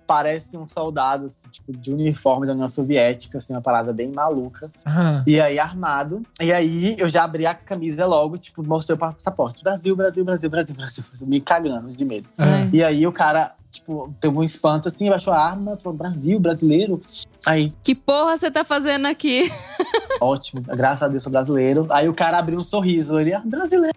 [0.06, 4.72] parece um soldado, assim, tipo, de uniforme da União Soviética, assim, uma parada bem maluca.
[4.86, 5.22] aham.
[5.28, 6.22] E aí, armado.
[6.40, 9.62] E aí, eu já abri a camisa logo, tipo, mostrei o passaporte.
[9.64, 11.04] Brasil, Brasil, Brasil, Brasil, Brasil.
[11.22, 12.30] Me cagando de medo.
[12.38, 16.40] Ah, E aí, o cara, tipo, teve um espanto, assim, baixou a arma, falou, Brasil,
[16.40, 17.02] brasileiro.
[17.46, 19.52] Aí, Que porra você tá fazendo aqui?
[20.20, 21.88] ótimo, graças a Deus, sou brasileiro.
[21.90, 23.96] Aí, o cara abriu um sorriso, ele, ah, brasileiro,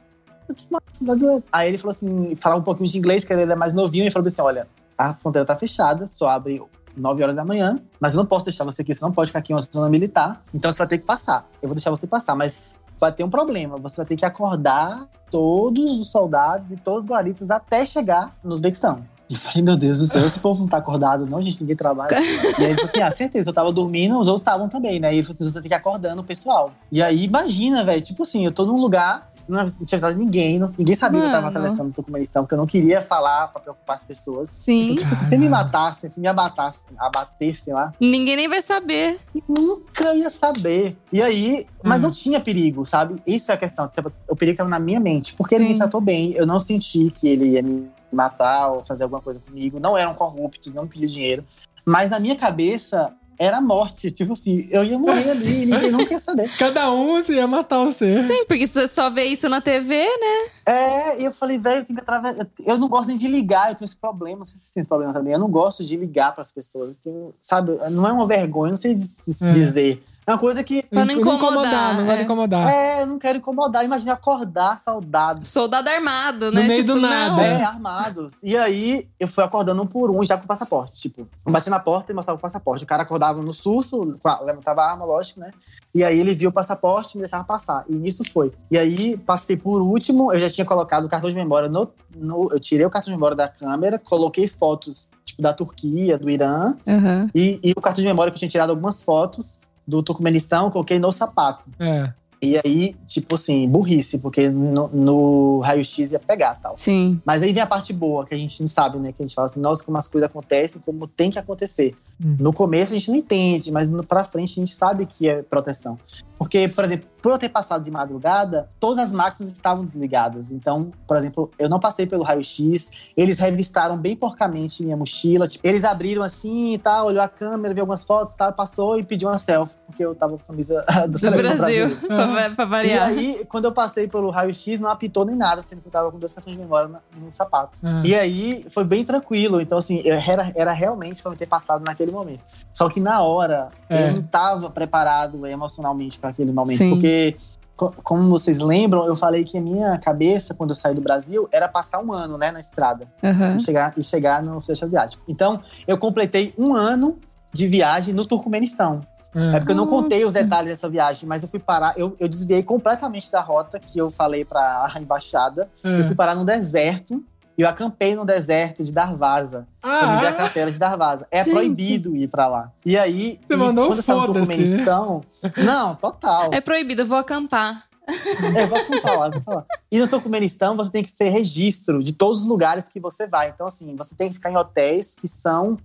[0.55, 1.43] que massa, brasileiro.
[1.53, 4.11] Aí, ele falou assim, falar um pouquinho de inglês, que ele é mais novinho, e
[4.11, 4.67] falou assim, olha,
[4.97, 6.63] a fronteira tá fechada, só abre
[6.97, 9.39] 9 horas da manhã, mas eu não posso deixar você aqui, você não pode ficar
[9.39, 11.49] aqui em uma zona militar, então você vai ter que passar.
[11.63, 15.09] Eu vou deixar você passar, mas vai ter um problema, você vai ter que acordar
[15.31, 19.05] todos os soldados e todos os guaritas até chegar no Uzbequistão.
[19.31, 22.19] E falei, meu Deus do céu, esse povo não tá acordado, não, gente, ninguém trabalha.
[22.59, 25.15] e aí ele falou assim: ah, certeza, eu tava dormindo, os outros estavam também, né?
[25.15, 26.73] E ele falou assim: você tem que ir acordando o pessoal.
[26.91, 30.73] E aí, imagina, velho, tipo assim, eu tô num lugar, não tinha avisado ninguém, não-
[30.79, 31.57] ninguém sabia que eu tava Mano.
[31.57, 34.51] atravessando o Turcomenistão, porque eu não queria falar pra preocupar as pessoas.
[34.51, 34.93] Sim.
[34.93, 39.19] Então, tipo, se você me matasse, se me abatasse, abatesse lá, Ninguém nem vai saber.
[39.49, 40.97] nunca ia saber.
[41.13, 42.03] E aí, mas Uhum.
[42.05, 43.21] não tinha perigo, sabe?
[43.27, 43.89] Isso é a questão.
[43.89, 45.35] Tipo, O perigo estava na minha mente.
[45.35, 45.71] Porque ele Sim.
[45.73, 46.33] me tratou bem.
[46.33, 49.79] Eu não senti que ele ia me matar ou fazer alguma coisa comigo.
[49.81, 51.45] Não eram corruptos, não pediu dinheiro.
[51.85, 54.11] Mas na minha cabeça era a morte.
[54.11, 56.51] Tipo assim, eu ia morrer ali e ninguém nunca ia saber.
[56.59, 58.23] Cada um você ia matar você.
[58.27, 60.51] Sim, porque você só vê isso na TV, né?
[60.67, 62.47] É, e eu falei, velho, eu tenho que atravessar.
[62.67, 64.41] Eu não gosto nem de ligar, eu tenho esse problema.
[64.41, 65.33] Não sei se você tem esse problema também.
[65.33, 66.91] Eu não gosto de ligar para as pessoas.
[66.91, 69.53] Eu tenho- sabe, não é uma vergonha, eu não sei Hum.
[69.53, 70.03] dizer.
[70.05, 70.83] É uma coisa que.
[70.85, 72.25] Pra não incomodar, não gosta de é.
[72.25, 72.69] incomodar.
[72.69, 73.85] É, eu não quero incomodar.
[73.85, 75.49] Imagina acordar soldados.
[75.49, 76.67] Soldado armado, No né?
[76.69, 77.09] meio tipo, do não.
[77.09, 77.43] nada.
[77.43, 78.35] É, armados.
[78.43, 81.01] E aí, eu fui acordando um por um, já com o passaporte.
[81.01, 82.85] Tipo, eu bati na porta e mostrava o passaporte.
[82.85, 85.51] O cara acordava no susto, levantava a arma, lógico, né?
[85.95, 87.85] E aí ele viu o passaporte e me deixava passar.
[87.89, 88.53] E nisso foi.
[88.71, 91.89] E aí, passei por último, eu já tinha colocado o cartão de memória no.
[92.15, 96.29] no- eu tirei o cartão de memória da câmera, coloquei fotos, tipo, da Turquia, do
[96.31, 97.29] Irã, Aham.
[97.35, 99.59] e, e o cartão de memória que eu tinha tirado algumas fotos
[99.91, 101.69] do Turcomenistão, coloquei no sapato.
[101.79, 102.13] É.
[102.43, 106.75] E aí, tipo assim, burrice, porque no, no raio-x ia pegar tal.
[106.77, 107.21] Sim.
[107.25, 109.13] Mas aí vem a parte boa, que a gente não sabe, né?
[109.13, 111.95] Que a gente fala assim, nossa, como as coisas acontecem, como tem que acontecer.
[112.19, 112.37] Hum.
[112.39, 115.43] No começo a gente não entende, mas no- pra frente a gente sabe que é
[115.43, 115.99] proteção.
[116.39, 120.51] Porque, por exemplo, por eu ter passado de madrugada, todas as máquinas estavam desligadas.
[120.51, 125.47] Então, por exemplo, eu não passei pelo raio-x, eles revistaram bem porcamente minha mochila.
[125.47, 129.03] Tipo, eles abriram assim e tal, olhou a câmera, viu algumas fotos, tal, passou e
[129.03, 131.89] pediu uma selfie, porque eu tava com a camisa da Do seleção Brasil.
[132.31, 133.09] Pra, pra E variar.
[133.09, 136.19] aí, quando eu passei pelo raio-x, não apitou nem nada, sendo que eu tava com
[136.19, 137.79] dois cartões de memória na- no sapato.
[137.83, 138.03] Ah.
[138.05, 139.61] E aí, foi bem tranquilo.
[139.61, 142.41] Então, assim, eu era, era realmente pra me ter passado naquele momento.
[142.73, 144.09] Só que na hora, É.
[144.09, 146.79] eu não tava preparado emocionalmente para aquele momento.
[146.79, 146.91] Sim.
[146.91, 147.37] Porque,
[147.77, 151.49] co- como vocês lembram, eu falei que a minha cabeça, quando eu saí do Brasil,
[151.53, 153.07] era passar um ano, né, na estrada.
[153.23, 153.57] Aham.
[153.57, 155.23] E chegar, e chegar no Sudeste Asiático.
[155.29, 157.19] Então, eu completei um ano
[157.53, 159.01] de viagem no Turcomenistão.
[159.35, 162.29] É porque eu não contei os detalhes dessa viagem, mas eu fui parar, eu, eu
[162.29, 165.71] desviei completamente da rota que eu falei pra embaixada.
[165.85, 166.15] Eu fui É.
[166.17, 167.23] parar no deserto
[167.57, 169.67] e eu acampei no deserto de Darvaza.
[169.85, 171.27] Vi a Ah, capela de Darvaza.
[171.31, 171.53] É Gente.
[171.55, 172.73] proibido ir pra lá.
[172.85, 175.21] E aí, Você e mandou um quando eu foda-se, Turcomenistão.
[175.59, 176.49] Não, total.
[176.53, 177.85] É proibido, eu vou acampar.
[178.57, 179.65] É, vou falar, vou falar.
[179.93, 183.51] E no Turcomenistão, você tem que ter registro de todos os lugares que você vai.
[183.51, 185.79] Então, assim, você tem que ficar em hotéis que são.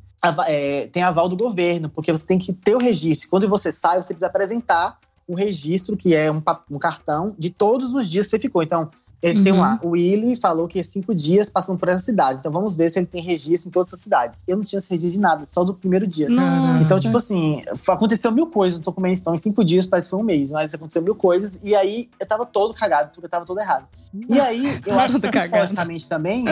[0.48, 3.30] É, tem aval do governo, porque você tem que ter o registro.
[3.30, 7.94] Quando você sai, você precisa apresentar o registro, que é um, um cartão de todos
[7.94, 8.62] os dias que você ficou.
[8.64, 8.90] Então,
[9.30, 9.60] eles têm Uhum.
[9.60, 9.80] lá.
[9.84, 12.40] O Willy falou que é cinco dias passando por essa cidade.
[12.40, 14.40] Então, vamos ver se ele tem registro em todas essas cidades.
[14.48, 16.30] Eu não tinha esse registro de nada, só do primeiro dia.
[16.30, 16.84] Nossa.
[16.84, 20.24] Então, tipo assim, aconteceu mil coisas no Turcomenistão em cinco dias, parece que foi um
[20.24, 21.58] mês, mas aconteceu mil coisas.
[21.64, 23.86] E aí eu tava todo cagado, porque eu tava todo errado.
[24.30, 26.46] E aí, eu acho que psicologicamente também,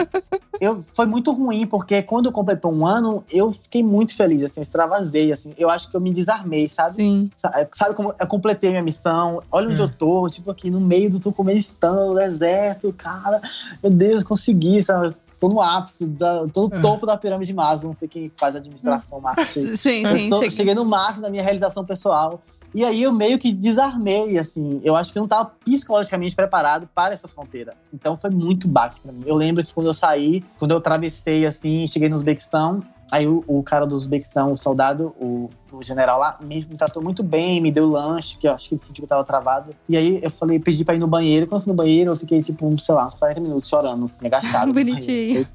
[0.60, 4.62] eu, foi muito ruim, porque quando completou um ano, eu fiquei muito feliz, assim, eu
[4.62, 5.54] extravasei, assim.
[5.56, 6.96] Eu acho que eu me desarmei, sabe?
[6.96, 7.30] Sim.
[7.36, 9.42] Sa- Sabe como eu completei minha missão?
[9.50, 9.84] Olha onde É.
[9.84, 12.54] eu tô, tipo aqui no meio do Turcomenistão, no deserto,
[12.96, 13.40] cara.
[13.82, 15.14] Meu Deus, consegui, sabe?
[15.40, 16.80] Tô no ápice, da, tô no É.
[16.80, 19.74] topo da pirâmide de Maslow, não sei quem faz administração marketing.
[19.76, 20.28] Sim, Eu sim.
[20.28, 22.40] tô- chega- cheguei no máximo da minha realização pessoal.
[22.72, 24.80] E aí eu meio que desarmei, assim.
[24.82, 27.74] Eu acho que eu não estava psicologicamente preparado para essa fronteira.
[27.92, 29.22] Então foi muito baque pra mim.
[29.26, 33.44] Eu lembro que quando eu saí, quando eu atravessei, assim, cheguei no Uzbequistão, aí o,
[33.46, 37.60] o cara do Uzbequistão, o soldado, o, o general lá, me, me tratou muito bem,
[37.60, 39.74] me deu lanche, que eu acho que ele sentiu que eu tava travado.
[39.88, 41.46] E aí eu falei, pedi pra ir no banheiro.
[41.46, 44.04] Quando eu fui no banheiro, eu fiquei, tipo, um, sei lá, uns 40 minutos chorando,
[44.04, 44.72] assim, agachado.
[44.74, 45.46] Bonitinho.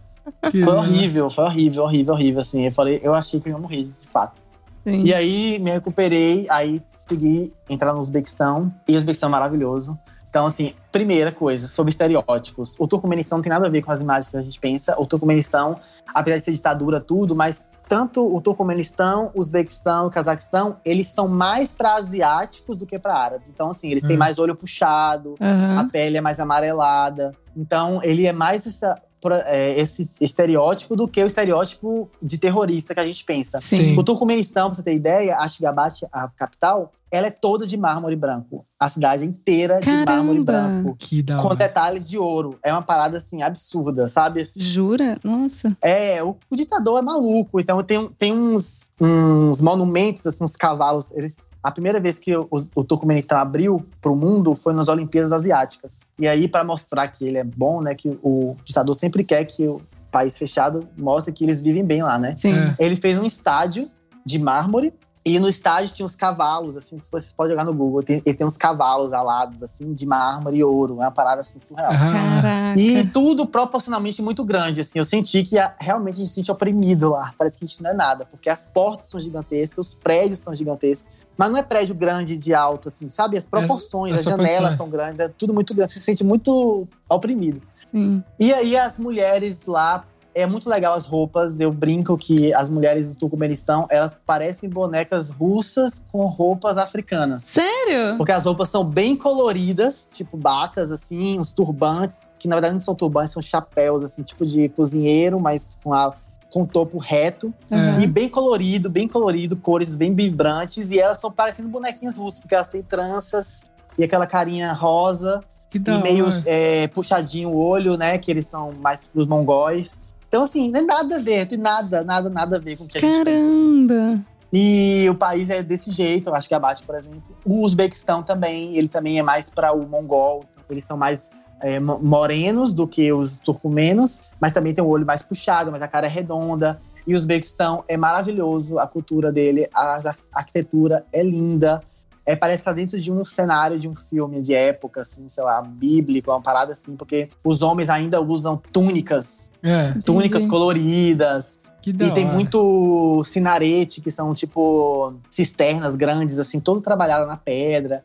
[0.41, 2.65] Foi, foi horrível, foi horrível, horrível, horrível, assim.
[2.65, 4.41] Eu falei, eu achei que eu ia morrer, de fato.
[4.83, 5.03] Sim.
[5.03, 8.73] E aí me recuperei, aí consegui entrar no Uzbequistão.
[8.87, 9.97] E o Uzbequistão é maravilhoso.
[10.29, 12.75] Então, assim, primeira coisa, sobre estereótipos.
[12.77, 14.95] O Turcomenistão não tem nada a ver com as imagens que a gente pensa.
[14.99, 15.79] O Turcomenistão,
[16.13, 21.27] apesar de ser ditadura, tudo, mas tanto o Turcomenistão, o Uzbequistão, o Cazaquistão, eles são
[21.27, 23.49] mais para asiáticos do que para árabes.
[23.49, 24.19] Então, assim, eles têm Hum.
[24.19, 25.89] mais olho puxado, a Aham.
[25.89, 27.31] pele é mais amarelada.
[27.57, 29.01] Então, ele é mais essa,
[29.47, 33.59] é, esse estereótipo do que o estereótipo de terrorista que a gente pensa.
[33.59, 33.97] Sim.
[33.97, 38.65] O Turcomenistão, pra você ter ideia, Ashgabat, a capital, ela é toda de mármore branco.
[38.79, 40.11] A cidade inteira de Caramba!
[40.13, 40.95] mármore branco.
[40.97, 41.55] Que da Com hora.
[41.55, 42.55] detalhes de ouro.
[42.63, 44.41] É uma parada, assim, absurda, sabe?
[44.41, 45.17] Assim, Jura?
[45.23, 45.75] Nossa.
[45.81, 47.59] É, o, o ditador é maluco.
[47.59, 51.11] Então tem, tem uns, uns monumentos, assim, uns cavalos.
[51.11, 56.01] Eles, a primeira vez que o, o Turcomenistão abriu pro mundo foi nas Olimpíadas Asiáticas.
[56.17, 57.95] E aí, para mostrar que ele é bom, né?
[57.95, 59.81] Que o ditador sempre quer que o
[60.11, 62.35] país fechado mostre que eles vivem bem lá, né?
[62.35, 62.53] Sim.
[62.53, 62.75] É.
[62.79, 63.87] Ele fez um estádio
[64.25, 64.93] de mármore.
[65.35, 68.01] E no estádio tinha uns cavalos, assim, vocês podem jogar no Google.
[68.03, 70.95] Tem, ele tem uns cavalos alados, assim, de mármore e ouro.
[71.01, 71.91] É uma parada, assim, surreal.
[71.91, 72.79] Ah, Caraca.
[72.79, 74.99] E tudo proporcionalmente muito grande, assim.
[74.99, 77.31] Eu senti que a- realmente a gente se sente oprimido lá.
[77.37, 78.25] Parece que a gente não é nada.
[78.25, 81.11] Porque as portas são gigantescas, os prédios são gigantescos.
[81.37, 83.37] Mas não é prédio grande de alto, assim, sabe?
[83.37, 84.77] As proporções, as as, janelas proporções.
[84.77, 85.19] são grandes.
[85.19, 85.93] É tudo muito grande.
[85.93, 87.61] Você se sente muito oprimido.
[87.91, 88.23] Sim.
[88.39, 90.03] E aí as mulheres lá...
[90.35, 91.59] É muito legal as roupas.
[91.59, 97.43] Eu brinco que as mulheres do Turcomenistão, elas parecem bonecas russas com roupas africanas.
[97.43, 98.15] Sério?
[98.17, 102.81] Porque as roupas são bem coloridas, tipo batas, assim, uns turbantes, que na verdade não
[102.81, 106.13] são turbantes, são chapéus, assim, tipo de cozinheiro, mas com a
[106.51, 107.99] com topo reto Uhum.
[107.99, 110.89] e bem colorido, bem colorido, cores bem vibrantes.
[110.89, 113.61] E elas são parecendo bonequinhos russos, porque elas têm tranças
[113.97, 118.17] e aquela carinha rosa Que e meio é, puxadinho o olho, né?
[118.17, 119.99] Que eles são mais pros mongóis.
[120.29, 122.87] Então, assim, não é nada a ver, tem nada, nada, nada a ver com o
[122.87, 123.49] que a gente pensa.
[123.49, 123.87] assim.
[123.87, 124.21] Caramba!
[124.53, 127.21] E o país é desse jeito, eu acho que abate, por exemplo.
[127.45, 130.45] O Uzbequistão também, ele também é mais para o mongol.
[130.51, 131.29] então Eles são mais
[131.61, 135.81] é, mo- morenos do que os turcomenos, mas também tem o olho mais puxado, mas
[135.81, 136.79] a cara é redonda.
[137.07, 139.99] E o Uzbequistão é maravilhoso, a cultura dele, a
[140.33, 141.81] arquitetura é linda.
[142.29, 145.59] É, parece estar dentro de um cenário de um filme de época, assim, sei lá,
[145.63, 152.11] bíblico, uma parada assim, porque os homens ainda usam túnicas, É, túnicas coloridas, que e
[152.11, 152.35] tem hora.
[152.35, 158.03] muito sinarete, que são tipo cisternas grandes, assim, todo trabalhado na pedra.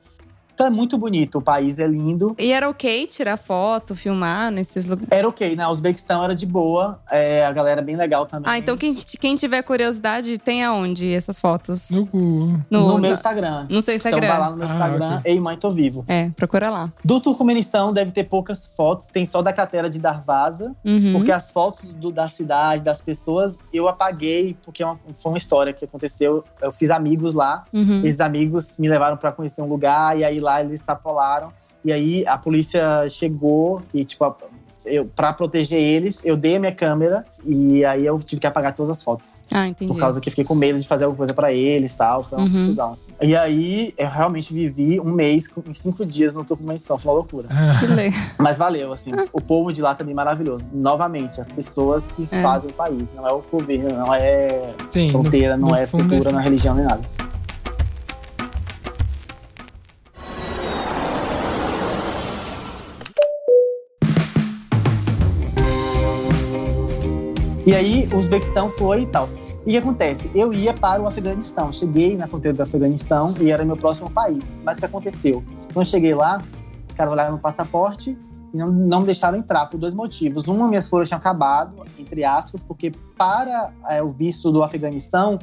[0.54, 2.34] Então é muito bonito, o país é lindo.
[2.38, 5.08] E era ok tirar foto, filmar nesses lugares?
[5.10, 5.66] Era ok, né?
[5.66, 8.50] Uzbequistão era de boa, é, a galera é bem legal também.
[8.52, 11.90] Ah, então quem, quem tiver curiosidade, tem aonde essas fotos?
[11.90, 12.18] No cu.
[12.70, 13.66] No, No, meu Instagram.
[13.68, 14.18] no seu Instagram.
[14.18, 15.32] Então vai lá no meu Ah, Instagram, ok.
[15.32, 16.04] Ei Mãe Tô Vivo.
[16.06, 16.92] É, procura lá.
[17.04, 21.12] Do Turcomenistão deve ter poucas fotos, tem só da cratera de Darvaza, Uhum.
[21.14, 25.38] porque as fotos do- da cidade, das pessoas, eu apaguei, porque é uma- foi uma
[25.38, 26.44] história que aconteceu.
[26.62, 28.02] Eu fiz amigos lá, Uhum.
[28.04, 31.50] Esses amigos me levaram pra conhecer um lugar e aí lá eles extrapolaram.
[31.84, 34.24] E aí a polícia chegou e, tipo,
[34.86, 38.74] eu, pra proteger eles, eu dei a minha câmera e aí eu tive que apagar
[38.74, 39.42] todas as fotos.
[39.50, 39.90] Ah, entendi.
[39.92, 42.22] Por causa que eu fiquei com medo de fazer alguma coisa pra eles e tal.
[42.24, 42.52] Foi uma Uhum.
[42.52, 42.90] confusão.
[42.90, 43.10] assim.
[43.20, 46.96] E aí eu realmente vivi um mês em cinco dias no Turcomenistão.
[46.98, 47.48] Foi uma loucura.
[47.80, 48.20] Que legal.
[48.38, 49.10] Mas valeu, assim.
[49.32, 50.66] O povo de lá também é maravilhoso.
[50.72, 52.42] Novamente, as pessoas que É.
[52.42, 53.10] fazem o país.
[53.14, 56.28] Não é o governo, não é Sim, fronteira, no- não no é fundo é cultura,
[56.28, 56.32] assim.
[56.32, 57.02] não é religião, nem nada.
[67.66, 69.26] E aí, o Uzbequistão foi e tal.
[69.64, 70.30] E o que acontece?
[70.34, 71.72] Eu ia para o Afeganistão.
[71.72, 74.62] Cheguei na fronteira do Afeganistão e era meu próximo país.
[74.62, 75.42] Mas o que aconteceu?
[75.72, 76.42] Quando eu cheguei lá,
[76.86, 78.18] os caras olharam no passaporte
[78.52, 80.46] e não, não me deixaram entrar por dois motivos.
[80.46, 85.38] Uma, minhas folhas tinham acabado, entre aspas, porque para é, o visto do Afeganistão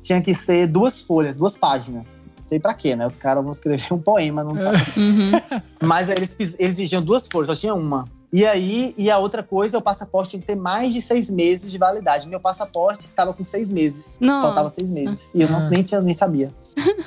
[0.00, 2.24] tinha que ser duas folhas, duas páginas.
[2.36, 3.06] Não sei pra quê, né?
[3.06, 4.44] Os caras vão escrever um poema.
[4.44, 5.32] Não Uhum.
[5.82, 8.04] mas eles, eles exigiam duas folhas, só tinha uma.
[8.36, 11.70] E aí, e a outra coisa, o passaporte tinha que ter mais de seis meses
[11.70, 12.28] de validade.
[12.28, 14.16] Meu passaporte estava com seis meses.
[14.20, 14.46] Nossa.
[14.48, 15.20] Faltava seis meses.
[15.32, 15.68] E eu não, Ah.
[15.70, 16.52] nem, tinha, nem sabia.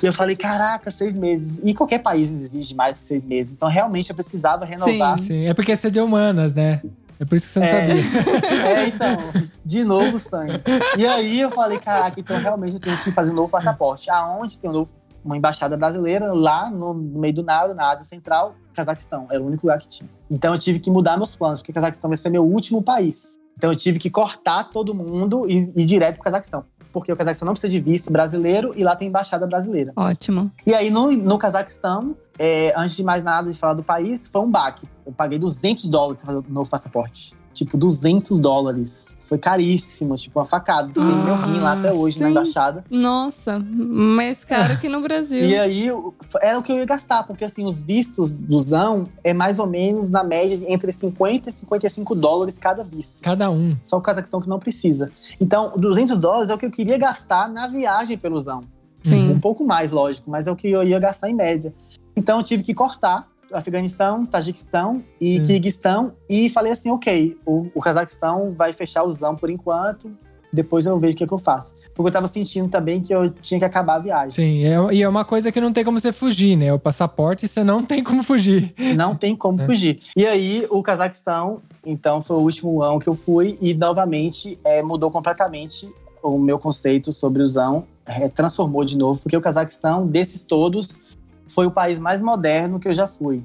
[0.02, 1.60] E eu falei, caraca, seis meses.
[1.62, 3.52] E qualquer país exige mais que seis meses.
[3.52, 5.18] Então, realmente, eu precisava renovar.
[5.18, 6.80] Sim, é porque você é de humanas, né?
[7.20, 7.88] É por isso que você não É.
[7.88, 8.02] sabia.
[8.78, 9.16] É, então,
[9.62, 10.62] de novo sangue.
[10.96, 14.08] E aí eu falei, caraca, então realmente eu tenho que fazer um novo passaporte.
[14.10, 14.90] Aonde tem um novo-
[15.24, 19.26] uma embaixada brasileira, lá no, meio do nada, na Ásia Central, Cazaquistão.
[19.30, 20.08] Era o único lugar que tinha.
[20.30, 23.38] Então eu tive que mudar meus planos, porque Cazaquistão vai ser meu último país.
[23.56, 26.64] Então eu tive que cortar todo mundo e ir direto pro Cazaquistão.
[26.92, 29.92] Porque o Cazaquistão não precisa de visto brasileiro e lá tem embaixada brasileira.
[29.94, 30.50] Ótimo.
[30.66, 34.40] E aí, no, no Cazaquistão, é, antes de mais nada de falar do país, foi
[34.40, 34.88] um baque.
[35.04, 37.36] Eu paguei 200 dólares pra fazer o novo passaporte.
[37.58, 39.06] Tipo, 200 dólares.
[39.22, 40.90] Foi caríssimo, tipo, uma facada.
[40.92, 42.30] Tem meu rim lá até hoje na sim.
[42.30, 42.84] embaixada.
[42.88, 45.44] Nossa, mais caro que no Brasil.
[45.44, 49.08] E aí, o- era o que eu ia gastar, porque assim, os vistos do Zão
[49.22, 53.20] é mais ou menos na média entre 50 e 55 dólares cada visto.
[53.20, 53.76] Cada um.
[53.82, 55.10] Só o Cazaquistão que não precisa.
[55.40, 58.62] Então, 200 dólares é o que eu queria gastar na viagem pelo Zão.
[59.02, 59.30] Sim.
[59.32, 61.74] Um pouco mais, lógico, mas é o que eu ia gastar em média.
[62.16, 65.42] Então eu tive que cortar Afeganistão, Tajiquistão e Hum.
[65.42, 70.10] Kirguistão e falei assim, ok, o, o Cazaquistão vai fechar o Zão por enquanto,
[70.52, 71.74] depois eu vejo o que, que eu faço.
[71.94, 74.30] Porque eu tava sentindo também que eu tinha que acabar a viagem.
[74.30, 76.72] Sim, é, e é uma coisa que não tem como você fugir, né?
[76.72, 78.72] O passaporte você não tem como fugir.
[78.96, 79.64] Não tem como É.
[79.64, 80.00] fugir.
[80.16, 84.82] E aí, o Cazaquistão, então, foi o último ano que eu fui e novamente é,
[84.82, 85.88] mudou completamente
[86.22, 91.02] o meu conceito sobre o Zão, é, transformou de novo, porque o Cazaquistão, desses todos,
[91.48, 93.44] foi o país mais moderno que eu já fui.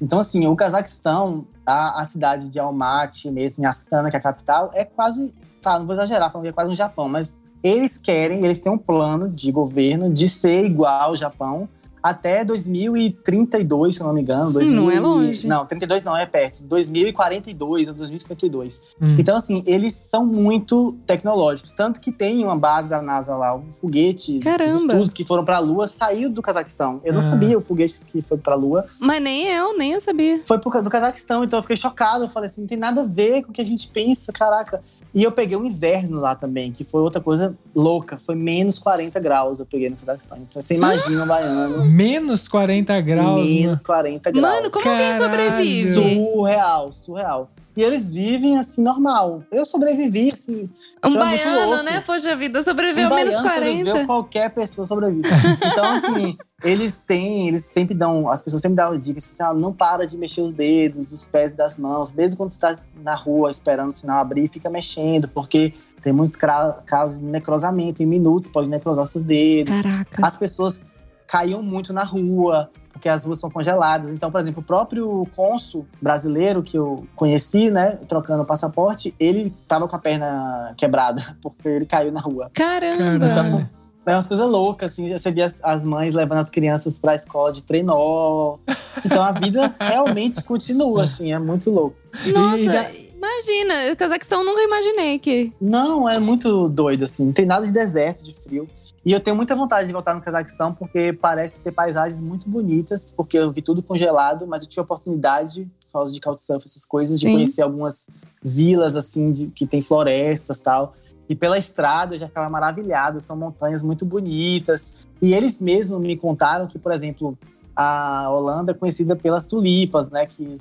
[0.00, 4.22] Então, assim, o Cazaquistão, a, a cidade de Almaty, mesmo em Astana, que é a
[4.22, 7.98] capital, é quase, tá, não vou exagerar, falando que é quase um Japão, mas eles
[7.98, 11.68] querem, eles têm um plano de governo de ser igual ao Japão
[12.02, 14.52] até 2032, se eu não me engano.
[14.52, 15.46] 2000 não é e- longe.
[15.46, 16.62] Não, 32 não, é perto.
[16.62, 18.80] 2042 ou 2052.
[19.00, 19.16] Hum.
[19.18, 21.72] Então, assim, eles são muito tecnológicos.
[21.74, 24.76] Tanto que tem uma base da NASA lá, um foguete Caramba.
[24.94, 27.00] estudos que foram pra Lua saiu do Cazaquistão.
[27.04, 27.24] Eu não Ah.
[27.24, 28.84] sabia o foguete que foi pra Lua.
[29.00, 30.40] Mas nem eu, nem eu sabia.
[30.44, 32.24] Foi pro, do Cazaquistão, então eu fiquei chocado.
[32.24, 34.82] Eu falei assim, não tem nada a ver com o que a gente pensa, caraca.
[35.14, 38.18] E eu peguei o inverno lá também, que foi outra coisa louca.
[38.18, 40.38] Foi menos 40 graus eu peguei no Cazaquistão.
[40.38, 43.44] Então você imagina o baiano Menos 40 graus.
[43.44, 44.42] Menos 40 graus.
[44.42, 45.24] Mano, como alguém Caralho.
[45.24, 45.90] sobrevive?
[45.90, 47.50] Surreal, surreal.
[47.76, 49.42] E eles vivem assim, normal.
[49.50, 50.68] Eu sobrevivi, assim.
[51.04, 52.02] Um Então baiano, né?
[52.04, 53.66] Poxa vida, sobreviveu um a menos baiano 40.
[53.76, 55.28] sobreviveu, qualquer pessoa sobrevive.
[55.64, 59.72] Então, assim, eles têm, eles sempre dão, as pessoas sempre dão dicas, assim, ah, não
[59.72, 63.50] para de mexer os dedos, os pés das mãos, mesmo quando você está na rua
[63.50, 65.72] esperando o sinal abrir, fica mexendo, porque
[66.02, 69.74] tem muitos casos de necrosamento, em minutos pode necrosar seus dedos.
[69.74, 70.26] Caraca.
[70.26, 70.82] As pessoas
[71.30, 74.10] caíam muito na rua, porque as ruas são congeladas.
[74.12, 79.54] Então, por exemplo, o próprio cônsul brasileiro que eu conheci, né, trocando o passaporte, ele
[79.68, 82.50] tava com a perna quebrada, porque ele caiu na rua.
[82.52, 83.26] Caramba.
[83.28, 83.70] Caralho.
[84.06, 85.06] É umas coisas loucas, assim.
[85.16, 88.56] Você via as, as mães levando as crianças pra escola de trenó.
[89.04, 91.32] Então a vida realmente continua, assim.
[91.32, 91.96] É muito louco.
[92.34, 93.92] Nossa, E da- imagina.
[93.92, 95.52] O Cazaquistão eu nunca imaginei que.
[95.60, 97.26] Não, é muito doido, assim.
[97.26, 98.66] Não tem nada de deserto, de frio.
[99.04, 103.12] E eu tenho muita vontade de voltar no Cazaquistão, porque parece ter paisagens muito bonitas.
[103.16, 106.84] Porque eu vi tudo congelado, mas eu tive a oportunidade, por causa de Couchsurf, essas
[106.84, 107.32] coisas, de Sim.
[107.32, 108.06] conhecer algumas
[108.42, 110.94] vilas, assim, de- que tem florestas tal.
[111.28, 114.92] E pela estrada eu já ficava maravilhado, são montanhas muito bonitas.
[115.22, 117.38] E eles mesmos me contaram que, por exemplo,
[117.74, 120.26] a Holanda é conhecida pelas tulipas, né?
[120.26, 120.60] Que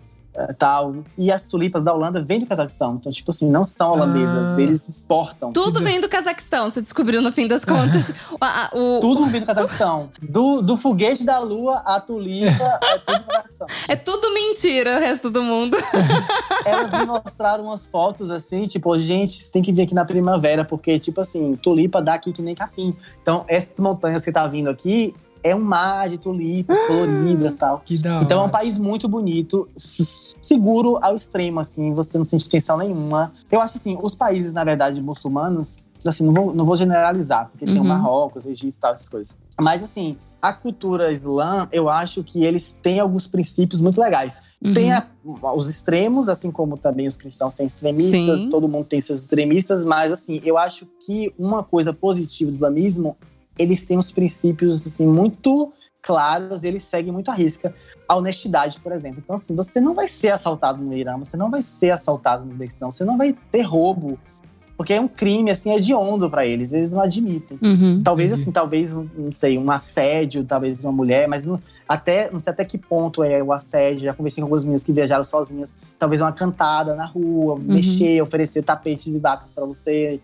[0.57, 0.95] tal.
[1.17, 2.95] E as tulipas da Holanda vêm do Cazaquistão.
[2.95, 4.61] Então, tipo assim, não são holandesas, Ah.
[4.61, 5.51] eles exportam.
[5.51, 8.11] Tudo vem do Cazaquistão, você descobriu no fim das contas.
[8.39, 10.09] A- o- Tudo vem do Cazaquistão.
[10.21, 13.67] Do, do foguete da lua, a tulipa, é tudo do Cazaquistão.
[13.87, 15.77] É tudo mentira, o resto do mundo.
[16.65, 20.63] Elas me mostraram umas fotos assim, tipo, gente, você tem que vir aqui na primavera,
[20.63, 22.93] porque, tipo assim, tulipa dá aqui que nem capim.
[23.21, 25.13] Então, essas montanhas que tá vindo aqui
[25.43, 27.83] é um mar de tulipas coloridas e tal.
[28.21, 29.67] Então é um país muito bonito,
[30.41, 33.31] seguro ao extremo, assim, você não sente tensão nenhuma.
[33.51, 37.65] Eu acho assim, os países, na verdade, muçulmanos, assim, não vou, não vou generalizar, porque
[37.65, 37.87] tem o Uhum.
[37.87, 39.35] Marrocos, Egito e tal, essas coisas.
[39.59, 44.41] Mas assim, a cultura islã, eu acho que eles têm alguns princípios muito legais.
[44.61, 44.73] Uhum.
[44.73, 45.05] Tem a-
[45.55, 48.49] os extremos, assim como também os cristãos têm extremistas, Sim.
[48.49, 53.17] todo mundo tem seus extremistas, mas assim, eu acho que uma coisa positiva do islamismo,
[53.59, 57.73] eles têm uns princípios assim muito claros, eles seguem muito a risca.
[58.07, 59.21] A honestidade, por exemplo.
[59.23, 62.51] Então assim, você não vai ser assaltado no Irã, você não vai ser assaltado no
[62.51, 64.17] Uzbequistão, você não vai ter roubo,
[64.77, 67.59] porque é um crime assim hediondo para eles, eles não admitem.
[67.61, 68.01] Uhum.
[68.01, 68.41] Talvez Entendi.
[68.43, 72.53] assim, talvez, não sei, um assédio, talvez de uma mulher, mas não, até, não sei
[72.53, 74.05] até que ponto é o assédio.
[74.05, 75.77] Já conversei com algumas meninas que viajaram sozinhas.
[75.99, 77.59] Talvez uma cantada na rua, Uhum.
[77.61, 80.21] mexer, oferecer tapetes e vacas para você,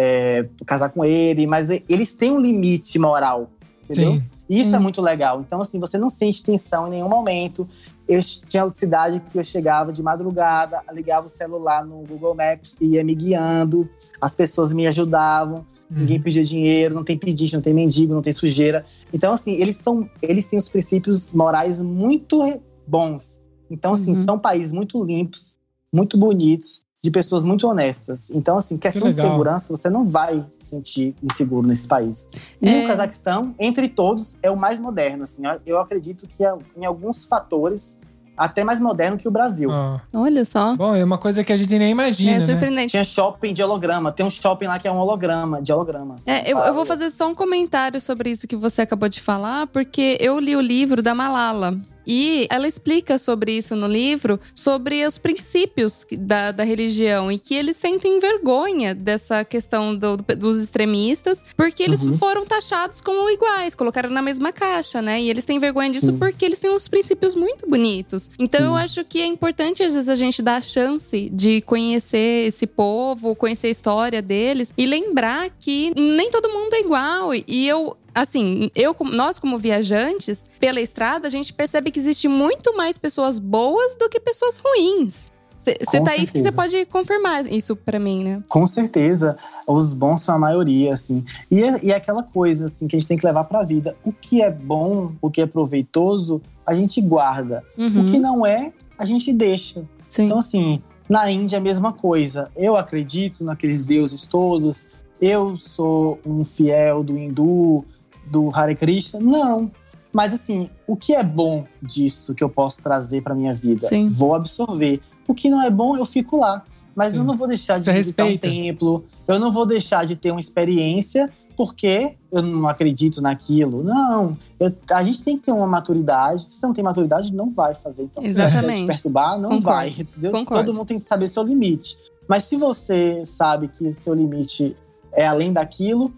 [0.00, 1.44] é, casar com ele.
[1.46, 3.50] Mas eles têm um limite moral,
[3.84, 4.12] entendeu?
[4.14, 4.22] Sim.
[4.48, 4.76] Isso Sim.
[4.76, 5.40] é muito legal.
[5.40, 7.68] Então, assim, você não sente tensão em nenhum momento.
[8.08, 12.94] Eu tinha cidade que eu chegava de madrugada, ligava o celular no Google Maps e
[12.94, 13.86] ia me guiando.
[14.20, 15.66] As pessoas me ajudavam.
[15.90, 18.84] Ninguém pedia dinheiro, não tem pedinte, não tem mendigo, não tem sujeira.
[19.12, 20.08] Então, assim, eles são.
[20.22, 22.40] Eles têm os princípios morais muito
[22.86, 23.40] bons.
[23.70, 24.24] Então, assim, Uhum.
[24.24, 25.56] são países muito limpos,
[25.92, 28.28] muito bonitos, de pessoas muito honestas.
[28.30, 29.30] Então, assim, questão de legal.
[29.32, 32.28] segurança, você não vai se sentir inseguro nesse país.
[32.60, 32.84] E É.
[32.84, 35.24] o Cazaquistão, entre todos, é o mais moderno.
[35.24, 37.96] Assim, Eu- acredito que é, em alguns fatores
[38.36, 39.68] até mais moderno que o Brasil.
[39.68, 39.98] Ó.
[40.12, 40.76] Olha só.
[40.76, 42.46] Bom, é uma coisa que a gente nem imagina, É né?
[42.46, 42.90] surpreendente.
[42.92, 44.12] Tinha shopping de holograma.
[44.12, 46.16] Tem um shopping lá que é um holograma, de holograma.
[46.16, 49.20] assim, É, eu, eu vou fazer só um comentário sobre isso que você acabou de
[49.20, 51.76] falar, porque eu li o livro da Malala.
[52.08, 57.54] E ela explica sobre isso no livro, sobre os princípios da, da religião e que
[57.54, 62.16] eles sentem vergonha dessa questão do- dos extremistas, porque eles Uhum.
[62.16, 65.20] foram taxados como iguais, colocaram na mesma caixa, né?
[65.20, 66.18] E eles têm vergonha disso Sim.
[66.18, 68.30] porque eles têm uns princípios muito bonitos.
[68.38, 68.66] Então Sim.
[68.66, 72.66] eu acho que é importante, às vezes, a gente dar a chance de conhecer esse
[72.66, 77.34] povo, conhecer a história deles e lembrar que nem todo mundo é igual.
[77.34, 77.96] E eu.
[78.14, 83.38] Assim, eu, nós como viajantes, pela estrada, a gente percebe que existe muito mais pessoas
[83.38, 85.30] boas do que pessoas ruins.
[85.58, 88.42] Você tá aí que você pode confirmar isso pra mim, né?
[88.48, 89.36] Com certeza,
[89.66, 91.24] os bons são a maioria, assim.
[91.50, 93.96] E é, e é aquela coisa, assim, que a gente tem que levar pra vida.
[94.04, 97.64] O que é bom, o que é proveitoso, a gente guarda.
[97.76, 99.84] Uhum, O que não é, a gente deixa.
[100.08, 100.26] sim.
[100.26, 102.50] Então, assim, na Índia é a mesma coisa.
[102.56, 104.86] Eu acredito naqueles deuses todos.
[105.20, 107.84] Eu sou um fiel do hindu,
[108.30, 109.20] do Hare Krishna.
[109.20, 109.70] Não.
[110.12, 113.86] Mas, assim, o que é bom disso que eu posso trazer pra minha vida?
[113.86, 114.08] Sim.
[114.08, 115.00] Vou absorver.
[115.26, 116.64] O que não é bom, eu fico lá.
[116.94, 117.18] Mas Sim.
[117.18, 118.48] eu não vou deixar de Você visitar respeita.
[118.48, 119.04] um templo.
[119.26, 123.82] Eu não vou deixar de ter uma experiência porque eu não acredito naquilo.
[123.84, 124.36] Não.
[124.58, 126.42] Eu- a gente tem que ter uma maturidade.
[126.44, 128.04] Se você não tem maturidade, não vai fazer.
[128.04, 128.80] Então, se você Exatamente.
[128.82, 129.64] te perturbar, não Concordo.
[129.64, 129.88] vai.
[129.90, 130.32] Entendeu?
[130.32, 130.64] Concordo.
[130.64, 131.96] Todo mundo tem que saber seu limite.
[132.26, 134.74] Mas se você sabe que seu limite
[135.12, 136.12] é além daquilo,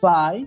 [0.00, 0.46] vai,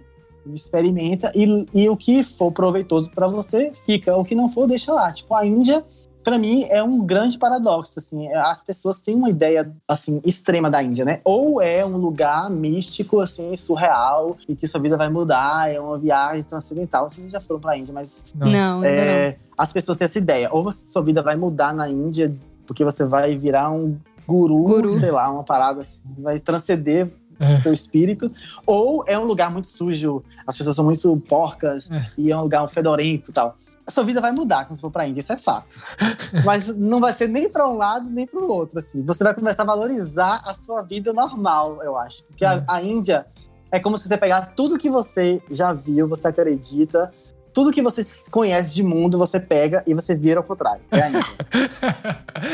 [0.54, 4.94] experimenta e, e o que for proveitoso para você fica, o que não for deixa
[4.94, 5.12] lá.
[5.12, 5.84] Tipo, a Índia
[6.24, 10.82] para mim é um grande paradoxo assim as pessoas têm uma ideia assim extrema da
[10.82, 15.72] Índia né ou é um lugar místico assim surreal e que sua vida vai mudar
[15.72, 19.38] é uma viagem transcendental vocês já foram para a Índia mas não, é, não.
[19.58, 22.36] as pessoas têm essa ideia ou você, sua vida vai mudar na Índia
[22.66, 23.98] porque você vai virar um
[24.28, 25.00] guru, guru.
[25.00, 27.12] sei lá uma parada assim vai transcender
[27.42, 27.58] é.
[27.58, 28.32] seu espírito,
[28.66, 32.12] ou é um lugar muito sujo, as pessoas são muito porcas é.
[32.18, 33.58] e é um lugar fedorento e tal.
[33.86, 35.76] A sua vida vai mudar quando você for pra Índia, isso é fato.
[36.46, 39.04] Mas não vai ser nem para um lado nem para o outro, assim.
[39.04, 42.24] Você vai começar a valorizar a sua vida normal, eu acho.
[42.26, 42.64] Porque a, é.
[42.68, 43.26] a Índia
[43.72, 47.12] é como se você pegasse tudo que você já viu, você acredita,
[47.54, 50.82] tudo que você conhece de mundo, você pega e você vira ao contrário.
[50.92, 51.22] É a Índia.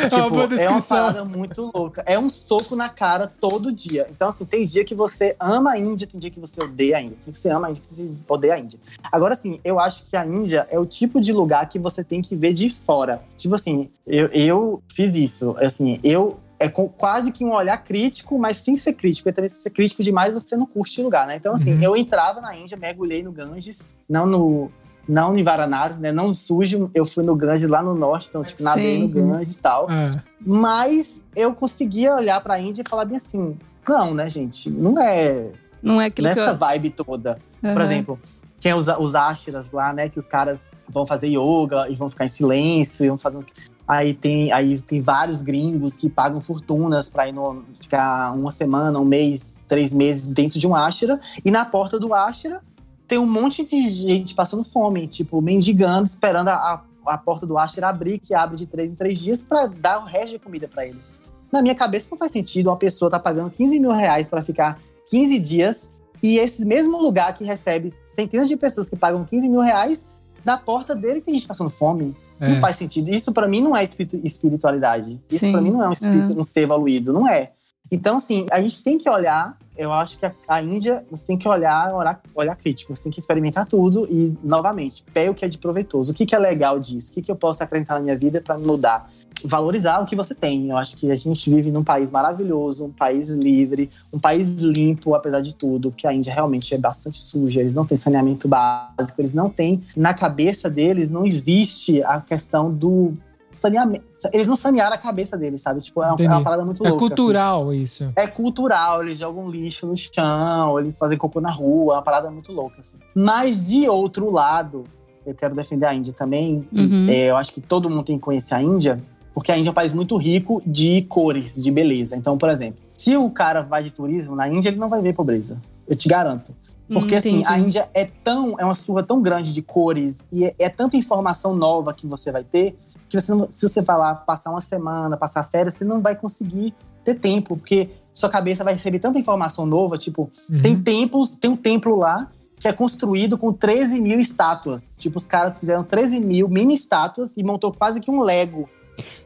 [0.09, 2.03] tipo, é uma parada muito louca.
[2.05, 4.07] É um soco na cara todo dia.
[4.09, 7.01] Então, assim, tem dia que você ama a Índia, tem dia que você odeia a
[7.01, 7.17] Índia.
[7.23, 8.79] Tem que você ama a Índia, tem que você odeia a Índia.
[9.11, 12.21] Agora, assim, eu acho que a Índia é o tipo de lugar que você tem
[12.21, 13.21] que ver de fora.
[13.37, 15.55] Tipo assim, eu, eu fiz isso.
[15.59, 19.25] Assim, eu é com quase que um olhar crítico, mas sem ser crítico.
[19.25, 21.35] Porque também se ser crítico demais, você não curte o lugar, né?
[21.35, 21.83] Então, assim, uhum.
[21.83, 24.71] eu entrava na Índia, mergulhei no Ganges, não no,
[25.07, 26.11] não em Varanasi, né?
[26.11, 26.91] Não sujo.
[26.93, 29.89] Eu fui no Ganges lá no norte, então, tipo, nadei no Ganges e tal.
[29.89, 30.11] É.
[30.45, 33.57] Mas eu conseguia olhar pra Índia e falar bem assim:
[33.87, 34.69] não, né, gente?
[34.69, 35.51] Não é.
[35.81, 36.57] Não é aquilo nessa que eu...
[36.57, 37.39] vibe toda.
[37.63, 37.73] Uhum.
[37.73, 38.19] Por exemplo,
[38.59, 40.09] tem os, os ashras lá, né?
[40.09, 43.45] Que os caras vão fazer yoga e vão ficar em silêncio e vão fazer.
[43.87, 48.99] Aí tem, aí tem vários gringos que pagam fortunas para ir no, ficar uma semana,
[48.99, 51.19] um mês, três meses dentro de um ashra.
[51.45, 52.61] E na porta do ashra
[53.07, 57.83] tem um monte de gente passando fome, tipo, mendigando, esperando a, a porta do Asher
[57.83, 60.85] abrir, que abre de três em três dias, para dar o resto de comida para
[60.85, 61.11] eles.
[61.51, 64.79] Na minha cabeça não faz sentido uma pessoa tá pagando 15 mil reais para ficar
[65.09, 65.89] 15 dias
[66.21, 70.05] e esse mesmo lugar que recebe centenas de pessoas que pagam 15 mil reais,
[70.43, 72.15] na porta dele tem gente passando fome.
[72.39, 72.49] É.
[72.49, 73.09] Não faz sentido.
[73.09, 75.19] Isso para mim não é espiritualidade.
[75.31, 76.41] Isso para mim não é um, espírito, uhum.
[76.41, 77.53] um ser evoluído, não é.
[77.91, 79.57] Então, assim, a gente tem que olhar.
[79.77, 83.11] Eu acho que a, a Índia, você tem que olhar, olhar, olhar crítico, você tem
[83.11, 86.11] que experimentar tudo e, novamente, pegue o que é de proveitoso.
[86.11, 87.11] O que, que é legal disso?
[87.11, 89.09] O que, que eu posso acrescentar na minha vida para mudar?
[89.43, 90.69] Valorizar o que você tem.
[90.69, 95.13] Eu acho que a gente vive num país maravilhoso, um país livre, um país limpo,
[95.13, 99.21] apesar de tudo, porque a Índia realmente é bastante suja, eles não têm saneamento básico,
[99.21, 99.79] eles não têm.
[99.95, 103.13] Na cabeça deles não existe a questão do
[103.51, 104.05] saneamento.
[104.33, 105.81] Eles não sanearam a cabeça deles, sabe?
[105.81, 107.05] Tipo, é uma, é uma parada muito é louca.
[107.05, 107.81] É cultural assim.
[107.81, 108.11] isso.
[108.15, 112.29] É cultural, eles jogam lixo no chão, eles fazem cocô na rua, é uma parada
[112.29, 112.97] muito louca, assim.
[113.15, 114.83] Mas de outro lado,
[115.25, 116.67] eu quero defender a Índia também.
[116.71, 117.05] Uhum.
[117.09, 119.01] É, eu acho que todo mundo tem que conhecer a Índia,
[119.33, 122.15] porque a Índia é um país muito rico de cores, de beleza.
[122.15, 125.13] Então, por exemplo, se o cara vai de turismo na Índia, ele não vai ver
[125.13, 125.61] pobreza.
[125.87, 126.53] Eu te garanto.
[126.91, 130.45] Porque hum, assim, a Índia é tão, é uma surra tão grande de cores e
[130.45, 132.77] é, é, tanta informação nova que você vai ter
[133.09, 136.73] que você não, se você falar passar uma semana, passar férias, você não vai conseguir
[137.03, 140.61] ter tempo, porque sua cabeça vai receber tanta informação nova, tipo, uhum.
[140.61, 142.29] tem templos, tem um templo lá
[142.59, 144.95] que é construído com 13 mil estátuas.
[144.97, 148.67] Tipo, os caras fizeram 13 mil mini estátuas e montou quase que um Lego.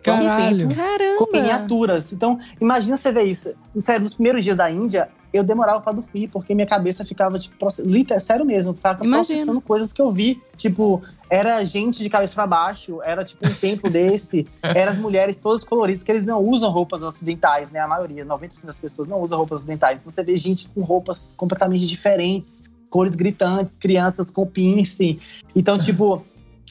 [0.04, 0.68] Caralho.
[0.76, 1.18] Caramba.
[1.18, 2.12] Com miniaturas.
[2.12, 3.54] Então, imagina você ver isso.
[3.80, 7.56] Sério, nos primeiros dias da Índia, eu demorava para dormir, porque minha cabeça ficava, tipo,
[7.80, 9.26] literal, sério mesmo, ficava Imagina.
[9.26, 10.42] processando coisas que eu vi.
[10.58, 15.40] Tipo, era gente de cabeça para baixo, era tipo um templo desse, eram as mulheres
[15.40, 17.80] todas coloridas, que eles não usam roupas ocidentais, né?
[17.80, 20.00] A maioria, 90% das pessoas não usam roupas ocidentais.
[20.00, 25.20] Então você vê gente com roupas completamente diferentes, cores gritantes, crianças com pince.
[25.56, 26.22] Então, tipo,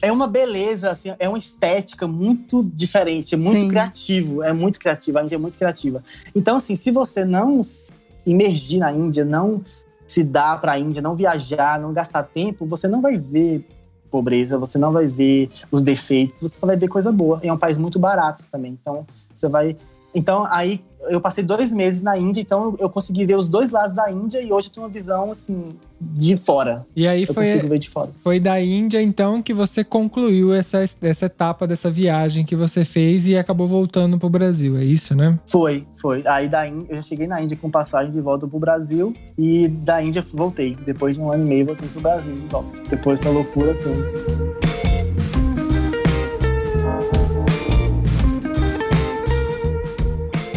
[0.01, 3.69] é uma beleza, assim, é uma estética muito diferente, é muito Sim.
[3.69, 6.03] criativo, é muito criativo, a Índia é muito criativa.
[6.35, 7.61] Então, assim, se você não
[8.25, 9.61] imergir na Índia, não
[10.05, 13.65] se dar para a Índia, não viajar, não gastar tempo, você não vai ver
[14.09, 17.39] pobreza, você não vai ver os defeitos, você só vai ver coisa boa.
[17.41, 19.75] E é um país muito barato também, então você vai
[20.13, 23.95] então, aí eu passei dois meses na Índia, então eu consegui ver os dois lados
[23.95, 25.63] da Índia e hoje eu tenho uma visão, assim,
[25.99, 26.85] de fora.
[26.95, 28.11] E aí eu foi, ver de fora.
[28.21, 33.27] foi da Índia, então, que você concluiu essa, essa etapa dessa viagem que você fez
[33.27, 35.39] e acabou voltando pro Brasil, é isso, né?
[35.47, 36.23] Foi, foi.
[36.27, 39.67] Aí da Índia, eu já cheguei na Índia com passagem de volta pro Brasil e
[39.67, 40.77] da Índia voltei.
[40.83, 42.81] Depois de um ano e meio, voltei pro Brasil de volta.
[42.89, 44.80] Depois dessa loucura toda.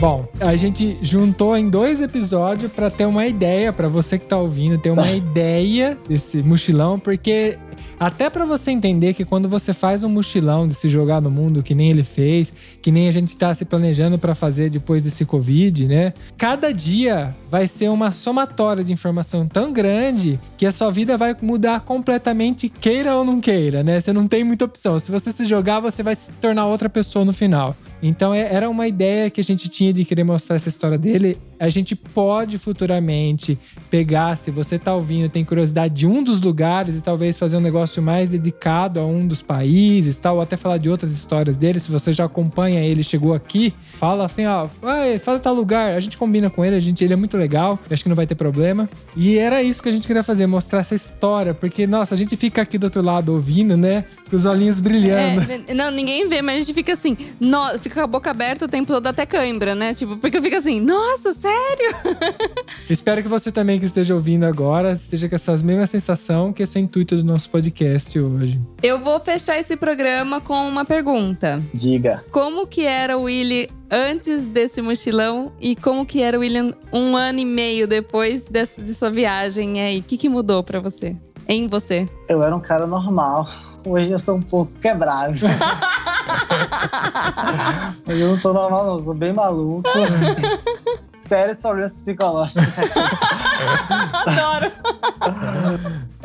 [0.04, 4.36] Bom, a gente juntou em dois episódios pra ter uma ideia, pra você que tá
[4.36, 7.58] ouvindo, ter uma ideia desse mochilão, porque
[7.98, 11.62] até pra você entender que quando você faz um mochilão de se jogar no mundo,
[11.62, 12.52] que nem ele fez,
[12.82, 16.12] que nem a gente tá se planejando pra fazer depois desse Covid, né?
[16.36, 21.34] Cada dia vai ser uma somatória de informação tão grande que a sua vida vai
[21.40, 24.00] mudar completamente, queira ou não queira, né?
[24.00, 24.98] Você não tem muita opção.
[24.98, 27.74] Se você se jogar, você vai se tornar outra pessoa no final.
[28.06, 31.38] Então é- era uma ideia que a gente tinha de querer mostrar essa história dele.
[31.58, 33.58] A gente pode futuramente
[33.90, 37.60] pegar, se você tá ouvindo, tem curiosidade de um dos lugares e talvez fazer um
[37.60, 41.78] negócio mais dedicado a um dos países, tal, ou até falar de outras histórias dele.
[41.78, 46.00] Se você já acompanha ele, chegou aqui, fala assim, ó, "Ai, fala tal lugar, a
[46.00, 48.34] gente combina com ele, a gente, ele é muito legal, acho que não vai ter
[48.34, 48.88] problema.
[49.16, 52.36] E era isso que a gente queria fazer, mostrar essa história, porque nossa, a gente
[52.36, 55.42] fica aqui do outro lado ouvindo, né, com os olhinhos brilhando.
[55.68, 58.64] É, não, ninguém vê, mas a gente fica assim, no, fica com a boca aberta
[58.64, 59.94] o tempo todo até cãibra, né?
[59.94, 61.94] Tipo, porque fica assim, nossa, sério?
[62.88, 66.78] Espero que você também que esteja ouvindo agora esteja com essa mesma sensação que esse
[66.78, 68.60] é o intuito do nosso podcast hoje.
[68.82, 71.62] Eu vou fechar esse programa com uma pergunta.
[71.72, 72.24] Diga.
[72.30, 77.16] Como que era o Willy antes desse mochilão e como que era o William um
[77.16, 80.00] ano e meio depois dessa, dessa viagem aí?
[80.00, 81.16] O que, que mudou pra você?
[81.46, 82.08] Em você?
[82.26, 83.46] Eu era um cara normal.
[83.86, 85.34] Hoje eu sou um pouco quebrado.
[88.06, 88.94] Hoje eu não sou normal, não.
[88.94, 89.88] Eu sou bem maluco.
[91.20, 92.62] Sérios problemas psicológicos.
[94.26, 94.70] Adoro!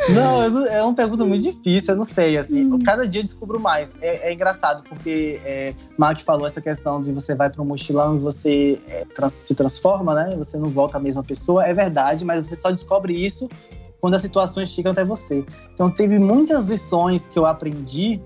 [0.09, 2.77] Não, eu não- é uma pergunta muito difícil, eu não sei, assim.
[2.79, 3.95] Cada dia eu descubro mais.
[4.01, 8.15] É, é engraçado, porque é, Mark falou essa questão de você vai para um mochilão
[8.15, 10.35] e você é, trans- se transforma, né?
[10.37, 11.65] Você não volta a mesma pessoa.
[11.65, 13.47] É verdade, mas você só descobre isso
[14.01, 15.45] quando as situações chegam até você.
[15.73, 18.19] Então, teve muitas lições que eu aprendi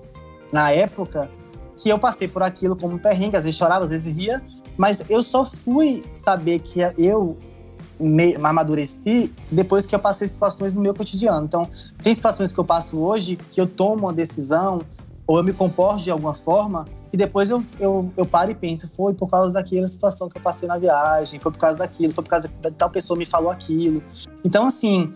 [0.52, 1.30] na época
[1.78, 3.36] que eu passei por aquilo como um perrengue.
[3.36, 4.42] Às vezes chorava, às vezes ria.
[4.78, 7.38] Mas eu só fui saber que eu
[8.00, 11.46] me amadureci depois que eu passei situações no meu cotidiano.
[11.46, 11.68] Então,
[12.02, 14.82] tem situações que eu passo hoje que eu tomo uma decisão
[15.28, 18.90] ou eu me comporto de alguma forma e depois eu, eu, eu paro e penso,
[18.90, 22.24] foi por causa daquela situação que eu passei na viagem, foi por causa daquilo, foi
[22.24, 24.02] por causa da tal pessoa me falou aquilo.
[24.44, 25.12] Então, assim,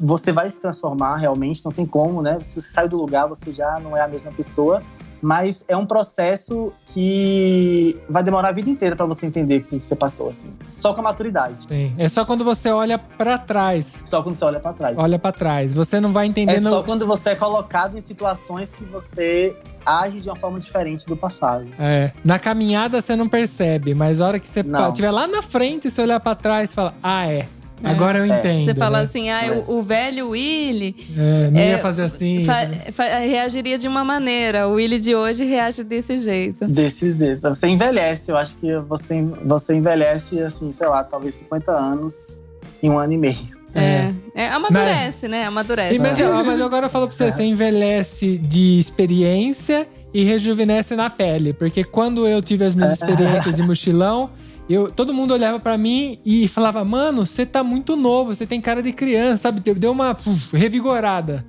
[0.00, 2.38] você vai se transformar realmente, não tem como, né?
[2.42, 4.82] Se você sai do lugar, você já não é a mesma pessoa.
[5.22, 9.80] Mas é um processo que vai demorar a vida inteira para você entender o que
[9.80, 10.48] você passou, assim.
[10.68, 11.64] Só com a maturidade.
[11.68, 11.94] Sim.
[11.98, 14.02] É só quando você olha pra trás.
[14.06, 14.98] Só quando você olha para trás.
[14.98, 15.72] Olha pra trás.
[15.72, 16.70] Você não vai É entendendo.
[16.70, 21.16] só quando você é colocado em situações que você age de uma forma diferente do
[21.16, 21.66] passado.
[21.78, 25.90] É, na caminhada você não percebe, mas a hora que você estiver lá na frente,
[25.90, 27.46] você olhar pra trás e fala: Ah, é.
[27.82, 28.38] Agora eu É.
[28.38, 28.64] entendo.
[28.64, 29.04] Você fala né?
[29.04, 29.52] assim, ah, É.
[29.52, 32.44] o, o velho Willy É, não é, ia fazer assim.
[32.44, 34.68] fa- fa- reagiria de uma maneira.
[34.68, 36.66] O Willy de hoje reage desse jeito.
[36.66, 37.40] Desse jeito.
[37.48, 42.36] Você envelhece, eu acho que você, você envelhece, assim, sei lá, talvez 50 anos
[42.82, 43.60] em um ano e meio.
[43.74, 44.10] É.
[44.34, 45.44] É, amadurece, né?
[45.44, 45.94] Amadurece.
[45.94, 47.30] E, mas, eu- mas agora eu falo pra você, É.
[47.30, 51.52] você envelhece de experiência e rejuvenesce na pele.
[51.52, 52.94] Porque quando eu tive as minhas É.
[52.94, 54.30] experiências de mochilão,
[54.72, 58.60] eu, todo mundo olhava pra mim e falava, mano, você tá muito novo, você tem
[58.60, 59.60] cara de criança, sabe?
[59.74, 61.44] Deu uma puf, revigorada.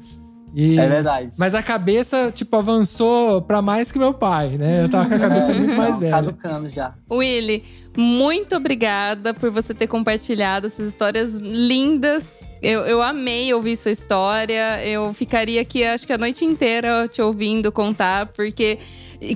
[0.54, 1.30] E- É verdade.
[1.40, 4.84] Mas a cabeça, tipo, avançou pra mais que meu pai, né?
[4.84, 6.12] Eu tava com a cabeça muito mais Não, velha.
[6.12, 6.94] Caducando já.
[7.10, 7.64] Willy,
[7.96, 12.48] muito obrigada por você ter compartilhado essas histórias lindas.
[12.62, 14.84] Eu, eu amei ouvir sua história.
[14.86, 18.78] Eu ficaria aqui, acho que a noite inteira te ouvindo contar, porque.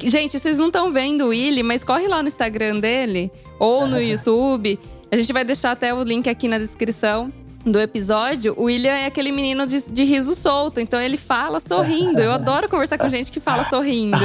[0.03, 4.01] Gente, vocês não estão vendo o Willy, mas corre lá no Instagram dele ou no
[4.01, 4.79] YouTube.
[5.11, 7.31] A gente vai deixar até o link aqui na descrição
[7.65, 8.53] do episódio.
[8.57, 12.19] O William é aquele menino de, de riso solto, então ele fala sorrindo.
[12.19, 14.17] Eu adoro conversar com gente que fala sorrindo.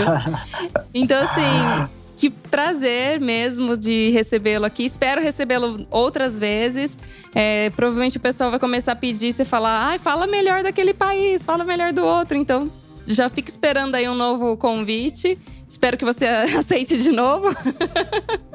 [0.92, 4.84] Então, assim, que prazer mesmo de recebê-lo aqui.
[4.84, 6.98] Espero recebê-lo outras vezes.
[7.34, 11.44] É, provavelmente o pessoal vai começar a pedir, você falar, ai, fala melhor daquele país,
[11.44, 12.36] fala melhor do outro.
[12.36, 12.70] Então,
[13.06, 15.38] já fica esperando aí um novo convite.
[15.70, 16.26] Espero que você
[16.58, 17.48] aceite de novo.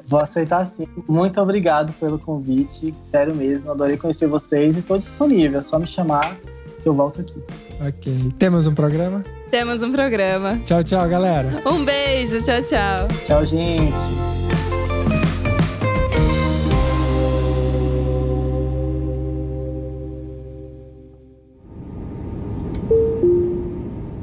[0.04, 0.86] Vou aceitar sim.
[1.08, 2.94] Muito obrigado pelo convite.
[3.02, 5.60] Sério mesmo, adorei conhecer vocês e tô disponível.
[5.60, 6.36] É só me chamar
[6.84, 7.42] que eu volto aqui.
[7.88, 8.34] Ok.
[8.38, 9.24] Temos um programa?
[9.50, 10.60] Temos um programa.
[10.66, 11.64] Tchau, tchau, galera.
[11.66, 13.08] Um beijo, tchau, tchau.
[13.26, 14.65] Tchau, gente.